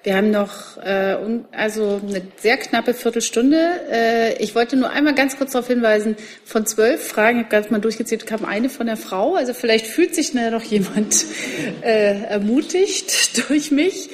Wir 0.08 0.16
haben 0.16 0.32
noch 0.32 0.78
äh, 0.78 1.18
also 1.52 2.00
eine 2.02 2.22
sehr 2.38 2.56
knappe 2.56 2.94
Viertelstunde. 2.94 3.82
Äh, 3.92 4.42
ich 4.42 4.56
wollte 4.56 4.78
nur 4.78 4.90
einmal 4.90 5.14
ganz 5.14 5.38
kurz 5.38 5.52
darauf 5.52 5.68
hinweisen, 5.68 6.16
von 6.46 6.66
zwölf 6.66 7.06
Fragen, 7.06 7.40
ich 7.40 7.46
habe 7.46 7.52
ganz 7.52 7.72
mal 7.72 7.82
durchgezählt, 7.82 8.26
kam 8.26 8.46
eine 8.46 8.70
von 8.70 8.88
der 8.88 8.96
Frau. 8.96 9.36
Also 9.36 9.54
vielleicht 9.54 9.86
fühlt 9.86 10.16
sich 10.16 10.34
noch 10.34 10.64
jemand 10.64 11.26
äh, 11.82 12.22
ermutigt 12.22 13.50
durch 13.50 13.72
mich. 13.72 14.10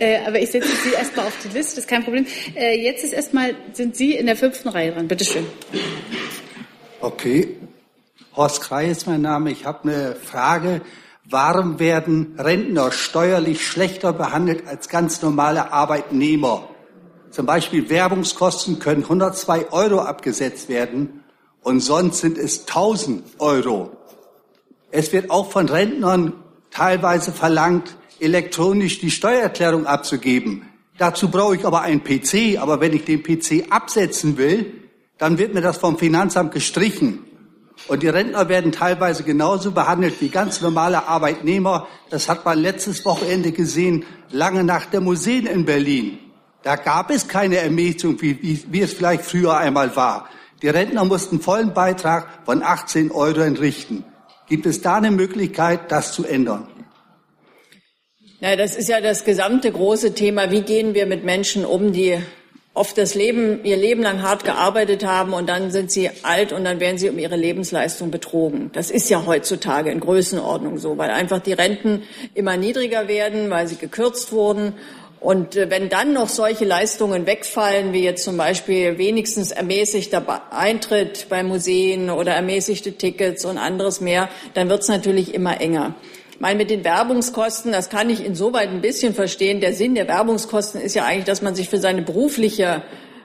Äh, 0.00 0.26
aber 0.26 0.40
ich 0.40 0.50
setze 0.50 0.68
Sie 0.82 0.92
erstmal 0.92 1.26
auf 1.26 1.36
die 1.44 1.48
Liste, 1.48 1.76
das 1.76 1.84
ist 1.84 1.88
kein 1.88 2.02
Problem. 2.02 2.26
Äh, 2.56 2.82
jetzt 2.82 3.04
ist 3.04 3.12
erstmal, 3.12 3.54
sind 3.74 3.94
Sie 3.96 4.14
in 4.14 4.26
der 4.26 4.36
fünften 4.36 4.70
Reihe 4.70 4.92
dran. 4.92 5.06
Bitte 5.06 5.26
schön. 5.26 5.46
Okay. 7.00 7.56
Horst 8.34 8.62
Krei 8.62 8.86
ist 8.86 9.06
mein 9.06 9.20
Name. 9.20 9.50
Ich 9.50 9.66
habe 9.66 9.82
eine 9.88 10.16
Frage. 10.16 10.80
Warum 11.24 11.78
werden 11.78 12.34
Rentner 12.38 12.92
steuerlich 12.92 13.66
schlechter 13.66 14.14
behandelt 14.14 14.66
als 14.66 14.88
ganz 14.88 15.20
normale 15.20 15.70
Arbeitnehmer? 15.70 16.68
Zum 17.30 17.44
Beispiel 17.44 17.90
Werbungskosten 17.90 18.78
können 18.78 19.02
102 19.02 19.70
Euro 19.70 20.00
abgesetzt 20.00 20.70
werden 20.70 21.22
und 21.62 21.80
sonst 21.80 22.20
sind 22.20 22.38
es 22.38 22.60
1000 22.60 23.22
Euro. 23.38 23.90
Es 24.90 25.12
wird 25.12 25.30
auch 25.30 25.50
von 25.50 25.68
Rentnern 25.68 26.32
teilweise 26.70 27.32
verlangt, 27.32 27.96
elektronisch 28.20 29.00
die 29.00 29.10
Steuererklärung 29.10 29.86
abzugeben. 29.86 30.62
Dazu 30.98 31.30
brauche 31.30 31.56
ich 31.56 31.64
aber 31.64 31.80
einen 31.80 32.04
PC, 32.04 32.58
aber 32.60 32.80
wenn 32.80 32.92
ich 32.92 33.04
den 33.04 33.22
PC 33.22 33.70
absetzen 33.70 34.36
will, 34.36 34.74
dann 35.18 35.38
wird 35.38 35.54
mir 35.54 35.62
das 35.62 35.78
vom 35.78 35.98
Finanzamt 35.98 36.52
gestrichen. 36.52 37.20
Und 37.88 38.02
die 38.02 38.08
Rentner 38.08 38.48
werden 38.48 38.72
teilweise 38.72 39.22
genauso 39.22 39.72
behandelt 39.72 40.20
wie 40.20 40.28
ganz 40.28 40.60
normale 40.60 41.08
Arbeitnehmer. 41.08 41.88
Das 42.10 42.28
hat 42.28 42.44
man 42.44 42.58
letztes 42.58 43.04
Wochenende 43.04 43.52
gesehen, 43.52 44.04
lange 44.30 44.64
nach 44.64 44.86
der 44.86 45.00
Museen 45.00 45.46
in 45.46 45.64
Berlin. 45.64 46.18
Da 46.62 46.76
gab 46.76 47.10
es 47.10 47.26
keine 47.26 47.56
Ermäßigung, 47.56 48.20
wie, 48.20 48.42
wie, 48.42 48.62
wie 48.70 48.80
es 48.80 48.92
vielleicht 48.92 49.24
früher 49.24 49.56
einmal 49.56 49.96
war. 49.96 50.28
Die 50.60 50.68
Rentner 50.68 51.06
mussten 51.06 51.40
vollen 51.40 51.72
Beitrag 51.72 52.44
von 52.44 52.62
18 52.62 53.10
Euro 53.10 53.40
entrichten. 53.40 54.04
Gibt 54.46 54.66
es 54.66 54.82
da 54.82 54.96
eine 54.96 55.10
Möglichkeit, 55.10 55.90
das 55.90 56.12
zu 56.12 56.26
ändern? 56.26 56.68
Ja, 58.42 58.56
das 58.56 58.74
ist 58.74 58.88
ja 58.88 59.02
das 59.02 59.24
gesamte 59.24 59.70
große 59.70 60.14
Thema. 60.14 60.50
Wie 60.50 60.62
gehen 60.62 60.94
wir 60.94 61.04
mit 61.04 61.24
Menschen 61.24 61.66
um, 61.66 61.92
die 61.92 62.16
oft 62.72 62.96
das 62.96 63.14
Leben, 63.14 63.62
ihr 63.64 63.76
Leben 63.76 64.02
lang 64.02 64.22
hart 64.22 64.44
gearbeitet 64.44 65.04
haben 65.04 65.34
und 65.34 65.46
dann 65.46 65.70
sind 65.70 65.90
sie 65.90 66.08
alt 66.22 66.50
und 66.50 66.64
dann 66.64 66.80
werden 66.80 66.96
sie 66.96 67.10
um 67.10 67.18
ihre 67.18 67.36
Lebensleistung 67.36 68.10
betrogen. 68.10 68.70
Das 68.72 68.90
ist 68.90 69.10
ja 69.10 69.26
heutzutage 69.26 69.90
in 69.90 70.00
Größenordnung 70.00 70.78
so, 70.78 70.96
weil 70.96 71.10
einfach 71.10 71.40
die 71.40 71.52
Renten 71.52 72.04
immer 72.32 72.56
niedriger 72.56 73.08
werden, 73.08 73.50
weil 73.50 73.68
sie 73.68 73.76
gekürzt 73.76 74.32
wurden. 74.32 74.72
Und 75.20 75.56
äh, 75.56 75.68
wenn 75.68 75.90
dann 75.90 76.14
noch 76.14 76.30
solche 76.30 76.64
Leistungen 76.64 77.26
wegfallen, 77.26 77.92
wie 77.92 78.04
jetzt 78.04 78.24
zum 78.24 78.38
Beispiel 78.38 78.96
wenigstens 78.96 79.50
ermäßigter 79.50 80.50
Eintritt 80.50 81.26
bei 81.28 81.42
Museen 81.42 82.08
oder 82.08 82.32
ermäßigte 82.32 82.92
Tickets 82.92 83.44
und 83.44 83.58
anderes 83.58 84.00
mehr, 84.00 84.30
dann 84.54 84.70
wird 84.70 84.80
es 84.80 84.88
natürlich 84.88 85.34
immer 85.34 85.60
enger. 85.60 85.94
Ich 86.40 86.42
meine, 86.42 86.56
mit 86.56 86.70
den 86.70 86.84
Werbungskosten, 86.84 87.70
das 87.70 87.90
kann 87.90 88.08
ich 88.08 88.24
insoweit 88.24 88.70
ein 88.70 88.80
bisschen 88.80 89.12
verstehen. 89.12 89.60
Der 89.60 89.74
Sinn 89.74 89.94
der 89.94 90.08
Werbungskosten 90.08 90.80
ist 90.80 90.94
ja 90.94 91.04
eigentlich, 91.04 91.26
dass 91.26 91.42
man 91.42 91.54
sich 91.54 91.68
für 91.68 91.76
seine 91.76 92.00
berufliche 92.00 92.82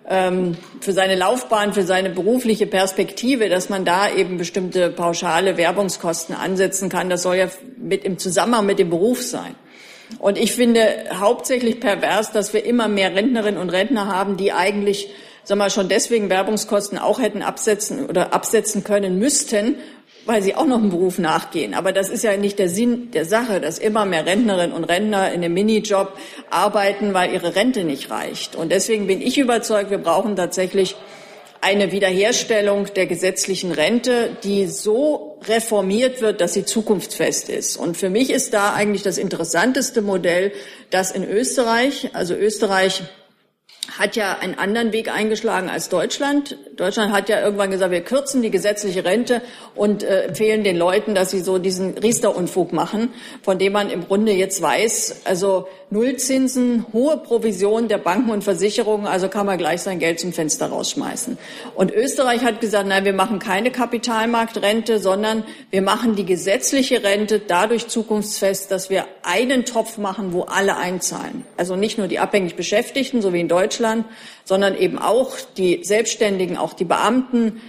ähm, 0.10 0.58
für 0.82 0.92
seine 0.92 1.16
Laufbahn, 1.16 1.74
für 1.74 1.84
seine 1.84 2.10
berufliche 2.10 2.68
Perspektive, 2.68 3.48
dass 3.48 3.70
man 3.70 3.86
da 3.86 4.14
eben 4.14 4.38
bestimmte 4.38 4.90
pauschale 4.90 5.56
Werbungskosten 5.56 6.36
ansetzen 6.36 6.90
kann. 6.90 7.10
Das 7.10 7.24
soll 7.24 7.38
ja 7.38 7.48
mit 7.78 8.04
im 8.04 8.18
Zusammenhang 8.18 8.66
mit 8.66 8.80
dem 8.80 8.90
Beruf 8.90 9.24
sein. 9.24 9.56
Und 10.20 10.38
ich 10.38 10.52
finde 10.52 11.06
hauptsächlich 11.18 11.80
pervers, 11.80 12.34
dass 12.34 12.54
wir 12.54 12.66
immer 12.66 12.90
mehr 12.90 13.16
Rentnerinnen 13.16 13.62
und 13.62 13.70
Rentner 13.70 14.08
haben, 14.08 14.36
die 14.36 14.52
eigentlich 14.52 15.08
sagen 15.46 15.60
wir, 15.60 15.70
schon 15.70 15.90
deswegen 15.90 16.30
Werbungskosten 16.30 16.98
auch 16.98 17.20
hätten 17.22 17.44
absetzen 17.44 18.08
oder 18.08 18.34
absetzen 18.34 18.84
können 18.84 19.20
müssten, 19.20 19.76
weil 20.26 20.42
sie 20.42 20.56
auch 20.56 20.66
noch 20.66 20.78
einem 20.78 20.90
Beruf 20.90 21.20
nachgehen. 21.20 21.74
Aber 21.74 21.92
das 21.92 22.10
ist 22.10 22.24
ja 22.24 22.36
nicht 22.38 22.60
der 22.60 22.70
Sinn 22.70 23.12
der 23.12 23.26
Sache, 23.26 23.62
dass 23.62 23.80
immer 23.80 24.06
mehr 24.06 24.26
Rentnerinnen 24.26 24.76
und 24.76 24.84
Rentner 24.84 25.32
in 25.32 25.44
einem 25.44 25.54
Minijob 25.54 26.14
arbeiten, 26.50 27.14
weil 27.14 27.34
ihre 27.34 27.56
Rente 27.56 27.84
nicht 27.84 28.10
reicht. 28.10 28.56
Und 28.56 28.72
deswegen 28.72 29.08
bin 29.08 29.22
ich 29.22 29.38
überzeugt, 29.38 29.92
wir 29.92 30.00
brauchen 30.00 30.36
tatsächlich 30.36 30.96
eine 31.62 31.92
Wiederherstellung 31.92 32.94
der 32.94 33.08
gesetzlichen 33.08 33.72
Rente, 33.72 34.38
die 34.44 34.68
so 34.68 35.40
reformiert 35.48 36.22
wird, 36.22 36.40
dass 36.40 36.54
sie 36.54 36.64
zukunftsfest 36.64 37.50
ist. 37.50 37.78
Und 37.78 37.98
für 37.98 38.10
mich 38.10 38.30
ist 38.30 38.54
da 38.54 38.74
eigentlich 38.74 39.02
das 39.02 39.18
interessanteste 39.18 40.04
Modell, 40.04 40.52
das 40.92 41.12
in 41.12 41.28
Österreich, 41.28 42.12
also 42.14 42.36
Österreich 42.36 43.04
hat 43.98 44.16
ja 44.16 44.38
einen 44.40 44.58
anderen 44.58 44.92
Weg 44.94 45.14
eingeschlagen 45.14 45.70
als 45.70 45.90
Deutschland. 45.90 46.58
Deutschland 46.76 47.14
hat 47.14 47.30
ja 47.30 47.42
irgendwann 47.42 47.72
gesagt, 47.72 47.92
wir 47.92 48.02
kürzen 48.02 48.42
die 48.42 48.52
gesetzliche 48.52 49.06
Rente 49.06 49.42
und 49.76 50.04
äh, 50.04 50.24
empfehlen 50.24 50.64
den 50.64 50.78
Leuten, 50.78 51.16
dass 51.16 51.32
sie 51.32 51.40
so 51.40 51.58
diesen 51.58 51.98
Riester-Unfug 51.98 52.74
machen, 52.74 53.14
von 53.44 53.58
dem 53.58 53.74
man 53.74 53.90
im 53.90 54.06
Grunde 54.06 54.34
jetzt 54.34 54.62
weiß, 54.62 55.22
also 55.26 55.68
Nullzinsen, 55.92 56.86
hohe 56.94 57.18
Provisionen 57.18 57.88
der 57.88 58.00
Banken 58.00 58.32
und 58.32 58.44
Versicherungen, 58.44 59.06
also 59.06 59.30
kann 59.30 59.46
man 59.46 59.58
gleich 59.58 59.82
sein 59.82 60.00
Geld 60.00 60.20
zum 60.20 60.34
Fenster 60.34 60.68
rausschmeißen. 60.68 61.38
Und 61.76 61.94
Österreich 61.94 62.44
hat 62.44 62.60
gesagt, 62.60 62.88
nein, 62.88 63.06
wir 63.06 63.14
machen 63.14 63.40
keine 63.40 63.72
Kapitalmarktrente, 63.72 65.00
sondern 65.00 65.44
wir 65.70 65.84
machen 65.84 66.16
die 66.16 66.26
gesetzliche 66.26 67.04
Rente 67.04 67.40
dadurch 67.40 67.88
zukunftsfest, 67.88 68.72
dass 68.72 68.90
wir 68.90 69.06
einen 69.22 69.64
Topf 69.64 69.98
machen, 69.98 70.34
wo 70.34 70.42
alle 70.42 70.76
einzahlen. 70.76 71.46
Also 71.56 71.76
nicht 71.76 71.98
nur 71.98 72.08
die 72.08 72.20
abhängig 72.20 72.56
Beschäftigten, 72.56 73.22
so 73.22 73.32
wie 73.32 73.40
in 73.40 73.48
Deutschland, 73.48 73.75
sondern 74.44 74.78
eben 74.78 74.98
auch 74.98 75.36
die 75.58 75.84
Selbstständigen, 75.84 76.58
auch 76.58 76.74
die 76.74 76.86
Beamten, 76.86 77.62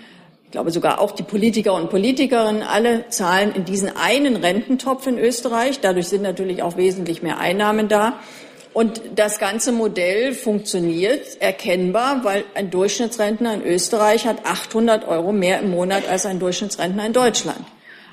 ich 0.45 0.53
glaube 0.53 0.71
sogar 0.71 1.01
auch 1.01 1.11
die 1.11 1.25
Politiker 1.25 1.75
und 1.75 1.91
Politikerinnen, 1.91 2.63
alle 2.63 3.09
zahlen 3.09 3.53
in 3.55 3.65
diesen 3.65 3.97
einen 3.97 4.37
Rententopf 4.37 5.07
in 5.07 5.19
Österreich. 5.19 5.81
Dadurch 5.81 6.09
sind 6.09 6.23
natürlich 6.23 6.63
auch 6.63 6.77
wesentlich 6.77 7.23
mehr 7.23 7.39
Einnahmen 7.39 7.89
da. 7.89 8.21
Und 8.73 9.01
das 9.15 9.39
ganze 9.39 9.73
Modell 9.73 10.35
funktioniert 10.35 11.41
erkennbar, 11.41 12.25
weil 12.25 12.45
ein 12.55 12.71
Durchschnittsrentner 12.71 13.55
in 13.55 13.63
Österreich 13.63 14.27
hat 14.27 14.45
800 14.45 15.09
Euro 15.09 15.33
mehr 15.33 15.61
im 15.61 15.71
Monat 15.71 16.07
als 16.09 16.27
ein 16.27 16.39
Durchschnittsrentner 16.39 17.07
in 17.07 17.15
Deutschland. 17.15 17.65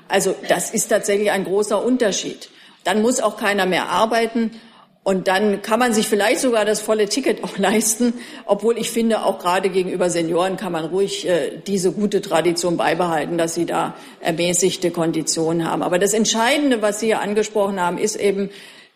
Also 0.08 0.34
das 0.48 0.72
ist 0.72 0.88
tatsächlich 0.88 1.32
ein 1.32 1.44
großer 1.44 1.84
Unterschied. 1.84 2.50
Dann 2.84 3.02
muss 3.02 3.20
auch 3.20 3.38
keiner 3.38 3.66
mehr 3.66 3.90
arbeiten. 3.90 4.52
Und 5.04 5.28
dann 5.28 5.62
kann 5.62 5.80
man 5.80 5.94
sich 5.94 6.08
vielleicht 6.08 6.40
sogar 6.40 6.64
das 6.64 6.82
volle 6.82 7.10
Ticket 7.10 7.44
auch 7.44 7.58
leisten, 7.58 8.14
obwohl 8.46 8.78
ich 8.78 8.90
finde, 8.90 9.26
auch 9.26 9.40
gerade 9.40 9.70
gegenüber 9.70 10.10
Senioren 10.10 10.56
kann 10.56 10.72
man 10.72 10.86
ruhig 10.86 11.28
äh, 11.28 11.52
diese 11.68 11.92
gute 11.92 12.22
Tradition 12.22 12.78
beibehalten, 12.78 13.38
dass 13.38 13.54
sie 13.54 13.66
da 13.66 13.96
ermäßigte 14.22 14.92
Konditionen 14.92 15.70
haben. 15.70 15.84
Aber 15.84 16.00
das 16.00 16.14
Entscheidende, 16.14 16.82
was 16.82 17.02
Sie 17.02 17.08
hier 17.08 17.20
angesprochen 17.20 17.82
haben, 17.82 17.98
ist 17.98 18.16
eben, 18.16 18.50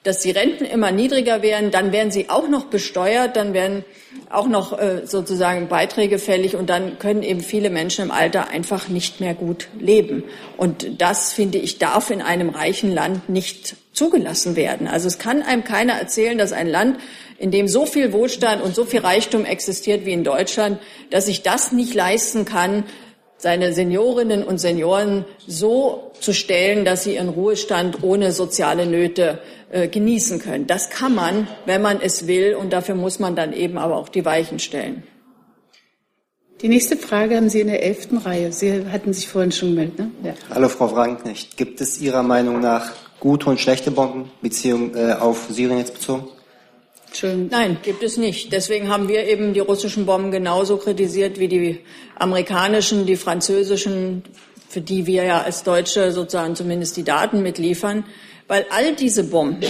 dass 0.04 0.20
die 0.20 0.32
Renten 0.32 0.64
immer 0.64 0.92
niedriger 0.92 1.42
werden, 1.42 1.72
dann 1.72 1.92
werden 1.92 2.12
sie 2.12 2.30
auch 2.30 2.48
noch 2.48 2.66
besteuert, 2.66 3.36
dann 3.36 3.54
werden 3.54 3.84
auch 4.30 4.48
noch 4.48 4.78
äh, 4.78 5.06
sozusagen 5.06 5.68
Beiträge 5.68 6.20
fällig 6.20 6.56
und 6.56 6.70
dann 6.70 6.98
können 7.00 7.24
eben 7.24 7.42
viele 7.42 7.70
Menschen 7.70 8.06
im 8.06 8.12
Alter 8.12 8.50
einfach 8.50 8.88
nicht 8.88 9.20
mehr 9.20 9.34
gut 9.34 9.68
leben. 9.80 10.24
Und 10.56 11.02
das, 11.02 11.34
finde 11.34 11.58
ich, 11.58 11.78
darf 11.78 12.10
in 12.10 12.22
einem 12.22 12.50
reichen 12.50 12.94
Land 12.94 13.30
nicht 13.30 13.76
zugelassen 13.94 14.56
werden. 14.56 14.88
Also 14.88 15.08
es 15.08 15.20
kann 15.20 15.42
einem 15.42 15.64
keiner 15.64 15.94
erzählen, 15.94 16.38
dass 16.38 16.54
ein 16.54 16.68
Land, 16.68 17.00
in 17.40 17.52
dem 17.52 17.68
so 17.68 17.86
viel 17.86 18.14
Wohlstand 18.14 18.62
und 18.62 18.76
so 18.76 18.86
viel 18.86 19.02
Reichtum 19.02 19.46
existiert 19.46 20.06
wie 20.06 20.14
in 20.14 20.24
Deutschland, 20.24 20.80
dass 21.10 21.26
sich 21.26 21.42
das 21.44 21.72
nicht 21.72 21.94
leisten 21.94 22.46
kann, 22.46 22.84
seine 23.38 23.74
Seniorinnen 23.74 24.44
und 24.44 24.58
Senioren 24.58 25.26
so 25.46 26.12
zu 26.20 26.34
stellen, 26.34 26.86
dass 26.86 27.04
sie 27.04 27.16
ihren 27.16 27.30
Ruhestand 27.30 28.04
ohne 28.04 28.32
soziale 28.32 28.88
Nöte 28.88 29.40
äh, 29.70 29.88
genießen 29.88 30.40
können. 30.40 30.68
Das 30.68 30.90
kann 30.90 31.14
man, 31.14 31.48
wenn 31.66 31.82
man 31.82 32.00
es 32.02 32.28
will, 32.28 32.56
und 32.56 32.74
dafür 32.74 32.96
muss 32.96 33.20
man 33.20 33.36
dann 33.36 33.54
eben 33.54 33.78
aber 33.78 33.98
auch 33.98 34.10
die 34.10 34.26
Weichen 34.26 34.60
stellen. 34.60 35.04
Die 36.62 36.70
nächste 36.70 36.98
Frage 36.98 37.36
haben 37.36 37.50
Sie 37.50 37.62
in 37.62 37.68
der 37.68 37.84
elften 37.84 38.18
Reihe. 38.18 38.52
Sie 38.52 38.86
hatten 38.88 39.14
sich 39.14 39.28
vorhin 39.28 39.52
schon 39.52 39.70
gemeldet. 39.70 40.00
Ne? 40.00 40.12
Ja. 40.24 40.34
Hallo 40.50 40.70
Frau 40.70 40.88
Frankenecht. 40.88 41.56
Gibt 41.56 41.82
es 41.82 42.02
Ihrer 42.02 42.24
Meinung 42.24 42.62
nach 42.62 42.94
gute 43.20 43.50
und 43.50 43.60
schlechte 43.60 43.92
Bombenbeziehungen 43.92 44.96
äh, 44.96 45.14
auf 45.14 45.48
Syrien 45.50 45.78
jetzt 45.78 45.94
bezogen? 45.94 46.30
Schön. 47.14 47.48
Nein, 47.52 47.78
gibt 47.84 48.04
es 48.04 48.18
nicht. 48.18 48.52
Deswegen 48.54 48.90
haben 48.90 49.08
wir 49.08 49.26
eben 49.28 49.54
die 49.54 49.60
russischen 49.60 50.06
Bomben 50.06 50.32
genauso 50.32 50.78
kritisiert 50.78 51.40
wie 51.40 51.48
die 51.48 51.80
amerikanischen, 52.16 53.06
die 53.06 53.16
französischen, 53.16 54.24
für 54.68 54.82
die 54.82 55.06
wir 55.06 55.24
ja 55.24 55.42
als 55.42 55.64
Deutsche 55.64 56.12
sozusagen 56.12 56.56
zumindest 56.56 56.98
die 56.98 57.04
Daten 57.04 57.42
mitliefern. 57.42 58.04
Weil 58.48 58.66
all 58.70 58.96
diese 58.96 59.26
Bomben 59.26 59.66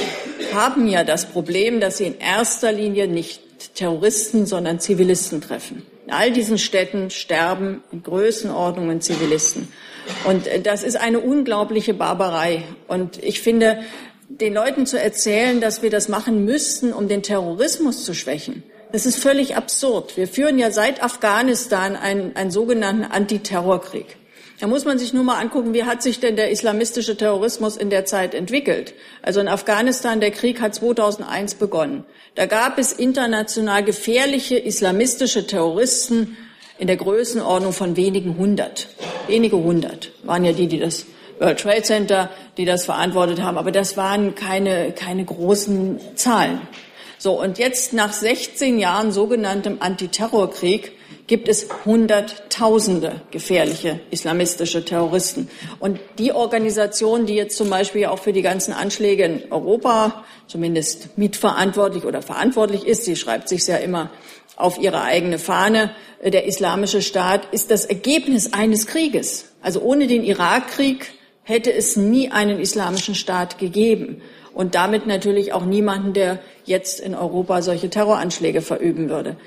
haben 0.54 0.88
ja 0.88 1.04
das 1.04 1.26
Problem, 1.26 1.80
dass 1.80 1.98
sie 1.98 2.06
in 2.06 2.20
erster 2.20 2.72
Linie 2.72 3.08
nicht 3.08 3.42
Terroristen, 3.76 4.46
sondern 4.46 4.80
Zivilisten 4.80 5.42
treffen. 5.42 5.86
In 6.06 6.14
all 6.14 6.32
diesen 6.32 6.58
Städten 6.58 7.10
sterben 7.10 7.84
in 7.92 8.04
Größenordnungen 8.04 9.02
Zivilisten. 9.02 9.68
Und 10.26 10.48
äh, 10.48 10.62
das 10.62 10.84
ist 10.84 10.96
eine 10.96 11.20
unglaubliche 11.20 11.94
Barbarei. 11.94 12.64
Und 12.88 13.22
ich 13.24 13.42
finde, 13.42 13.84
den 14.30 14.54
Leuten 14.54 14.86
zu 14.86 15.00
erzählen, 15.00 15.60
dass 15.62 15.82
wir 15.82 15.90
das 15.90 16.08
machen 16.08 16.46
müssten, 16.46 16.94
um 16.94 17.08
den 17.08 17.24
Terrorismus 17.24 18.04
zu 18.04 18.14
schwächen, 18.14 18.64
das 18.92 19.06
ist 19.06 19.18
völlig 19.18 19.56
absurd. 19.58 20.16
Wir 20.16 20.28
führen 20.28 20.58
ja 20.58 20.72
seit 20.72 21.04
Afghanistan 21.04 21.96
einen, 21.96 22.36
einen 22.36 22.52
sogenannten 22.52 23.04
Antiterrorkrieg. 23.04 24.17
Da 24.60 24.66
muss 24.66 24.86
man 24.86 24.98
sich 24.98 25.14
nur 25.14 25.24
mal 25.24 25.40
angucken, 25.40 25.74
wie 25.74 25.84
hat 25.84 26.02
sich 26.02 26.20
denn 26.20 26.36
der 26.36 26.50
islamistische 26.50 27.16
Terrorismus 27.16 27.78
in 27.78 27.92
der 27.92 28.06
Zeit 28.06 28.34
entwickelt. 28.34 28.96
Also 29.22 29.40
in 29.40 29.48
Afghanistan, 29.48 30.20
der 30.20 30.32
Krieg 30.32 30.62
hat 30.62 30.74
2001 30.74 31.56
begonnen. 31.56 32.06
Da 32.34 32.48
gab 32.48 32.80
es 32.80 32.92
international 32.92 33.84
gefährliche 33.84 34.58
islamistische 34.58 35.46
Terroristen, 35.46 36.38
in 36.80 36.88
der 36.88 36.98
Größenordnung 36.98 37.74
von 37.74 37.96
wenigen 37.96 38.38
hundert. 38.38 38.88
Wenige 39.28 39.58
hundert 39.58 40.12
waren 40.24 40.46
ja 40.46 40.52
die, 40.52 40.68
die 40.68 40.80
das 40.80 41.06
World 41.40 41.60
Trade 41.60 41.84
Center, 41.84 42.30
die 42.58 42.66
das 42.66 42.86
verantwortet 42.86 43.42
haben. 43.42 43.58
Aber 43.58 43.72
das 43.72 43.98
waren 43.98 44.36
keine, 44.36 44.92
keine 44.92 45.26
großen 45.26 46.00
Zahlen. 46.16 46.62
So, 47.18 47.40
und 47.40 47.58
jetzt 47.58 47.94
nach 47.94 48.14
16 48.14 48.80
Jahren 48.80 49.12
sogenanntem 49.12 49.78
Antiterrorkrieg 49.80 50.94
gibt 51.28 51.50
es 51.50 51.68
Hunderttausende 51.86 53.22
gefährliche 53.32 54.00
islamistische 54.12 54.86
Terroristen. 54.86 55.50
Und 55.80 56.00
die 56.18 56.32
Organisation, 56.32 57.26
die 57.26 57.36
jetzt 57.36 57.58
zum 57.58 57.70
Beispiel 57.70 58.06
auch 58.06 58.20
für 58.20 58.34
die 58.34 58.42
ganzen 58.42 58.74
Anschläge 58.74 59.26
in 59.26 59.52
Europa 59.52 60.24
zumindest 60.48 61.18
mitverantwortlich 61.18 62.06
oder 62.06 62.22
verantwortlich 62.22 62.88
ist, 62.88 63.04
sie 63.04 63.18
schreibt 63.18 63.50
sich 63.50 63.68
ja 63.68 63.76
immer 63.76 64.10
auf 64.56 64.80
ihre 64.80 65.04
eigene 65.04 65.38
Fahne, 65.38 65.92
der 66.24 66.46
Islamische 66.46 67.02
Staat, 67.02 67.54
ist 67.54 67.70
das 67.70 67.86
Ergebnis 67.86 68.54
eines 68.54 68.88
Krieges. 68.88 69.52
Also 69.62 69.82
ohne 69.82 70.08
den 70.08 70.24
Irakkrieg 70.24 71.12
hätte 71.44 71.72
es 71.72 71.96
nie 71.96 72.32
einen 72.32 72.60
islamischen 72.60 73.16
Staat 73.16 73.60
gegeben 73.60 74.22
und 74.54 74.74
damit 74.74 75.06
natürlich 75.06 75.54
auch 75.54 75.66
niemanden, 75.66 76.14
der 76.14 76.40
jetzt 76.66 77.00
in 77.00 77.14
Europa 77.14 77.62
solche 77.62 77.90
Terroranschläge 77.90 78.62
verüben 78.62 79.10
würde. 79.10 79.38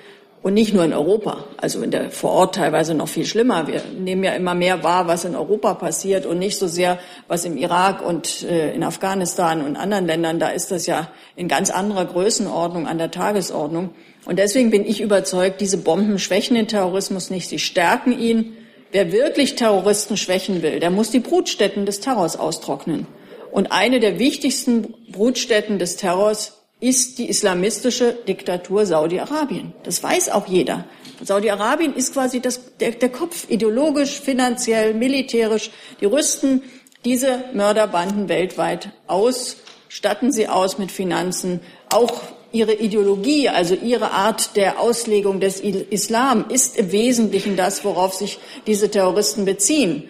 Und 0.42 0.54
nicht 0.54 0.72
nur 0.72 0.84
in 0.84 0.94
Europa, 0.94 1.44
also 1.58 1.82
in 1.82 1.90
der 1.90 2.10
vor 2.10 2.30
Ort 2.30 2.54
teilweise 2.54 2.94
noch 2.94 3.08
viel 3.08 3.26
schlimmer. 3.26 3.66
Wir 3.66 3.82
nehmen 3.98 4.24
ja 4.24 4.32
immer 4.32 4.54
mehr 4.54 4.82
wahr, 4.82 5.06
was 5.06 5.26
in 5.26 5.36
Europa 5.36 5.74
passiert 5.74 6.24
und 6.24 6.38
nicht 6.38 6.56
so 6.58 6.66
sehr, 6.66 6.98
was 7.28 7.44
im 7.44 7.58
Irak 7.58 8.00
und 8.00 8.42
äh, 8.44 8.72
in 8.72 8.82
Afghanistan 8.82 9.62
und 9.62 9.76
anderen 9.76 10.06
Ländern. 10.06 10.38
Da 10.38 10.48
ist 10.48 10.70
das 10.70 10.86
ja 10.86 11.08
in 11.36 11.46
ganz 11.46 11.68
anderer 11.68 12.06
Größenordnung 12.06 12.86
an 12.88 12.96
der 12.96 13.10
Tagesordnung. 13.10 13.90
Und 14.24 14.38
deswegen 14.38 14.70
bin 14.70 14.86
ich 14.86 15.02
überzeugt, 15.02 15.60
diese 15.60 15.76
Bomben 15.76 16.18
schwächen 16.18 16.54
den 16.54 16.68
Terrorismus 16.68 17.28
nicht, 17.28 17.48
sie 17.48 17.58
stärken 17.58 18.18
ihn. 18.18 18.56
Wer 18.92 19.12
wirklich 19.12 19.56
Terroristen 19.56 20.16
schwächen 20.16 20.62
will, 20.62 20.80
der 20.80 20.90
muss 20.90 21.10
die 21.10 21.20
Brutstätten 21.20 21.84
des 21.84 22.00
Terrors 22.00 22.38
austrocknen. 22.38 23.06
Und 23.52 23.72
eine 23.72 24.00
der 24.00 24.18
wichtigsten 24.18 24.94
Brutstätten 25.10 25.78
des 25.78 25.96
Terrors 25.96 26.59
ist 26.80 27.18
die 27.18 27.28
islamistische 27.28 28.16
Diktatur 28.26 28.86
Saudi-Arabien. 28.86 29.74
Das 29.82 30.02
weiß 30.02 30.30
auch 30.30 30.46
jeder. 30.46 30.86
Saudi-Arabien 31.22 31.94
ist 31.94 32.14
quasi 32.14 32.40
das, 32.40 32.76
der, 32.78 32.92
der 32.92 33.10
Kopf, 33.10 33.46
ideologisch, 33.50 34.18
finanziell, 34.18 34.94
militärisch. 34.94 35.70
Die 36.00 36.06
rüsten 36.06 36.62
diese 37.04 37.44
Mörderbanden 37.52 38.28
weltweit 38.28 38.90
aus, 39.06 39.58
statten 39.88 40.32
sie 40.32 40.48
aus 40.48 40.78
mit 40.78 40.90
Finanzen. 40.90 41.60
Auch 41.92 42.22
ihre 42.52 42.74
Ideologie, 42.74 43.48
also 43.48 43.74
ihre 43.74 44.10
Art 44.12 44.56
der 44.56 44.80
Auslegung 44.80 45.40
des 45.40 45.60
Islam 45.60 46.46
ist 46.48 46.76
im 46.78 46.92
Wesentlichen 46.92 47.56
das, 47.56 47.84
worauf 47.84 48.14
sich 48.14 48.38
diese 48.66 48.90
Terroristen 48.90 49.44
beziehen. 49.44 50.08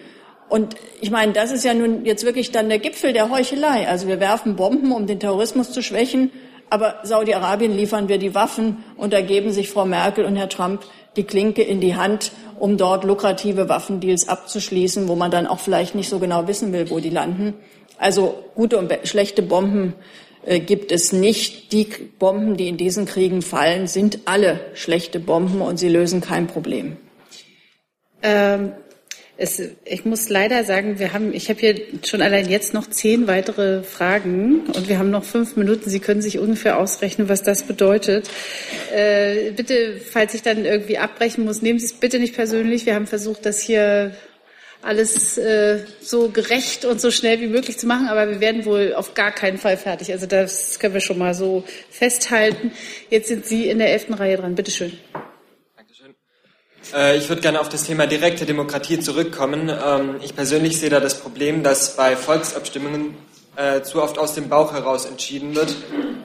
Und 0.49 0.75
ich 0.99 1.11
meine, 1.11 1.33
das 1.33 1.51
ist 1.51 1.63
ja 1.63 1.73
nun 1.73 2.05
jetzt 2.05 2.25
wirklich 2.25 2.51
dann 2.51 2.67
der 2.67 2.79
Gipfel 2.79 3.13
der 3.13 3.29
Heuchelei. 3.29 3.87
Also 3.87 4.07
wir 4.07 4.19
werfen 4.19 4.55
Bomben, 4.55 4.91
um 4.91 5.07
den 5.07 5.19
Terrorismus 5.19 5.71
zu 5.71 5.81
schwächen 5.81 6.31
aber 6.71 6.99
Saudi-Arabien 7.03 7.75
liefern 7.75 8.07
wir 8.07 8.17
die 8.17 8.33
Waffen 8.33 8.77
und 8.95 9.11
da 9.11 9.19
geben 9.19 9.51
sich 9.51 9.69
Frau 9.69 9.85
Merkel 9.85 10.23
und 10.23 10.37
Herr 10.37 10.47
Trump 10.47 10.83
die 11.17 11.25
Klinke 11.25 11.61
in 11.61 11.81
die 11.81 11.97
Hand, 11.97 12.31
um 12.57 12.77
dort 12.77 13.03
lukrative 13.03 13.67
Waffendeals 13.67 14.29
abzuschließen, 14.29 15.09
wo 15.09 15.15
man 15.15 15.31
dann 15.31 15.47
auch 15.47 15.59
vielleicht 15.59 15.95
nicht 15.95 16.07
so 16.07 16.19
genau 16.19 16.47
wissen 16.47 16.71
will, 16.71 16.89
wo 16.89 17.01
die 17.01 17.09
landen. 17.09 17.55
Also 17.97 18.45
gute 18.55 18.77
und 18.77 18.89
schlechte 19.03 19.41
Bomben 19.41 19.95
äh, 20.45 20.61
gibt 20.61 20.93
es 20.93 21.11
nicht. 21.11 21.73
Die 21.73 21.83
Bomben, 21.83 22.55
die 22.55 22.69
in 22.69 22.77
diesen 22.77 23.05
Kriegen 23.05 23.41
fallen, 23.41 23.87
sind 23.87 24.19
alle 24.23 24.61
schlechte 24.73 25.19
Bomben 25.19 25.59
und 25.59 25.77
sie 25.77 25.89
lösen 25.89 26.21
kein 26.21 26.47
Problem. 26.47 26.95
Ähm, 28.23 28.71
es, 29.41 29.59
ich 29.85 30.05
muss 30.05 30.29
leider 30.29 30.63
sagen, 30.63 30.99
wir 30.99 31.13
haben, 31.13 31.33
ich 31.33 31.49
habe 31.49 31.59
hier 31.59 31.75
schon 32.05 32.21
allein 32.21 32.47
jetzt 32.47 32.75
noch 32.75 32.87
zehn 32.87 33.27
weitere 33.27 33.81
Fragen 33.81 34.67
und 34.67 34.87
wir 34.87 34.99
haben 34.99 35.09
noch 35.09 35.23
fünf 35.23 35.55
Minuten. 35.55 35.89
Sie 35.89 35.99
können 35.99 36.21
sich 36.21 36.37
ungefähr 36.37 36.77
ausrechnen, 36.77 37.27
was 37.27 37.41
das 37.41 37.63
bedeutet. 37.63 38.29
Äh, 38.93 39.51
bitte, 39.51 39.99
falls 39.99 40.35
ich 40.35 40.43
dann 40.43 40.63
irgendwie 40.63 40.99
abbrechen 40.99 41.43
muss, 41.43 41.63
nehmen 41.63 41.79
Sie 41.79 41.85
es 41.85 41.93
bitte 41.93 42.19
nicht 42.19 42.35
persönlich. 42.35 42.85
Wir 42.85 42.93
haben 42.93 43.07
versucht, 43.07 43.47
das 43.47 43.59
hier 43.59 44.13
alles 44.83 45.39
äh, 45.39 45.79
so 46.01 46.29
gerecht 46.29 46.85
und 46.85 47.01
so 47.01 47.09
schnell 47.09 47.41
wie 47.41 47.47
möglich 47.47 47.79
zu 47.79 47.87
machen, 47.87 48.09
aber 48.09 48.29
wir 48.29 48.41
werden 48.41 48.65
wohl 48.65 48.93
auf 48.95 49.15
gar 49.15 49.31
keinen 49.31 49.57
Fall 49.57 49.77
fertig. 49.77 50.11
Also 50.11 50.27
das 50.27 50.77
können 50.79 50.93
wir 50.93 51.01
schon 51.01 51.17
mal 51.17 51.33
so 51.33 51.63
festhalten. 51.89 52.71
Jetzt 53.09 53.27
sind 53.27 53.45
Sie 53.45 53.67
in 53.69 53.79
der 53.79 53.91
elften 53.91 54.13
Reihe 54.13 54.37
dran. 54.37 54.53
Bitte 54.53 54.71
schön. 54.71 54.93
Äh, 56.93 57.17
ich 57.17 57.29
würde 57.29 57.41
gerne 57.41 57.59
auf 57.59 57.69
das 57.69 57.83
Thema 57.83 58.07
direkte 58.07 58.45
Demokratie 58.45 58.99
zurückkommen. 58.99 59.69
Ähm, 59.69 60.15
ich 60.23 60.35
persönlich 60.35 60.79
sehe 60.79 60.89
da 60.89 60.99
das 60.99 61.19
Problem, 61.19 61.63
dass 61.63 61.95
bei 61.95 62.15
Volksabstimmungen 62.15 63.15
äh, 63.55 63.81
zu 63.81 64.01
oft 64.01 64.17
aus 64.17 64.33
dem 64.33 64.49
Bauch 64.49 64.73
heraus 64.73 65.05
entschieden 65.05 65.55
wird. 65.55 65.75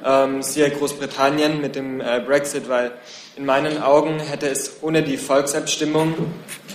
Ähm, 0.04 0.42
siehe 0.42 0.70
Großbritannien 0.70 1.60
mit 1.60 1.76
dem 1.76 2.00
äh, 2.00 2.20
Brexit, 2.24 2.68
weil 2.68 2.92
in 3.36 3.44
meinen 3.44 3.82
Augen 3.82 4.18
hätte 4.20 4.48
es 4.48 4.78
ohne 4.82 5.02
die 5.02 5.16
Volksabstimmung 5.16 6.14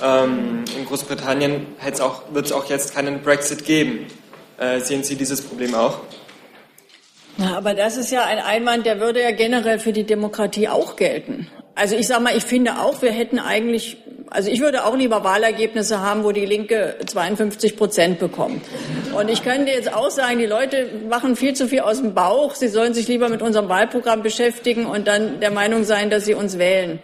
ähm, 0.03 0.63
in 0.77 0.85
Großbritannien 0.85 1.65
auch, 2.01 2.23
wird 2.33 2.45
es 2.45 2.51
auch 2.51 2.65
jetzt 2.69 2.93
keinen 2.93 3.21
Brexit 3.21 3.65
geben. 3.65 4.07
Sehen 4.83 5.03
Sie 5.03 5.15
dieses 5.15 5.41
Problem 5.41 5.73
auch? 5.73 6.01
Aber 7.39 7.73
das 7.73 7.97
ist 7.97 8.11
ja 8.11 8.25
ein 8.25 8.37
Einwand, 8.37 8.85
der 8.85 8.99
würde 8.99 9.19
ja 9.19 9.31
generell 9.31 9.79
für 9.79 9.91
die 9.91 10.03
Demokratie 10.03 10.67
auch 10.67 10.95
gelten. 10.97 11.47
Also 11.75 11.95
ich 11.95 12.07
sage 12.07 12.21
mal, 12.21 12.35
ich 12.35 12.43
finde 12.43 12.79
auch, 12.79 13.01
wir 13.01 13.11
hätten 13.11 13.39
eigentlich, 13.39 13.97
also 14.29 14.49
ich 14.49 14.59
würde 14.59 14.85
auch 14.85 14.95
lieber 14.95 15.23
Wahlergebnisse 15.23 16.01
haben, 16.01 16.23
wo 16.23 16.31
die 16.31 16.45
Linke 16.45 16.97
52 17.05 17.77
Prozent 17.77 18.19
bekommt. 18.19 18.63
Und 19.15 19.29
ich 19.29 19.43
könnte 19.43 19.71
jetzt 19.71 19.93
auch 19.93 20.09
sagen, 20.09 20.39
die 20.39 20.45
Leute 20.45 20.89
machen 21.09 21.35
viel 21.35 21.53
zu 21.53 21.67
viel 21.67 21.81
aus 21.81 22.01
dem 22.01 22.13
Bauch. 22.13 22.55
Sie 22.55 22.67
sollen 22.67 22.93
sich 22.93 23.07
lieber 23.07 23.29
mit 23.29 23.41
unserem 23.41 23.69
Wahlprogramm 23.69 24.21
beschäftigen 24.21 24.85
und 24.85 25.07
dann 25.07 25.39
der 25.39 25.51
Meinung 25.51 25.83
sein, 25.83 26.09
dass 26.09 26.25
sie 26.25 26.33
uns 26.33 26.57
wählen. 26.57 26.99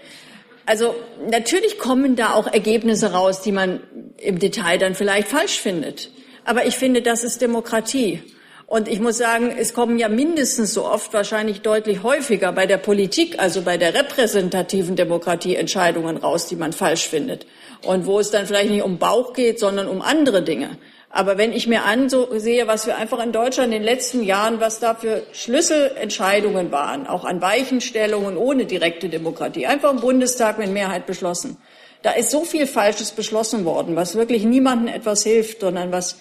Also 0.65 0.95
natürlich 1.29 1.79
kommen 1.79 2.17
da 2.17 2.33
auch 2.33 2.47
Ergebnisse 2.47 3.13
raus, 3.13 3.41
die 3.41 3.53
man 3.53 3.79
im 4.17 4.37
Detail 4.37 4.77
dann 4.77 4.95
vielleicht 4.95 5.29
falsch 5.29 5.59
findet. 5.61 6.11
Aber 6.43 6.65
ich 6.65 6.75
finde, 6.75 7.01
das 7.01 7.23
ist 7.23 7.41
Demokratie. 7.41 8.21
Und 8.67 8.89
ich 8.89 8.99
muss 8.99 9.17
sagen, 9.17 9.55
es 9.57 9.73
kommen 9.73 9.97
ja 9.97 10.09
mindestens 10.09 10.73
so 10.73 10.85
oft, 10.85 11.13
wahrscheinlich 11.13 11.61
deutlich 11.61 12.03
häufiger 12.03 12.51
bei 12.51 12.65
der 12.65 12.75
Politik, 12.75 13.39
also 13.39 13.61
bei 13.61 13.77
der 13.77 13.93
repräsentativen 13.93 14.97
Demokratie 14.97 15.55
Entscheidungen 15.55 16.17
raus, 16.17 16.47
die 16.47 16.57
man 16.57 16.73
falsch 16.73 17.07
findet. 17.07 17.47
Und 17.85 18.05
wo 18.05 18.19
es 18.19 18.29
dann 18.29 18.45
vielleicht 18.45 18.69
nicht 18.69 18.83
um 18.83 18.97
Bauch 18.97 19.31
geht, 19.31 19.57
sondern 19.57 19.87
um 19.87 20.01
andere 20.01 20.41
Dinge. 20.43 20.77
Aber 21.09 21.37
wenn 21.37 21.53
ich 21.53 21.67
mir 21.67 21.85
ansehe, 21.85 22.67
was 22.67 22.85
wir 22.85 22.97
einfach 22.97 23.23
in 23.23 23.31
Deutschland 23.31 23.73
in 23.73 23.79
den 23.79 23.83
letzten 23.83 24.21
Jahren, 24.21 24.59
was 24.59 24.81
da 24.81 24.95
für 24.95 25.23
Schlüsselentscheidungen 25.31 26.69
waren, 26.69 27.07
auch 27.07 27.23
an 27.23 27.41
Weichenstellungen 27.41 28.35
ohne 28.35 28.65
direkte 28.65 29.07
Demokratie, 29.07 29.65
einfach 29.65 29.91
im 29.91 30.01
Bundestag 30.01 30.57
mit 30.57 30.71
Mehrheit 30.71 31.05
beschlossen. 31.05 31.55
Da 32.01 32.11
ist 32.11 32.31
so 32.31 32.43
viel 32.43 32.67
Falsches 32.67 33.11
beschlossen 33.11 33.63
worden, 33.63 33.95
was 33.95 34.15
wirklich 34.15 34.43
niemandem 34.43 34.93
etwas 34.93 35.23
hilft, 35.23 35.61
sondern 35.61 35.93
was 35.93 36.17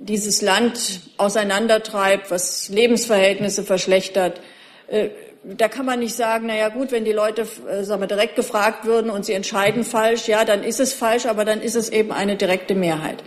dieses 0.00 0.42
Land 0.42 1.00
auseinandertreibt, 1.16 2.30
was 2.30 2.68
Lebensverhältnisse 2.68 3.64
verschlechtert. 3.64 4.40
Äh, 4.88 5.10
da 5.44 5.68
kann 5.68 5.86
man 5.86 6.00
nicht 6.00 6.14
sagen, 6.14 6.46
na 6.46 6.56
ja 6.56 6.68
gut, 6.68 6.92
wenn 6.92 7.04
die 7.04 7.12
Leute 7.12 7.46
äh, 7.70 7.84
sagen 7.84 8.02
wir, 8.02 8.06
direkt 8.06 8.36
gefragt 8.36 8.84
würden 8.84 9.10
und 9.10 9.24
sie 9.24 9.32
entscheiden 9.32 9.84
falsch, 9.84 10.28
ja, 10.28 10.44
dann 10.44 10.62
ist 10.62 10.80
es 10.80 10.92
falsch, 10.92 11.26
aber 11.26 11.44
dann 11.44 11.60
ist 11.60 11.74
es 11.74 11.88
eben 11.88 12.12
eine 12.12 12.36
direkte 12.36 12.74
Mehrheit. 12.74 13.22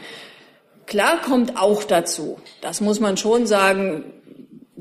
Klar 0.86 1.22
kommt 1.22 1.58
auch 1.58 1.84
dazu, 1.84 2.40
das 2.60 2.82
muss 2.82 3.00
man 3.00 3.16
schon 3.16 3.48
sagen, 3.48 4.04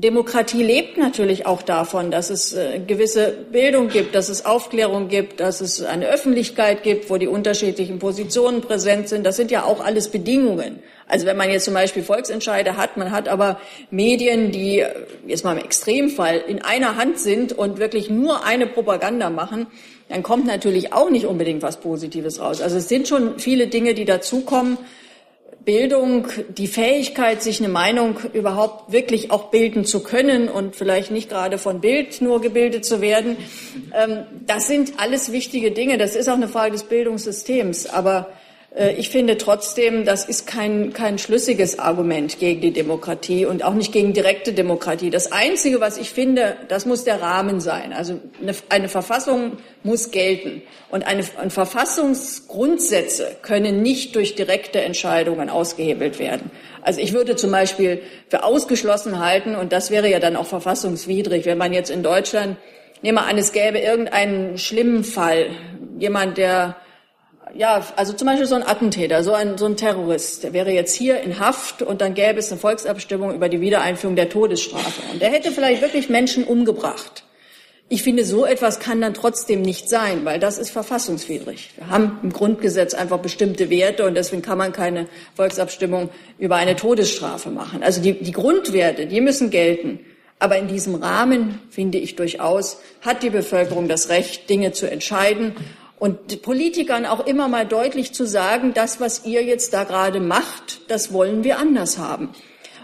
Demokratie 0.01 0.63
lebt 0.63 0.97
natürlich 0.97 1.45
auch 1.45 1.61
davon, 1.61 2.09
dass 2.09 2.31
es 2.31 2.53
äh, 2.53 2.79
gewisse 2.79 3.37
Bildung 3.51 3.87
gibt, 3.87 4.15
dass 4.15 4.29
es 4.29 4.45
Aufklärung 4.45 5.09
gibt, 5.09 5.39
dass 5.39 5.61
es 5.61 5.83
eine 5.83 6.07
Öffentlichkeit 6.07 6.81
gibt, 6.81 7.11
wo 7.11 7.17
die 7.17 7.27
unterschiedlichen 7.27 7.99
Positionen 7.99 8.61
präsent 8.61 9.09
sind. 9.09 9.27
Das 9.27 9.35
sind 9.35 9.51
ja 9.51 9.63
auch 9.63 9.79
alles 9.79 10.09
Bedingungen. 10.09 10.79
Also 11.07 11.27
wenn 11.27 11.37
man 11.37 11.51
jetzt 11.51 11.65
zum 11.65 11.75
Beispiel 11.75 12.01
Volksentscheide 12.01 12.77
hat, 12.77 12.97
man 12.97 13.11
hat 13.11 13.27
aber 13.27 13.59
Medien, 13.91 14.51
die 14.51 14.79
äh, 14.79 14.89
jetzt 15.27 15.43
mal 15.43 15.55
im 15.55 15.63
Extremfall 15.63 16.37
in 16.47 16.63
einer 16.63 16.95
Hand 16.95 17.19
sind 17.19 17.53
und 17.53 17.77
wirklich 17.77 18.09
nur 18.09 18.43
eine 18.43 18.65
Propaganda 18.65 19.29
machen, 19.29 19.67
dann 20.09 20.23
kommt 20.23 20.47
natürlich 20.47 20.93
auch 20.93 21.11
nicht 21.11 21.27
unbedingt 21.27 21.61
was 21.61 21.79
Positives 21.79 22.39
raus. 22.39 22.59
Also 22.59 22.77
es 22.77 22.89
sind 22.89 23.07
schon 23.07 23.37
viele 23.37 23.67
Dinge, 23.67 23.93
die 23.93 24.05
dazukommen. 24.05 24.79
Bildung, 25.63 26.27
die 26.49 26.67
Fähigkeit, 26.67 27.43
sich 27.43 27.59
eine 27.59 27.69
Meinung 27.69 28.17
überhaupt 28.33 28.91
wirklich 28.91 29.29
auch 29.29 29.51
bilden 29.51 29.85
zu 29.85 30.01
können 30.01 30.49
und 30.49 30.75
vielleicht 30.75 31.11
nicht 31.11 31.29
gerade 31.29 31.57
von 31.59 31.81
Bild 31.81 32.21
nur 32.21 32.41
gebildet 32.41 32.83
zu 32.83 32.99
werden, 32.99 33.37
ähm, 33.93 34.25
das 34.47 34.67
sind 34.67 34.93
alles 34.97 35.31
wichtige 35.31 35.71
Dinge. 35.71 35.97
Das 35.97 36.15
ist 36.15 36.29
auch 36.29 36.35
eine 36.35 36.47
Frage 36.47 36.71
des 36.71 36.83
Bildungssystems. 36.83 37.85
Aber 37.85 38.29
ich 38.73 39.09
finde 39.09 39.37
trotzdem, 39.37 40.05
das 40.05 40.23
ist 40.23 40.47
kein, 40.47 40.93
kein 40.93 41.17
schlüssiges 41.17 41.77
Argument 41.77 42.39
gegen 42.39 42.61
die 42.61 42.71
Demokratie 42.71 43.45
und 43.45 43.65
auch 43.65 43.73
nicht 43.73 43.91
gegen 43.91 44.13
direkte 44.13 44.53
Demokratie. 44.53 45.09
Das 45.09 45.33
Einzige, 45.33 45.81
was 45.81 45.97
ich 45.97 46.11
finde, 46.11 46.55
das 46.69 46.85
muss 46.85 47.03
der 47.03 47.21
Rahmen 47.21 47.59
sein. 47.59 47.91
Also 47.91 48.21
eine, 48.41 48.55
eine 48.69 48.87
Verfassung 48.87 49.57
muss 49.83 50.11
gelten. 50.11 50.61
Und 50.89 51.05
eine, 51.05 51.25
eine 51.37 51.49
Verfassungsgrundsätze 51.49 53.35
können 53.41 53.81
nicht 53.81 54.15
durch 54.15 54.35
direkte 54.35 54.79
Entscheidungen 54.79 55.49
ausgehebelt 55.49 56.17
werden. 56.17 56.49
Also 56.81 57.01
ich 57.01 57.11
würde 57.11 57.35
zum 57.35 57.51
Beispiel 57.51 58.01
für 58.29 58.45
ausgeschlossen 58.45 59.19
halten, 59.19 59.53
und 59.55 59.73
das 59.73 59.91
wäre 59.91 60.09
ja 60.09 60.19
dann 60.19 60.37
auch 60.37 60.47
verfassungswidrig, 60.47 61.45
wenn 61.45 61.57
man 61.57 61.73
jetzt 61.73 61.89
in 61.89 62.03
Deutschland, 62.03 62.55
nehmen 63.01 63.17
wir 63.17 63.25
an, 63.25 63.37
es 63.37 63.51
gäbe 63.51 63.79
irgendeinen 63.79 64.57
schlimmen 64.57 65.03
Fall, 65.03 65.47
jemand, 65.99 66.37
der 66.37 66.77
ja, 67.55 67.85
also 67.95 68.13
zum 68.13 68.27
Beispiel 68.27 68.45
so 68.45 68.55
ein 68.55 68.63
Attentäter, 68.63 69.23
so 69.23 69.33
ein, 69.33 69.57
so 69.57 69.65
ein 69.65 69.77
Terrorist, 69.77 70.43
der 70.43 70.53
wäre 70.53 70.71
jetzt 70.71 70.95
hier 70.95 71.21
in 71.21 71.39
Haft 71.39 71.81
und 71.81 72.01
dann 72.01 72.13
gäbe 72.13 72.39
es 72.39 72.51
eine 72.51 72.59
Volksabstimmung 72.59 73.33
über 73.33 73.49
die 73.49 73.61
Wiedereinführung 73.61 74.15
der 74.15 74.29
Todesstrafe. 74.29 75.01
Und 75.11 75.21
der 75.21 75.29
hätte 75.29 75.51
vielleicht 75.51 75.81
wirklich 75.81 76.09
Menschen 76.09 76.43
umgebracht. 76.43 77.23
Ich 77.89 78.03
finde, 78.03 78.23
so 78.23 78.45
etwas 78.45 78.79
kann 78.79 79.01
dann 79.01 79.13
trotzdem 79.13 79.61
nicht 79.61 79.89
sein, 79.89 80.23
weil 80.23 80.39
das 80.39 80.57
ist 80.57 80.71
verfassungswidrig. 80.71 81.71
Wir 81.75 81.89
haben 81.89 82.19
im 82.23 82.31
Grundgesetz 82.31 82.93
einfach 82.93 83.19
bestimmte 83.19 83.69
Werte 83.69 84.05
und 84.05 84.15
deswegen 84.15 84.41
kann 84.41 84.57
man 84.57 84.71
keine 84.71 85.07
Volksabstimmung 85.35 86.09
über 86.39 86.55
eine 86.55 86.77
Todesstrafe 86.77 87.49
machen. 87.49 87.83
Also 87.83 88.01
die, 88.01 88.13
die 88.13 88.31
Grundwerte, 88.31 89.07
die 89.07 89.19
müssen 89.19 89.49
gelten. 89.49 89.99
Aber 90.39 90.57
in 90.57 90.69
diesem 90.69 90.95
Rahmen, 90.95 91.59
finde 91.69 91.97
ich 91.97 92.15
durchaus, 92.15 92.79
hat 93.01 93.23
die 93.23 93.29
Bevölkerung 93.29 93.89
das 93.89 94.07
Recht, 94.07 94.49
Dinge 94.49 94.71
zu 94.71 94.89
entscheiden 94.89 95.53
und 96.01 96.41
Politikern 96.41 97.05
auch 97.05 97.27
immer 97.27 97.47
mal 97.47 97.63
deutlich 97.63 98.11
zu 98.11 98.25
sagen, 98.25 98.73
das, 98.73 98.99
was 98.99 99.23
ihr 99.23 99.43
jetzt 99.43 99.71
da 99.75 99.83
gerade 99.83 100.19
macht, 100.19 100.81
das 100.87 101.13
wollen 101.13 101.43
wir 101.43 101.59
anders 101.59 101.99
haben. 101.99 102.31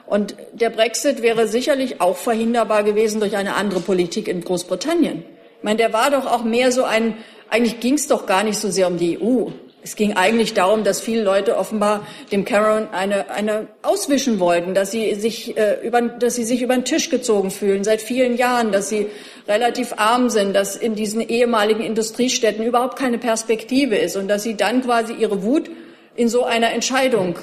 Und 0.06 0.36
der 0.54 0.70
Brexit 0.70 1.24
wäre 1.24 1.48
sicherlich 1.48 2.00
auch 2.00 2.16
verhinderbar 2.16 2.84
gewesen 2.84 3.20
durch 3.20 3.36
eine 3.36 3.56
andere 3.56 3.80
Politik 3.80 4.28
in 4.28 4.42
Großbritannien. 4.42 5.24
Ich 5.58 5.64
meine, 5.64 5.78
der 5.78 5.94
war 5.94 6.12
doch 6.12 6.28
auch 6.28 6.44
mehr 6.44 6.72
so 6.72 6.84
ein, 6.84 7.18
eigentlich 7.50 7.80
ging 7.80 7.96
es 7.96 8.06
doch 8.06 8.28
gar 8.28 8.44
nicht 8.44 8.60
so 8.60 8.70
sehr 8.70 8.86
um 8.86 9.00
die 9.00 9.20
EU. 9.20 9.48
Es 9.84 9.96
ging 9.96 10.14
eigentlich 10.14 10.54
darum, 10.54 10.84
dass 10.84 11.00
viele 11.00 11.24
Leute 11.24 11.58
offenbar 11.58 12.06
dem 12.32 12.46
Cameron 12.46 12.90
eine, 12.92 13.30
eine 13.30 13.68
auswischen 13.84 14.40
wollten, 14.40 14.74
dass 14.74 14.92
sie, 14.92 15.16
sich, 15.16 15.56
äh, 15.56 15.78
über, 15.86 16.02
dass 16.02 16.36
sie 16.36 16.44
sich 16.44 16.62
über 16.62 16.74
den 16.74 16.84
Tisch 16.84 17.10
gezogen 17.10 17.52
fühlen 17.52 17.84
seit 17.84 18.02
vielen 18.02 18.38
Jahren, 18.38 18.72
dass 18.72 18.90
sie 18.90 19.08
relativ 19.48 19.94
arm 19.98 20.30
sind, 20.30 20.56
dass 20.56 20.76
in 20.76 20.96
diesen 20.96 21.22
ehemaligen 21.22 21.82
Industriestädten 21.82 22.66
überhaupt 22.66 22.98
keine 22.98 23.18
Perspektive 23.18 23.96
ist 23.96 24.18
und 24.18 24.28
dass 24.28 24.44
sie 24.44 24.56
dann 24.56 24.84
quasi 24.84 25.14
ihre 25.14 25.44
Wut 25.44 25.70
in 26.16 26.28
so 26.28 26.44
einer 26.44 26.74
Entscheidung 26.74 27.38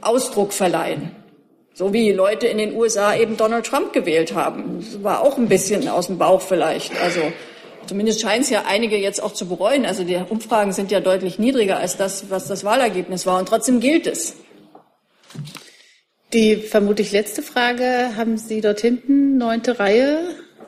Ausdruck 0.00 0.52
verleihen. 0.52 1.10
So 1.74 1.92
wie 1.92 2.12
Leute 2.12 2.46
in 2.46 2.58
den 2.58 2.74
USA 2.74 3.14
eben 3.14 3.36
Donald 3.36 3.66
Trump 3.66 3.92
gewählt 3.92 4.34
haben. 4.34 4.78
Das 4.80 5.02
war 5.02 5.22
auch 5.22 5.38
ein 5.38 5.48
bisschen 5.48 5.88
aus 5.88 6.06
dem 6.06 6.18
Bauch 6.18 6.40
vielleicht. 6.40 7.00
Also 7.00 7.20
Zumindest 7.86 8.20
scheinen 8.20 8.42
es 8.42 8.50
ja 8.50 8.64
einige 8.66 8.96
jetzt 8.96 9.22
auch 9.22 9.32
zu 9.32 9.48
bereuen. 9.48 9.86
Also 9.86 10.04
die 10.04 10.16
Umfragen 10.16 10.72
sind 10.72 10.90
ja 10.90 11.00
deutlich 11.00 11.38
niedriger 11.38 11.78
als 11.78 11.96
das, 11.96 12.30
was 12.30 12.46
das 12.48 12.64
Wahlergebnis 12.64 13.26
war. 13.26 13.38
Und 13.38 13.48
trotzdem 13.48 13.80
gilt 13.80 14.06
es. 14.06 14.36
Die 16.32 16.56
vermutlich 16.56 17.12
letzte 17.12 17.42
Frage 17.42 18.10
haben 18.16 18.36
Sie 18.36 18.60
dort 18.60 18.80
hinten, 18.80 19.38
neunte 19.38 19.78
Reihe. 19.78 20.20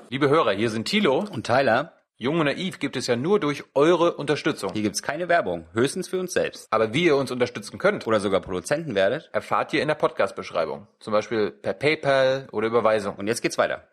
Liebe 0.08 0.28
Hörer, 0.28 0.52
hier 0.52 0.70
sind 0.70 0.86
Thilo 0.86 1.24
und 1.30 1.46
Tyler. 1.46 1.92
Jung 2.16 2.38
und 2.38 2.46
naiv 2.46 2.78
gibt 2.78 2.96
es 2.96 3.06
ja 3.06 3.16
nur 3.16 3.40
durch 3.40 3.64
eure 3.74 4.14
Unterstützung. 4.14 4.72
Hier 4.74 4.82
gibt 4.82 4.94
es 4.94 5.02
keine 5.02 5.28
Werbung, 5.28 5.66
höchstens 5.72 6.08
für 6.08 6.18
uns 6.18 6.34
selbst. 6.34 6.66
Aber 6.70 6.92
wie 6.92 7.04
ihr 7.04 7.16
uns 7.16 7.30
unterstützen 7.30 7.78
könnt 7.78 8.06
oder 8.06 8.20
sogar 8.20 8.40
Produzenten 8.40 8.94
werdet, 8.94 9.30
erfahrt 9.32 9.72
ihr 9.72 9.80
in 9.80 9.88
der 9.88 9.94
Podcast-Beschreibung. 9.94 10.86
Zum 10.98 11.12
Beispiel 11.12 11.50
per 11.50 11.72
PayPal 11.72 12.46
oder 12.52 12.66
Überweisung. 12.66 13.16
Und 13.16 13.26
jetzt 13.26 13.40
geht's 13.40 13.56
weiter. 13.56 13.88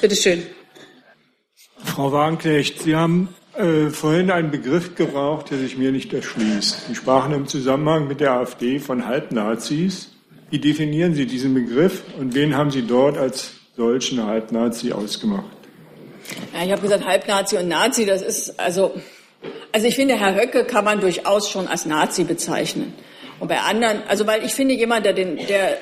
Bitteschön. 0.00 0.46
Frau 1.84 2.12
Wagenknecht, 2.12 2.82
Sie 2.82 2.96
haben 2.96 3.28
äh, 3.56 3.90
vorhin 3.90 4.30
einen 4.30 4.50
Begriff 4.50 4.94
gebraucht, 4.96 5.50
der 5.50 5.58
sich 5.58 5.76
mir 5.76 5.92
nicht 5.92 6.12
erschließt. 6.12 6.88
Sie 6.88 6.94
sprachen 6.94 7.32
im 7.32 7.46
Zusammenhang 7.46 8.08
mit 8.08 8.20
der 8.20 8.32
AfD 8.32 8.80
von 8.80 9.06
Halbnazis. 9.06 10.10
Wie 10.50 10.58
definieren 10.58 11.14
Sie 11.14 11.26
diesen 11.26 11.54
Begriff 11.54 12.02
und 12.18 12.34
wen 12.34 12.56
haben 12.56 12.70
Sie 12.70 12.82
dort 12.82 13.16
als 13.16 13.52
solchen 13.76 14.24
Halbnazi 14.24 14.92
ausgemacht? 14.92 15.44
Ja, 16.52 16.64
ich 16.64 16.72
habe 16.72 16.82
gesagt, 16.82 17.06
Halbnazi 17.06 17.58
und 17.58 17.68
Nazi, 17.68 18.06
das 18.06 18.22
ist 18.22 18.58
also, 18.58 18.94
also 19.72 19.86
ich 19.86 19.94
finde, 19.94 20.14
Herr 20.14 20.34
Höcke 20.34 20.64
kann 20.64 20.84
man 20.84 21.00
durchaus 21.00 21.50
schon 21.50 21.68
als 21.68 21.86
Nazi 21.86 22.24
bezeichnen. 22.24 22.94
Und 23.40 23.48
bei 23.48 23.60
anderen, 23.60 24.02
also 24.08 24.26
weil 24.26 24.44
ich 24.44 24.54
finde, 24.54 24.74
jemand, 24.74 25.06
der 25.06 25.12
den, 25.12 25.36
der 25.36 25.76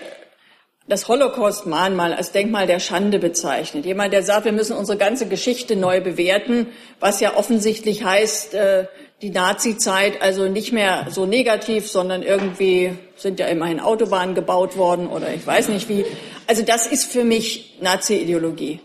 das 0.93 1.09
Holocaust-Mahnmal 1.09 2.13
als 2.13 2.33
Denkmal 2.33 2.67
der 2.67 2.79
Schande 2.79 3.19
bezeichnet. 3.19 3.87
Jemand, 3.87 4.13
der 4.13 4.23
sagt, 4.23 4.45
wir 4.45 4.53
müssen 4.53 4.77
unsere 4.77 4.99
ganze 4.99 5.27
Geschichte 5.27 5.75
neu 5.75 6.03
bewerten, 6.03 6.67
was 7.01 7.19
ja 7.21 7.35
offensichtlich 7.35 8.05
heißt, 8.05 8.53
äh, 8.53 8.85
die 9.23 9.31
Nazi-Zeit 9.31 10.21
also 10.21 10.49
nicht 10.49 10.71
mehr 10.71 11.07
so 11.09 11.25
negativ, 11.25 11.89
sondern 11.89 12.23
irgendwie 12.23 12.93
sind 13.17 13.41
ja 13.41 13.47
immerhin 13.47 13.81
Autobahnen 13.81 14.35
gebaut 14.35 14.77
worden 14.77 15.07
oder 15.07 15.33
ich 15.33 15.47
weiß 15.47 15.71
nicht 15.71 15.89
wie. 15.89 16.05
Also 16.47 16.63
das 16.63 16.87
ist 16.87 17.11
für 17.11 17.25
mich 17.25 17.79
Nazi-Ideologie. 17.81 18.81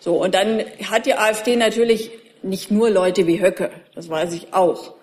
So, 0.00 0.14
und 0.14 0.34
dann 0.34 0.64
hat 0.90 1.04
die 1.04 1.16
AfD 1.16 1.56
natürlich 1.56 2.12
nicht 2.42 2.70
nur 2.70 2.88
Leute 2.88 3.26
wie 3.26 3.42
Höcke, 3.42 3.70
das 3.94 4.08
weiß 4.08 4.32
ich 4.32 4.54
auch 4.54 4.95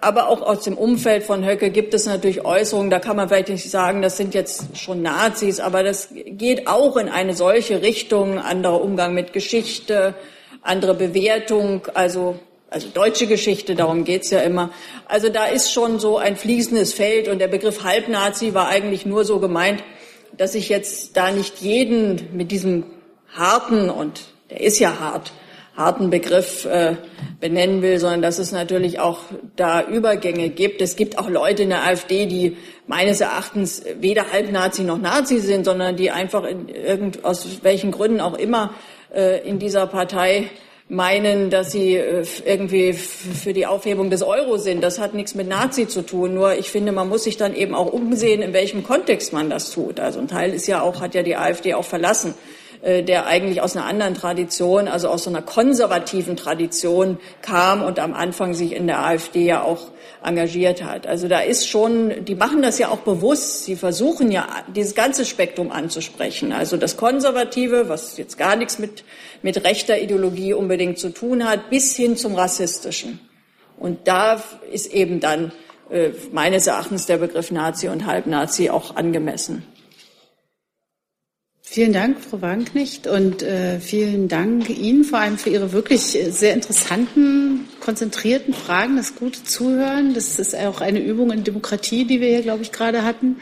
aber 0.00 0.28
auch 0.28 0.42
aus 0.42 0.64
dem 0.64 0.76
Umfeld 0.78 1.22
von 1.22 1.44
Höcke 1.46 1.70
gibt 1.70 1.94
es 1.94 2.06
natürlich 2.06 2.44
Äußerungen, 2.44 2.90
da 2.90 2.98
kann 2.98 3.16
man 3.16 3.28
vielleicht 3.28 3.48
nicht 3.48 3.70
sagen, 3.70 4.02
das 4.02 4.16
sind 4.16 4.34
jetzt 4.34 4.76
schon 4.76 5.02
Nazis, 5.02 5.60
aber 5.60 5.82
das 5.82 6.08
geht 6.12 6.66
auch 6.66 6.96
in 6.96 7.08
eine 7.08 7.34
solche 7.34 7.82
Richtung, 7.82 8.38
anderer 8.38 8.80
Umgang 8.82 9.14
mit 9.14 9.32
Geschichte, 9.32 10.14
andere 10.62 10.94
Bewertung, 10.94 11.86
also, 11.94 12.38
also 12.70 12.88
deutsche 12.88 13.26
Geschichte, 13.26 13.74
darum 13.74 14.04
geht's 14.04 14.30
ja 14.30 14.40
immer. 14.40 14.70
Also 15.06 15.28
da 15.28 15.46
ist 15.46 15.72
schon 15.72 15.98
so 15.98 16.18
ein 16.18 16.36
fließendes 16.36 16.94
Feld 16.94 17.28
und 17.28 17.38
der 17.38 17.48
Begriff 17.48 17.84
Halbnazi 17.84 18.54
war 18.54 18.68
eigentlich 18.68 19.06
nur 19.06 19.24
so 19.24 19.38
gemeint, 19.38 19.82
dass 20.36 20.54
ich 20.54 20.68
jetzt 20.68 21.16
da 21.16 21.30
nicht 21.30 21.58
jeden 21.60 22.28
mit 22.32 22.50
diesem 22.50 22.84
harten, 23.28 23.90
und 23.90 24.22
der 24.50 24.60
ist 24.60 24.78
ja 24.78 24.98
hart, 24.98 25.32
harten 25.80 26.10
Begriff 26.10 26.64
äh, 26.66 26.94
benennen 27.40 27.82
will, 27.82 27.98
sondern 27.98 28.22
dass 28.22 28.38
es 28.38 28.52
natürlich 28.52 29.00
auch 29.00 29.18
da 29.56 29.82
Übergänge 29.82 30.50
gibt. 30.50 30.80
Es 30.80 30.94
gibt 30.94 31.18
auch 31.18 31.28
Leute 31.28 31.64
in 31.64 31.70
der 31.70 31.84
AfD, 31.84 32.26
die 32.26 32.56
meines 32.86 33.20
Erachtens 33.20 33.82
weder 33.98 34.30
Halbnazi 34.32 34.82
noch 34.82 34.98
Nazi 34.98 35.40
sind, 35.40 35.64
sondern 35.64 35.96
die 35.96 36.10
einfach 36.10 36.44
in 36.44 36.68
irgend, 36.68 37.24
aus 37.24 37.62
welchen 37.62 37.90
Gründen 37.90 38.20
auch 38.20 38.34
immer 38.34 38.74
äh, 39.12 39.46
in 39.48 39.58
dieser 39.58 39.86
Partei 39.86 40.50
meinen, 40.88 41.50
dass 41.50 41.72
sie 41.72 41.96
äh, 41.96 42.24
irgendwie 42.44 42.92
für 42.92 43.52
die 43.52 43.66
Aufhebung 43.66 44.10
des 44.10 44.22
Euro 44.22 44.58
sind. 44.58 44.82
Das 44.82 44.98
hat 44.98 45.14
nichts 45.14 45.34
mit 45.34 45.48
Nazi 45.48 45.88
zu 45.88 46.02
tun. 46.02 46.34
Nur 46.34 46.54
ich 46.54 46.70
finde, 46.70 46.92
man 46.92 47.08
muss 47.08 47.24
sich 47.24 47.36
dann 47.36 47.54
eben 47.54 47.74
auch 47.74 47.92
umsehen, 47.92 48.42
in 48.42 48.52
welchem 48.52 48.82
Kontext 48.82 49.32
man 49.32 49.48
das 49.48 49.70
tut. 49.70 49.98
Also 49.98 50.20
ein 50.20 50.28
Teil 50.28 50.52
ist 50.52 50.66
ja 50.66 50.82
auch, 50.82 51.00
hat 51.00 51.14
ja 51.14 51.22
die 51.22 51.36
AfD 51.36 51.74
auch 51.74 51.84
verlassen 51.84 52.34
der 52.82 53.26
eigentlich 53.26 53.60
aus 53.60 53.76
einer 53.76 53.86
anderen 53.86 54.14
Tradition, 54.14 54.88
also 54.88 55.08
aus 55.08 55.24
so 55.24 55.30
einer 55.30 55.42
konservativen 55.42 56.36
Tradition 56.36 57.18
kam 57.42 57.82
und 57.82 57.98
am 57.98 58.14
Anfang 58.14 58.54
sich 58.54 58.72
in 58.72 58.86
der 58.86 59.04
AfD 59.04 59.44
ja 59.44 59.62
auch 59.62 59.88
engagiert 60.22 60.82
hat. 60.82 61.06
Also 61.06 61.28
da 61.28 61.40
ist 61.40 61.68
schon, 61.68 62.24
die 62.24 62.34
machen 62.34 62.62
das 62.62 62.78
ja 62.78 62.88
auch 62.88 63.00
bewusst. 63.00 63.64
Sie 63.64 63.76
versuchen 63.76 64.30
ja, 64.30 64.46
dieses 64.74 64.94
ganze 64.94 65.24
Spektrum 65.24 65.70
anzusprechen. 65.70 66.52
Also 66.52 66.76
das 66.76 66.96
Konservative, 66.96 67.88
was 67.88 68.16
jetzt 68.16 68.38
gar 68.38 68.56
nichts 68.56 68.78
mit, 68.78 69.04
mit 69.42 69.64
rechter 69.64 70.00
Ideologie 70.00 70.52
unbedingt 70.52 70.98
zu 70.98 71.10
tun 71.10 71.48
hat, 71.48 71.70
bis 71.70 71.96
hin 71.96 72.16
zum 72.16 72.34
Rassistischen. 72.34 73.20
Und 73.78 74.06
da 74.08 74.42
ist 74.70 74.92
eben 74.92 75.20
dann 75.20 75.52
äh, 75.90 76.10
meines 76.32 76.66
Erachtens 76.66 77.06
der 77.06 77.16
Begriff 77.16 77.50
Nazi 77.50 77.88
und 77.88 78.06
Halbnazi 78.06 78.68
auch 78.68 78.96
angemessen. 78.96 79.64
Vielen 81.72 81.92
Dank, 81.92 82.18
Frau 82.18 82.42
Wagenknecht, 82.42 83.06
und 83.06 83.44
äh, 83.44 83.78
vielen 83.78 84.26
Dank 84.26 84.68
Ihnen 84.68 85.04
vor 85.04 85.20
allem 85.20 85.38
für 85.38 85.50
Ihre 85.50 85.70
wirklich 85.70 86.00
sehr 86.00 86.52
interessanten, 86.52 87.68
konzentrierten 87.78 88.54
Fragen, 88.54 88.96
das 88.96 89.14
gute 89.14 89.44
Zuhören. 89.44 90.12
Das 90.12 90.40
ist 90.40 90.56
auch 90.56 90.80
eine 90.80 90.98
Übung 90.98 91.30
in 91.30 91.44
Demokratie, 91.44 92.04
die 92.06 92.20
wir 92.20 92.26
hier, 92.26 92.42
glaube 92.42 92.64
ich, 92.64 92.72
gerade 92.72 93.04
hatten. 93.04 93.36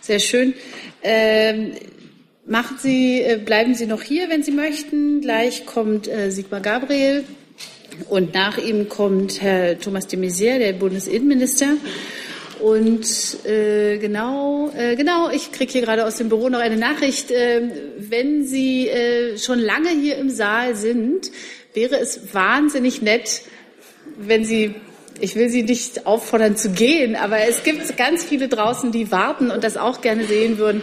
Sehr 0.00 0.18
schön. 0.18 0.54
Ähm, 1.02 1.72
machen 2.46 2.78
Sie, 2.80 3.20
äh, 3.20 3.36
bleiben 3.36 3.74
Sie 3.74 3.84
noch 3.84 4.00
hier, 4.00 4.30
wenn 4.30 4.42
Sie 4.42 4.52
möchten. 4.52 5.20
Gleich 5.20 5.66
kommt 5.66 6.08
äh, 6.08 6.30
Sigmar 6.30 6.62
Gabriel 6.62 7.24
und 8.08 8.32
nach 8.32 8.56
ihm 8.56 8.88
kommt 8.88 9.42
Herr 9.42 9.78
Thomas 9.78 10.06
de 10.06 10.18
Maizière, 10.18 10.58
der 10.58 10.72
Bundesinnenminister. 10.72 11.76
Und 12.64 13.44
äh, 13.44 13.98
genau, 13.98 14.70
äh, 14.74 14.96
genau, 14.96 15.28
ich 15.28 15.52
kriege 15.52 15.70
hier 15.70 15.82
gerade 15.82 16.06
aus 16.06 16.16
dem 16.16 16.30
Büro 16.30 16.48
noch 16.48 16.60
eine 16.60 16.78
Nachricht. 16.78 17.30
Äh, 17.30 17.60
wenn 17.98 18.46
Sie 18.46 18.88
äh, 18.88 19.36
schon 19.36 19.58
lange 19.58 19.90
hier 19.90 20.16
im 20.16 20.30
Saal 20.30 20.74
sind, 20.74 21.30
wäre 21.74 21.98
es 21.98 22.32
wahnsinnig 22.32 23.02
nett, 23.02 23.42
wenn 24.16 24.46
Sie 24.46 24.76
ich 25.20 25.36
will 25.36 25.50
Sie 25.50 25.62
nicht 25.62 26.06
auffordern 26.06 26.56
zu 26.56 26.70
gehen, 26.70 27.16
aber 27.16 27.46
es 27.46 27.64
gibt 27.64 27.98
ganz 27.98 28.24
viele 28.24 28.48
draußen, 28.48 28.92
die 28.92 29.12
warten 29.12 29.50
und 29.50 29.62
das 29.62 29.76
auch 29.76 30.00
gerne 30.00 30.24
sehen 30.24 30.56
würden. 30.56 30.80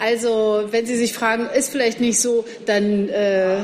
Also, 0.00 0.64
wenn 0.72 0.86
Sie 0.86 0.96
sich 0.96 1.12
fragen, 1.12 1.48
ist 1.56 1.70
vielleicht 1.70 2.00
nicht 2.00 2.20
so, 2.20 2.44
dann 2.66 3.08
äh, 3.08 3.58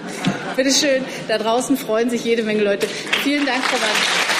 bitteschön, 0.56 1.04
da 1.28 1.36
draußen 1.36 1.76
freuen 1.76 2.08
sich 2.08 2.24
jede 2.24 2.42
Menge 2.42 2.64
Leute. 2.64 2.86
Vielen 3.22 3.44
Dank, 3.44 3.62
Frau 3.64 3.76
Wagner. 3.76 4.31